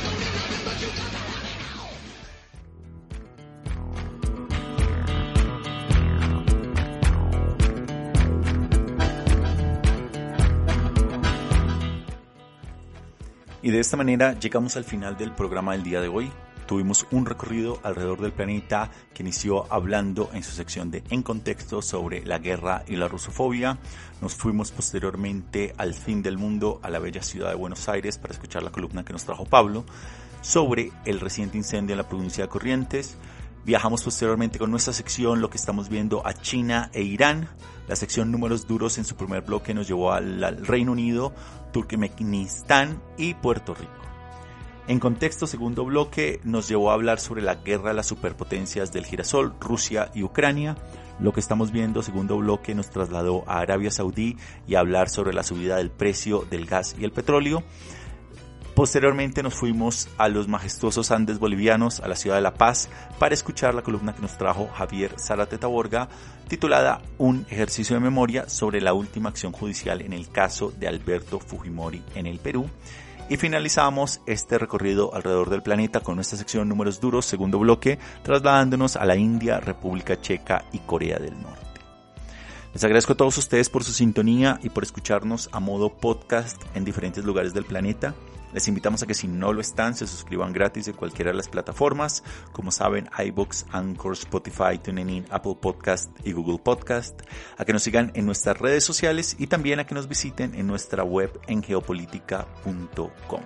Y 13.71 13.73
de 13.73 13.79
esta 13.79 13.95
manera 13.95 14.37
llegamos 14.37 14.75
al 14.75 14.83
final 14.83 15.15
del 15.15 15.31
programa 15.31 15.71
del 15.71 15.83
día 15.83 16.01
de 16.01 16.09
hoy. 16.09 16.29
Tuvimos 16.67 17.07
un 17.09 17.25
recorrido 17.25 17.79
alrededor 17.83 18.19
del 18.19 18.33
planeta 18.33 18.91
que 19.13 19.23
inició 19.23 19.71
hablando 19.71 20.29
en 20.33 20.43
su 20.43 20.51
sección 20.51 20.91
de 20.91 21.05
En 21.09 21.23
Contexto 21.23 21.81
sobre 21.81 22.25
la 22.25 22.39
guerra 22.39 22.83
y 22.85 22.97
la 22.97 23.07
rusofobia. 23.07 23.77
Nos 24.19 24.35
fuimos 24.35 24.73
posteriormente 24.73 25.73
al 25.77 25.93
fin 25.93 26.21
del 26.21 26.37
mundo, 26.37 26.81
a 26.83 26.89
la 26.89 26.99
bella 26.99 27.23
ciudad 27.23 27.47
de 27.47 27.55
Buenos 27.55 27.87
Aires, 27.87 28.17
para 28.17 28.33
escuchar 28.33 28.61
la 28.61 28.71
columna 28.71 29.05
que 29.05 29.13
nos 29.13 29.23
trajo 29.23 29.45
Pablo 29.45 29.85
sobre 30.41 30.91
el 31.05 31.21
reciente 31.21 31.57
incendio 31.57 31.93
en 31.93 31.99
la 31.99 32.09
provincia 32.09 32.43
de 32.43 32.49
Corrientes. 32.49 33.15
Viajamos 33.63 34.03
posteriormente 34.03 34.59
con 34.59 34.69
nuestra 34.69 34.91
sección, 34.91 35.39
lo 35.39 35.49
que 35.49 35.55
estamos 35.55 35.87
viendo 35.87 36.27
a 36.27 36.33
China 36.33 36.89
e 36.91 37.03
Irán. 37.03 37.47
La 37.87 37.95
sección 37.95 38.31
números 38.31 38.67
duros 38.67 38.97
en 38.97 39.05
su 39.05 39.15
primer 39.15 39.41
bloque 39.41 39.73
nos 39.73 39.87
llevó 39.87 40.11
al, 40.11 40.65
Reino 40.65 40.91
Unido, 40.91 41.33
Turkmenistán 41.71 43.01
y 43.17 43.33
Puerto 43.33 43.73
Rico. 43.73 43.91
En 44.87 44.99
contexto, 44.99 45.47
segundo 45.47 45.85
bloque 45.85 46.41
nos 46.43 46.67
llevó 46.67 46.91
a 46.91 46.95
hablar 46.95 47.19
sobre 47.19 47.41
la 47.41 47.55
guerra 47.55 47.89
de 47.89 47.95
las 47.95 48.07
superpotencias 48.07 48.91
del 48.91 49.05
girasol, 49.05 49.53
Rusia 49.59 50.11
y 50.13 50.23
Ucrania. 50.23 50.75
Lo 51.19 51.33
que 51.33 51.39
estamos 51.39 51.71
viendo, 51.71 52.01
segundo 52.01 52.37
bloque, 52.37 52.73
nos 52.73 52.89
trasladó 52.89 53.43
a 53.47 53.59
Arabia 53.59 53.91
Saudí 53.91 54.37
y 54.67 54.75
a 54.75 54.79
hablar 54.79 55.09
sobre 55.09 55.33
la 55.33 55.43
subida 55.43 55.77
del 55.77 55.91
precio 55.91 56.45
del 56.49 56.65
gas 56.65 56.95
y 56.99 57.03
el 57.03 57.11
petróleo. 57.11 57.63
Posteriormente 58.75 59.43
nos 59.43 59.53
fuimos 59.53 60.07
a 60.17 60.29
los 60.29 60.47
majestuosos 60.47 61.11
Andes 61.11 61.39
bolivianos, 61.39 61.99
a 61.99 62.07
la 62.07 62.15
ciudad 62.15 62.37
de 62.37 62.41
La 62.41 62.53
Paz, 62.53 62.87
para 63.19 63.33
escuchar 63.33 63.75
la 63.75 63.81
columna 63.81 64.15
que 64.15 64.21
nos 64.21 64.37
trajo 64.37 64.69
Javier 64.73 65.15
Zárate 65.19 65.57
Taborga, 65.57 66.07
titulada 66.47 67.01
Un 67.17 67.45
ejercicio 67.49 67.95
de 67.95 67.99
memoria 67.99 68.47
sobre 68.47 68.79
la 68.79 68.93
última 68.93 69.29
acción 69.29 69.51
judicial 69.51 70.01
en 70.01 70.13
el 70.13 70.29
caso 70.29 70.71
de 70.71 70.87
Alberto 70.87 71.39
Fujimori 71.39 72.01
en 72.15 72.27
el 72.27 72.39
Perú. 72.39 72.69
Y 73.29 73.37
finalizamos 73.37 74.21
este 74.25 74.57
recorrido 74.57 75.13
alrededor 75.13 75.49
del 75.49 75.61
planeta 75.61 75.99
con 75.99 76.15
nuestra 76.15 76.37
sección 76.37 76.69
Números 76.69 77.01
Duros, 77.01 77.25
segundo 77.25 77.59
bloque, 77.59 77.99
trasladándonos 78.23 78.95
a 78.95 79.05
la 79.05 79.17
India, 79.17 79.59
República 79.59 80.19
Checa 80.19 80.65
y 80.71 80.79
Corea 80.79 81.19
del 81.19 81.41
Norte. 81.41 81.61
Les 82.73 82.83
agradezco 82.85 83.13
a 83.13 83.17
todos 83.17 83.37
ustedes 83.37 83.69
por 83.69 83.83
su 83.83 83.91
sintonía 83.91 84.59
y 84.63 84.69
por 84.69 84.83
escucharnos 84.83 85.49
a 85.51 85.59
modo 85.59 85.89
podcast 85.89 86.61
en 86.73 86.85
diferentes 86.85 87.25
lugares 87.25 87.53
del 87.53 87.65
planeta. 87.65 88.15
Les 88.53 88.67
invitamos 88.67 89.01
a 89.03 89.07
que 89.07 89.13
si 89.13 89.27
no 89.27 89.53
lo 89.53 89.61
están, 89.61 89.95
se 89.95 90.07
suscriban 90.07 90.53
gratis 90.53 90.85
de 90.85 90.93
cualquiera 90.93 91.31
de 91.31 91.37
las 91.37 91.49
plataformas. 91.49 92.23
Como 92.51 92.71
saben, 92.71 93.09
iBox, 93.17 93.65
Anchor, 93.71 94.13
Spotify, 94.13 94.77
TuneIn, 94.81 95.25
Apple 95.29 95.57
Podcast 95.61 96.09
y 96.25 96.33
Google 96.33 96.59
Podcast. 96.59 97.21
A 97.57 97.65
que 97.65 97.73
nos 97.73 97.83
sigan 97.83 98.11
en 98.15 98.25
nuestras 98.25 98.57
redes 98.59 98.83
sociales 98.83 99.35
y 99.39 99.47
también 99.47 99.79
a 99.79 99.85
que 99.85 99.95
nos 99.95 100.07
visiten 100.07 100.55
en 100.55 100.67
nuestra 100.67 101.03
web 101.03 101.39
en 101.47 101.63
geopolítica.com. 101.63 103.41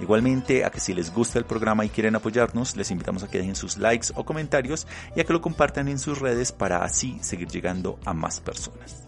Igualmente, 0.00 0.64
a 0.64 0.70
que 0.70 0.80
si 0.80 0.94
les 0.94 1.12
gusta 1.12 1.38
el 1.38 1.44
programa 1.44 1.84
y 1.84 1.88
quieren 1.88 2.14
apoyarnos, 2.14 2.76
les 2.76 2.90
invitamos 2.90 3.24
a 3.24 3.28
que 3.28 3.38
dejen 3.38 3.56
sus 3.56 3.78
likes 3.78 4.08
o 4.14 4.24
comentarios 4.24 4.86
y 5.16 5.20
a 5.20 5.24
que 5.24 5.32
lo 5.32 5.40
compartan 5.40 5.88
en 5.88 5.98
sus 5.98 6.20
redes 6.20 6.52
para 6.52 6.84
así 6.84 7.18
seguir 7.20 7.48
llegando 7.48 7.98
a 8.04 8.14
más 8.14 8.40
personas. 8.40 9.07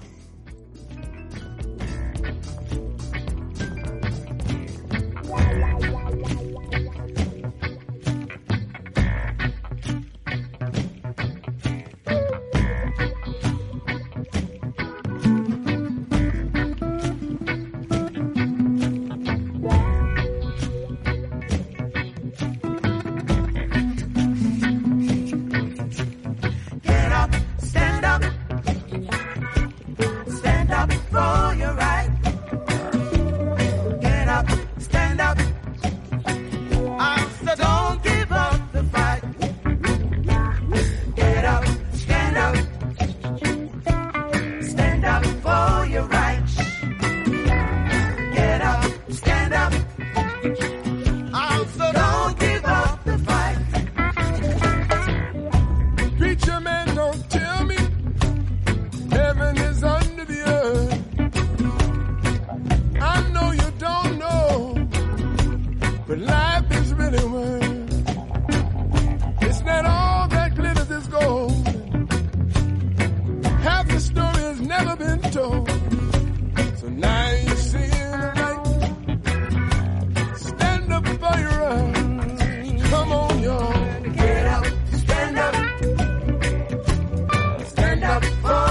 up. 88.11 88.23
for 88.41 88.70